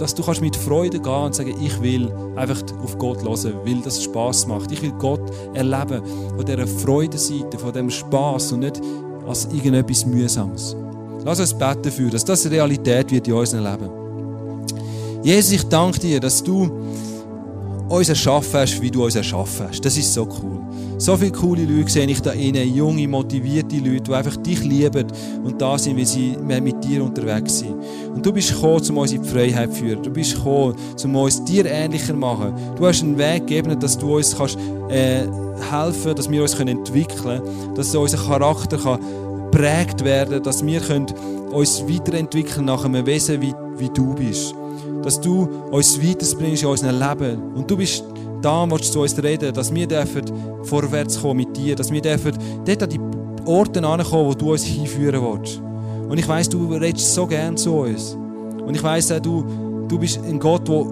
dass 0.00 0.14
du 0.14 0.22
kannst 0.22 0.40
mit 0.40 0.56
Freude 0.56 0.98
gehen 0.98 1.12
und 1.12 1.34
sagen, 1.34 1.54
ich 1.60 1.80
will 1.82 2.10
einfach 2.36 2.62
auf 2.82 2.96
Gott 2.98 3.22
hören, 3.22 3.54
weil 3.64 3.80
das 3.82 4.02
Spaß 4.02 4.46
macht. 4.46 4.72
Ich 4.72 4.80
will 4.80 4.92
Gott 4.92 5.20
erleben 5.52 6.02
von 6.36 6.44
dieser 6.44 6.66
Freudenseite, 6.66 7.58
von 7.58 7.72
dem 7.72 7.90
Spaß 7.90 8.52
und 8.52 8.60
nicht 8.60 8.80
als 9.26 9.46
irgendetwas 9.52 10.06
Mühsames. 10.06 10.74
Lass 11.24 11.38
uns 11.38 11.52
beten 11.52 11.82
dafür, 11.82 12.10
dass 12.10 12.24
das 12.24 12.50
Realität 12.50 13.10
wird 13.10 13.28
in 13.28 13.34
unserem 13.34 13.64
Leben. 13.64 13.90
Jesus, 15.22 15.52
ich 15.52 15.68
danke 15.68 16.00
dir, 16.00 16.18
dass 16.18 16.42
du 16.42 16.70
uns 17.88 18.08
erschaffen 18.08 18.60
hast, 18.60 18.80
wie 18.80 18.90
du 18.90 19.04
uns 19.04 19.16
erschaffen 19.16 19.66
hast. 19.68 19.84
Das 19.84 19.98
ist 19.98 20.14
so 20.14 20.26
cool. 20.42 20.60
So 21.00 21.16
viele 21.16 21.32
coole 21.32 21.64
Leute 21.64 21.90
sehe 21.90 22.06
ich 22.06 22.20
da 22.20 22.32
innen, 22.32 22.74
junge, 22.74 23.08
motivierte 23.08 23.76
Leute, 23.76 24.02
die 24.02 24.12
einfach 24.12 24.36
dich 24.36 24.62
lieben 24.62 25.06
und 25.42 25.58
da 25.58 25.78
sind, 25.78 25.96
weil 25.96 26.04
sie 26.04 26.36
mit 26.42 26.84
dir 26.84 27.02
unterwegs 27.02 27.60
sind. 27.60 27.74
Und 28.14 28.26
du 28.26 28.30
bist 28.30 28.52
gekommen, 28.52 28.82
um 28.90 28.98
uns 28.98 29.12
in 29.12 29.22
die 29.22 29.28
Freiheit 29.28 29.72
zu 29.72 29.78
führen. 29.78 30.02
Du 30.02 30.10
bist 30.10 30.34
gekommen, 30.34 30.74
um 31.02 31.16
uns 31.16 31.42
dir 31.42 31.64
ähnlicher 31.64 32.08
zu 32.08 32.16
machen. 32.16 32.52
Du 32.76 32.86
hast 32.86 33.02
einen 33.02 33.16
Weg 33.16 33.46
gegeben, 33.46 33.80
dass 33.80 33.96
du 33.96 34.16
uns 34.16 34.36
kannst, 34.36 34.58
äh, 34.90 35.22
helfen 35.70 36.14
dass 36.14 36.30
wir 36.30 36.42
uns 36.42 36.60
entwickeln 36.60 37.22
können, 37.22 37.74
dass 37.74 37.94
unser 37.94 38.18
Charakter 38.18 38.76
geprägt 38.76 40.04
werden 40.04 40.34
kann, 40.34 40.42
dass 40.42 40.66
wir 40.66 40.80
können 40.80 41.06
uns 41.50 41.82
weiterentwickeln 41.88 42.66
nach 42.66 42.84
einem 42.84 43.06
Wesen, 43.06 43.40
wie, 43.40 43.54
wie 43.78 43.88
du 43.88 44.14
bist. 44.14 44.54
Dass 45.02 45.18
du 45.18 45.48
uns 45.70 45.98
weiterbringst 45.98 46.62
in 46.62 46.68
unserem 46.68 46.98
Leben. 46.98 47.54
Und 47.54 47.70
du 47.70 47.78
bist 47.78 48.04
da 48.42 48.70
willst 48.70 48.88
du 48.88 48.92
zu 48.92 49.00
uns 49.00 49.22
reden, 49.22 49.52
dass 49.52 49.74
wir 49.74 49.86
dürfen 49.86 50.24
vorwärts 50.64 51.20
kommen 51.20 51.38
mit 51.38 51.56
dir, 51.56 51.76
dass 51.76 51.90
wir 51.90 52.00
dürfen 52.00 52.32
dort 52.64 52.82
an 52.82 52.90
die 52.90 53.00
Orte 53.44 53.86
ankommen, 53.86 54.28
wo 54.28 54.34
du 54.34 54.52
uns 54.52 54.64
hinführen 54.64 55.22
willst. 55.22 55.60
Und 56.08 56.18
ich 56.18 56.26
weiss, 56.26 56.48
du 56.48 56.72
redest 56.74 57.14
so 57.14 57.26
gern 57.26 57.56
zu 57.56 57.74
uns. 57.74 58.16
Und 58.66 58.74
ich 58.74 58.82
weiss 58.82 59.10
auch, 59.12 59.20
du, 59.20 59.44
du 59.88 59.98
bist 59.98 60.20
ein 60.24 60.38
Gott, 60.38 60.68
der 60.68 60.86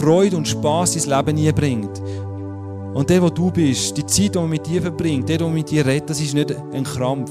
Freude 0.00 0.36
und 0.36 0.48
Spaß 0.48 0.96
ins 0.96 1.06
Leben 1.06 1.38
einbringt. 1.38 2.02
Und 2.94 3.08
der, 3.08 3.22
wo 3.22 3.30
du 3.30 3.50
bist, 3.50 3.96
die 3.96 4.06
Zeit, 4.06 4.34
die 4.34 4.38
man 4.38 4.50
mit 4.50 4.66
dir 4.66 4.82
verbringt, 4.82 5.28
der, 5.28 5.38
der 5.38 5.48
mit 5.48 5.70
dir 5.70 5.84
redet, 5.84 6.10
das 6.10 6.20
ist 6.20 6.34
nicht 6.34 6.54
ein 6.72 6.84
Krampf. 6.84 7.30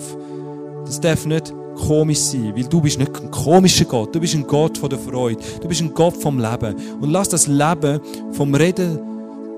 Das 0.85 0.99
darf 0.99 1.25
nicht 1.25 1.53
komisch 1.75 2.19
sein, 2.19 2.53
weil 2.55 2.65
du 2.65 2.81
bist 2.81 2.99
nicht 2.99 3.15
ein 3.19 3.31
komischer 3.31 3.85
Gott, 3.85 4.13
du 4.13 4.19
bist 4.19 4.35
ein 4.35 4.45
Gott 4.45 4.77
von 4.77 4.89
der 4.89 4.99
Freude, 4.99 5.41
du 5.61 5.67
bist 5.67 5.81
ein 5.81 5.93
Gott 5.93 6.15
vom 6.15 6.39
Leben. 6.39 6.75
Und 6.99 7.11
lass 7.11 7.29
das 7.29 7.47
Leben 7.47 7.99
vom 8.31 8.53
Reden 8.53 8.99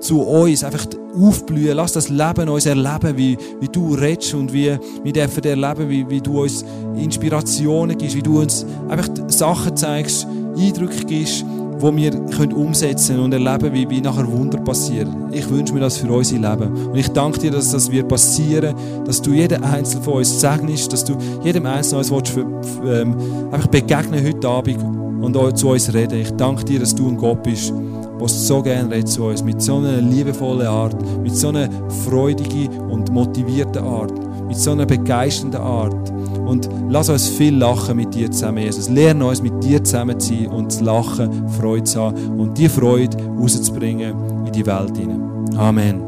zu 0.04 0.20
uns 0.20 0.62
einfach 0.62 0.86
aufblühen. 1.18 1.76
Lass 1.76 1.92
das 1.92 2.08
Leben 2.08 2.48
uns 2.48 2.66
erleben, 2.66 3.16
wie, 3.16 3.38
wie 3.60 3.68
du 3.68 3.94
redest 3.94 4.34
und 4.34 4.52
wie 4.52 4.76
wir 5.02 5.12
dürfen 5.12 5.44
erleben, 5.44 5.88
wie, 5.88 6.08
wie 6.08 6.20
du 6.20 6.42
uns 6.42 6.64
Inspirationen 6.96 7.96
gibst, 7.96 8.16
wie 8.16 8.22
du 8.22 8.40
uns 8.40 8.66
einfach 8.88 9.08
Sachen 9.28 9.76
zeigst, 9.76 10.26
Eindrücke 10.56 11.04
gibst, 11.04 11.44
wo 11.78 11.94
wir 11.94 12.10
können 12.10 12.52
umsetzen 12.52 13.18
und 13.18 13.32
erleben, 13.32 13.72
wie, 13.72 13.88
wie 13.88 14.00
nachher 14.00 14.30
Wunder 14.30 14.58
passieren. 14.58 15.32
Ich 15.32 15.48
wünsche 15.48 15.72
mir 15.72 15.80
das 15.80 15.96
für 15.96 16.12
unser 16.12 16.36
Leben. 16.36 16.88
Und 16.90 16.96
ich 16.96 17.08
danke 17.08 17.38
dir, 17.38 17.50
dass 17.50 17.72
das 17.72 17.90
wird 17.90 18.08
passieren, 18.08 18.74
dass 19.06 19.22
du 19.22 19.32
jeden 19.32 19.64
Einzelnen 19.64 20.04
von 20.04 20.14
uns 20.14 20.40
segnest, 20.40 20.92
dass 20.92 21.04
du 21.04 21.16
jedem 21.42 21.66
Einzelnen 21.66 22.08
uns 22.10 22.28
für, 22.28 22.46
für, 22.62 23.00
ähm, 23.00 23.16
einfach 23.50 23.68
begegnen 23.68 24.24
heute 24.24 24.48
Abend 24.48 25.03
und 25.24 25.58
zu 25.58 25.70
uns 25.70 25.92
reden. 25.92 26.20
Ich 26.20 26.30
danke 26.32 26.64
dir, 26.64 26.80
dass 26.80 26.94
du 26.94 27.08
ein 27.08 27.16
Gott 27.16 27.42
bist, 27.42 27.72
der 28.20 28.28
so 28.28 28.62
gerne 28.62 28.90
redet 28.90 29.08
zu 29.08 29.24
uns, 29.24 29.42
mit 29.42 29.60
so 29.60 29.76
einer 29.76 30.00
liebevollen 30.00 30.66
Art, 30.66 30.96
mit 31.22 31.34
so 31.34 31.48
einer 31.48 31.68
freudigen 32.04 32.68
und 32.90 33.10
motivierten 33.10 33.82
Art, 33.82 34.12
mit 34.46 34.56
so 34.56 34.72
einer 34.72 34.86
begeisternden 34.86 35.60
Art. 35.60 36.12
Und 36.46 36.68
lass 36.90 37.08
uns 37.08 37.28
viel 37.28 37.56
lachen 37.56 37.96
mit 37.96 38.14
dir 38.14 38.30
zusammen, 38.30 38.58
Jesus. 38.58 38.88
Lerne 38.88 39.26
uns 39.26 39.42
mit 39.42 39.64
dir 39.64 39.82
zusammen 39.82 40.20
zu 40.20 40.34
sein 40.34 40.46
und 40.48 40.70
zu 40.70 40.84
lachen, 40.84 41.48
Freude 41.48 41.84
zu 41.84 42.00
haben 42.00 42.38
und 42.38 42.58
die 42.58 42.68
Freude 42.68 43.16
rauszubringen 43.38 44.14
in 44.46 44.52
die 44.52 44.66
Welt 44.66 44.96
hinein. 44.96 45.20
Amen. 45.56 46.02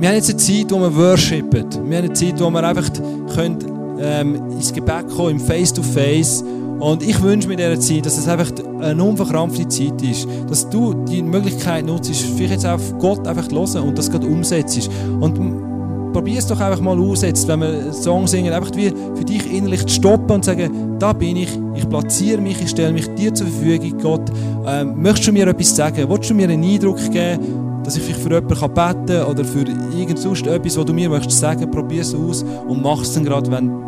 Wir 0.00 0.08
haben 0.10 0.14
jetzt 0.14 0.30
eine 0.30 0.38
Zeit, 0.38 0.70
wo 0.70 0.78
wir 0.78 0.94
worshipen. 0.94 1.64
Wir 1.72 1.98
haben 1.98 2.04
eine 2.04 2.12
Zeit, 2.12 2.40
wo 2.40 2.50
wir 2.50 2.62
einfach 2.62 2.88
können, 3.34 3.77
ähm, 4.00 4.50
ins 4.52 4.72
Gebet 4.72 5.08
kommen, 5.08 5.30
im 5.30 5.40
Face-to-Face. 5.40 6.42
-face. 6.42 6.58
Und 6.80 7.02
ich 7.02 7.20
wünsche 7.20 7.48
mir 7.48 7.54
in 7.54 7.58
dieser 7.58 7.80
Zeit, 7.80 8.06
dass 8.06 8.18
es 8.18 8.28
einfach 8.28 8.52
eine 8.80 9.02
unverkrampfte 9.02 9.66
Zeit 9.68 10.00
ist. 10.02 10.28
Dass 10.48 10.68
du 10.68 10.94
die 10.94 11.22
Möglichkeit 11.22 11.84
nutzt, 11.84 12.14
vielleicht 12.36 12.52
jetzt 12.52 12.66
auf 12.66 12.96
Gott 12.98 13.26
einfach 13.26 13.50
hören 13.50 13.88
und 13.88 13.98
das 13.98 14.10
gerade 14.10 14.26
umsetzt. 14.26 14.88
Und 15.20 16.12
probier 16.12 16.38
es 16.38 16.46
doch 16.46 16.60
einfach 16.60 16.80
mal 16.80 16.98
aus, 16.98 17.22
jetzt, 17.22 17.48
wenn 17.48 17.60
wir 17.60 17.68
einen 17.68 17.92
Song 17.92 18.26
singen, 18.26 18.52
einfach 18.52 18.74
wie 18.76 18.92
für 19.14 19.24
dich 19.24 19.52
innerlich 19.52 19.86
zu 19.86 19.94
stoppen 19.94 20.30
und 20.30 20.44
zu 20.44 20.50
sagen, 20.50 20.96
da 20.98 21.12
bin 21.12 21.36
ich, 21.36 21.58
ich 21.74 21.88
platziere 21.88 22.40
mich, 22.40 22.60
ich 22.60 22.70
stelle 22.70 22.92
mich 22.92 23.12
dir 23.14 23.34
zur 23.34 23.48
Verfügung, 23.48 23.98
Gott. 23.98 24.30
Ähm, 24.66 25.00
möchtest 25.02 25.28
du 25.28 25.32
mir 25.32 25.48
etwas 25.48 25.74
sagen? 25.74 26.08
Willst 26.08 26.30
du 26.30 26.34
mir 26.34 26.48
einen 26.48 26.62
Eindruck 26.62 26.98
geben, 27.10 27.82
dass 27.82 27.96
ich 27.96 28.02
vielleicht 28.02 28.20
für 28.20 28.30
jemanden 28.30 28.74
beten 28.74 29.06
kann 29.06 29.24
oder 29.24 29.44
für 29.44 29.64
irgend 29.96 30.18
sonst 30.18 30.46
etwas, 30.46 30.76
was 30.76 30.84
du 30.84 30.92
mir 30.92 31.08
möchtest 31.08 31.40
sagen? 31.40 31.70
Probier 31.70 32.02
es 32.02 32.14
aus 32.14 32.44
und 32.68 32.82
mach 32.82 33.02
es 33.02 33.14
dann 33.14 33.24
gerade, 33.24 33.50
wenn 33.50 33.87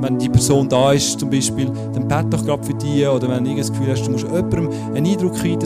wenn 0.00 0.18
die 0.18 0.28
Person 0.28 0.68
da 0.68 0.92
ist, 0.92 1.18
zum 1.18 1.30
Beispiel, 1.30 1.70
dann 1.94 2.08
bete 2.08 2.30
doch 2.30 2.44
gerade 2.44 2.62
für 2.62 2.74
dich. 2.74 3.06
Oder 3.06 3.28
wenn 3.28 3.44
du 3.44 3.56
das 3.56 3.70
Gefühl 3.70 3.90
hast, 3.90 4.06
du 4.06 4.10
musst 4.10 4.24
jemandem 4.24 4.70
einen 4.94 5.06
Eindruck 5.06 5.40
geben, 5.40 5.62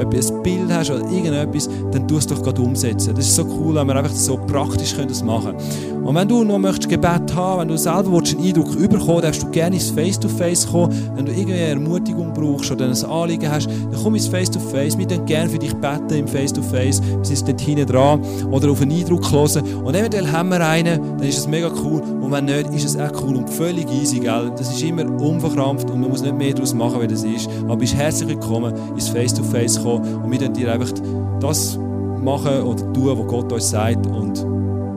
ob 0.00 0.10
du 0.10 0.16
ein 0.16 0.42
Bild 0.42 0.70
hast 0.72 0.90
oder 0.90 1.08
irgendetwas, 1.10 1.68
dann 1.92 2.06
tu 2.06 2.16
es 2.16 2.26
doch 2.26 2.42
gerade 2.42 2.60
umsetzen. 2.60 3.14
Das 3.14 3.26
ist 3.26 3.36
so 3.36 3.44
cool, 3.44 3.74
wenn 3.74 3.86
wir 3.86 3.96
einfach 3.96 4.14
so 4.14 4.36
praktisch 4.36 4.94
das 4.96 5.22
machen 5.22 5.56
können. 5.56 5.98
Und 6.08 6.14
wenn 6.14 6.26
du 6.26 6.42
noch 6.42 6.58
möchtest 6.58 6.88
Gebet 6.88 7.34
haben, 7.34 7.60
wenn 7.60 7.68
du 7.68 7.76
selber 7.76 8.18
einen 8.18 8.46
Eindruck 8.46 8.78
bekommen 8.78 9.20
darfst 9.20 9.42
du 9.42 9.50
gerne 9.50 9.76
ins 9.76 9.90
Face-to-Face 9.90 10.66
-face 10.66 10.70
kommen. 10.70 11.10
Wenn 11.14 11.26
du 11.26 11.32
irgendwie 11.32 11.52
eine 11.52 11.68
Ermutigung 11.68 12.32
brauchst 12.32 12.70
oder 12.70 12.86
ein 12.86 13.04
Anliegen 13.04 13.50
hast, 13.50 13.66
dann 13.66 14.02
komm 14.02 14.14
ins 14.14 14.26
Face-to-Face. 14.26 14.94
-face. 14.94 14.98
Wir 14.98 15.06
können 15.06 15.26
gerne 15.26 15.50
für 15.50 15.58
dich 15.58 15.74
beten 15.74 16.14
im 16.14 16.26
Face-to-Face. 16.26 17.02
-face. 17.02 17.18
Wir 17.18 17.36
sind 17.36 17.48
dort 17.48 17.60
hinten 17.60 17.86
dran. 17.86 18.22
Oder 18.50 18.70
auf 18.70 18.80
einen 18.80 18.92
Eindruck 18.92 19.30
hören. 19.30 19.62
Und 19.84 19.94
eventuell 19.94 20.32
haben 20.32 20.48
wir 20.48 20.66
einen, 20.66 21.18
dann 21.18 21.28
ist 21.28 21.38
es 21.38 21.46
mega 21.46 21.70
cool. 21.84 22.00
Und 22.00 22.32
wenn 22.32 22.46
nicht, 22.46 22.72
ist 22.72 22.84
es 22.84 22.96
auch 22.96 23.12
cool 23.22 23.36
und 23.36 23.47
völlig 23.48 23.90
easy, 23.90 24.20
gell? 24.20 24.52
Das 24.56 24.70
ist 24.72 24.82
immer 24.82 25.04
unverkrampft 25.20 25.90
und 25.90 26.00
man 26.00 26.10
muss 26.10 26.22
nicht 26.22 26.36
mehr 26.36 26.54
daraus 26.54 26.74
machen, 26.74 27.00
wie 27.00 27.06
das 27.06 27.24
ist. 27.24 27.48
Aber 27.64 27.76
bist 27.76 27.94
herzlich 27.94 28.28
willkommen, 28.28 28.74
ins 28.94 29.08
Face-to-Face 29.08 29.78
-face 29.78 29.82
kommen 29.82 30.14
und 30.22 30.30
wir 30.30 30.38
dann 30.38 30.54
dir 30.54 30.72
einfach 30.72 30.92
das 31.40 31.78
machen 32.22 32.62
oder 32.62 32.92
tun, 32.92 33.18
was 33.18 33.26
Gott 33.26 33.52
uns 33.52 33.70
sagt 33.70 34.06
und 34.06 34.34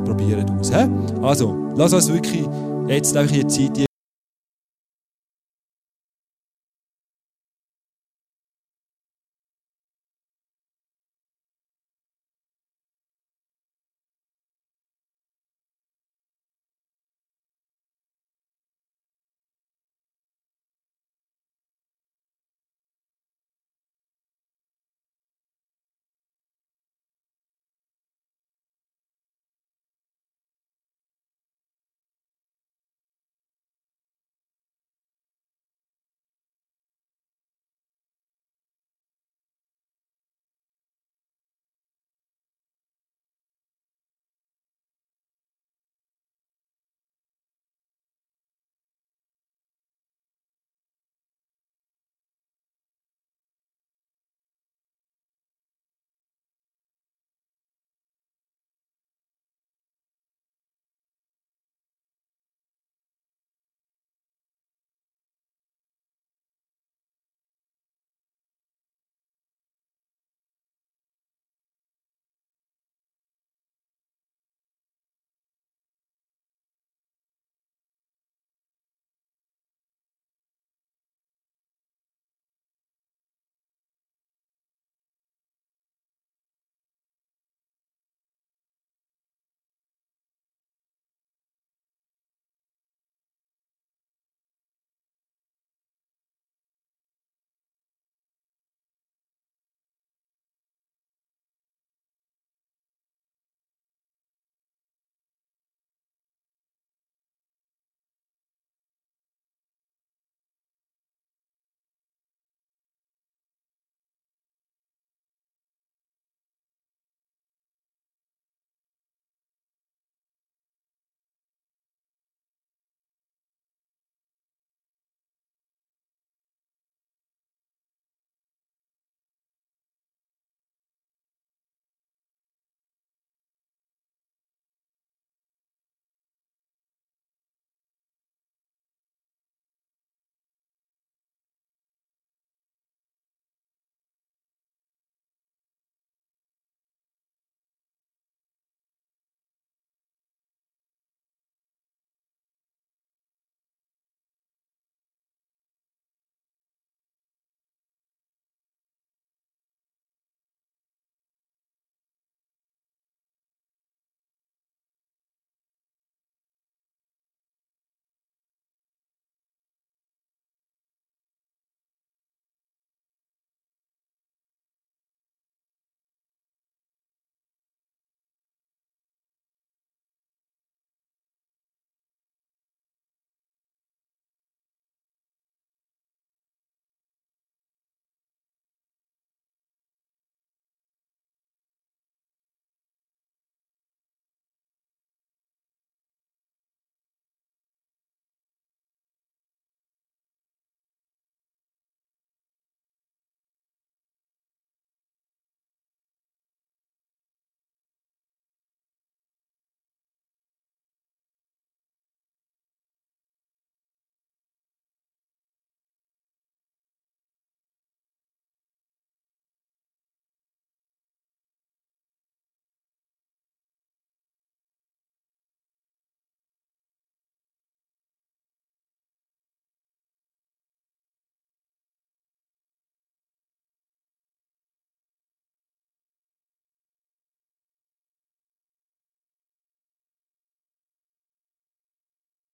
probieren 0.05 0.49
aus. 0.59 0.71
He? 0.71 0.87
Also, 1.21 1.55
lass 1.75 1.93
uns 1.93 2.11
wirklich 2.11 2.47
jetzt 2.87 3.15
einfach 3.15 3.35
in 3.35 3.47
die 3.47 3.47
Zeit 3.47 3.90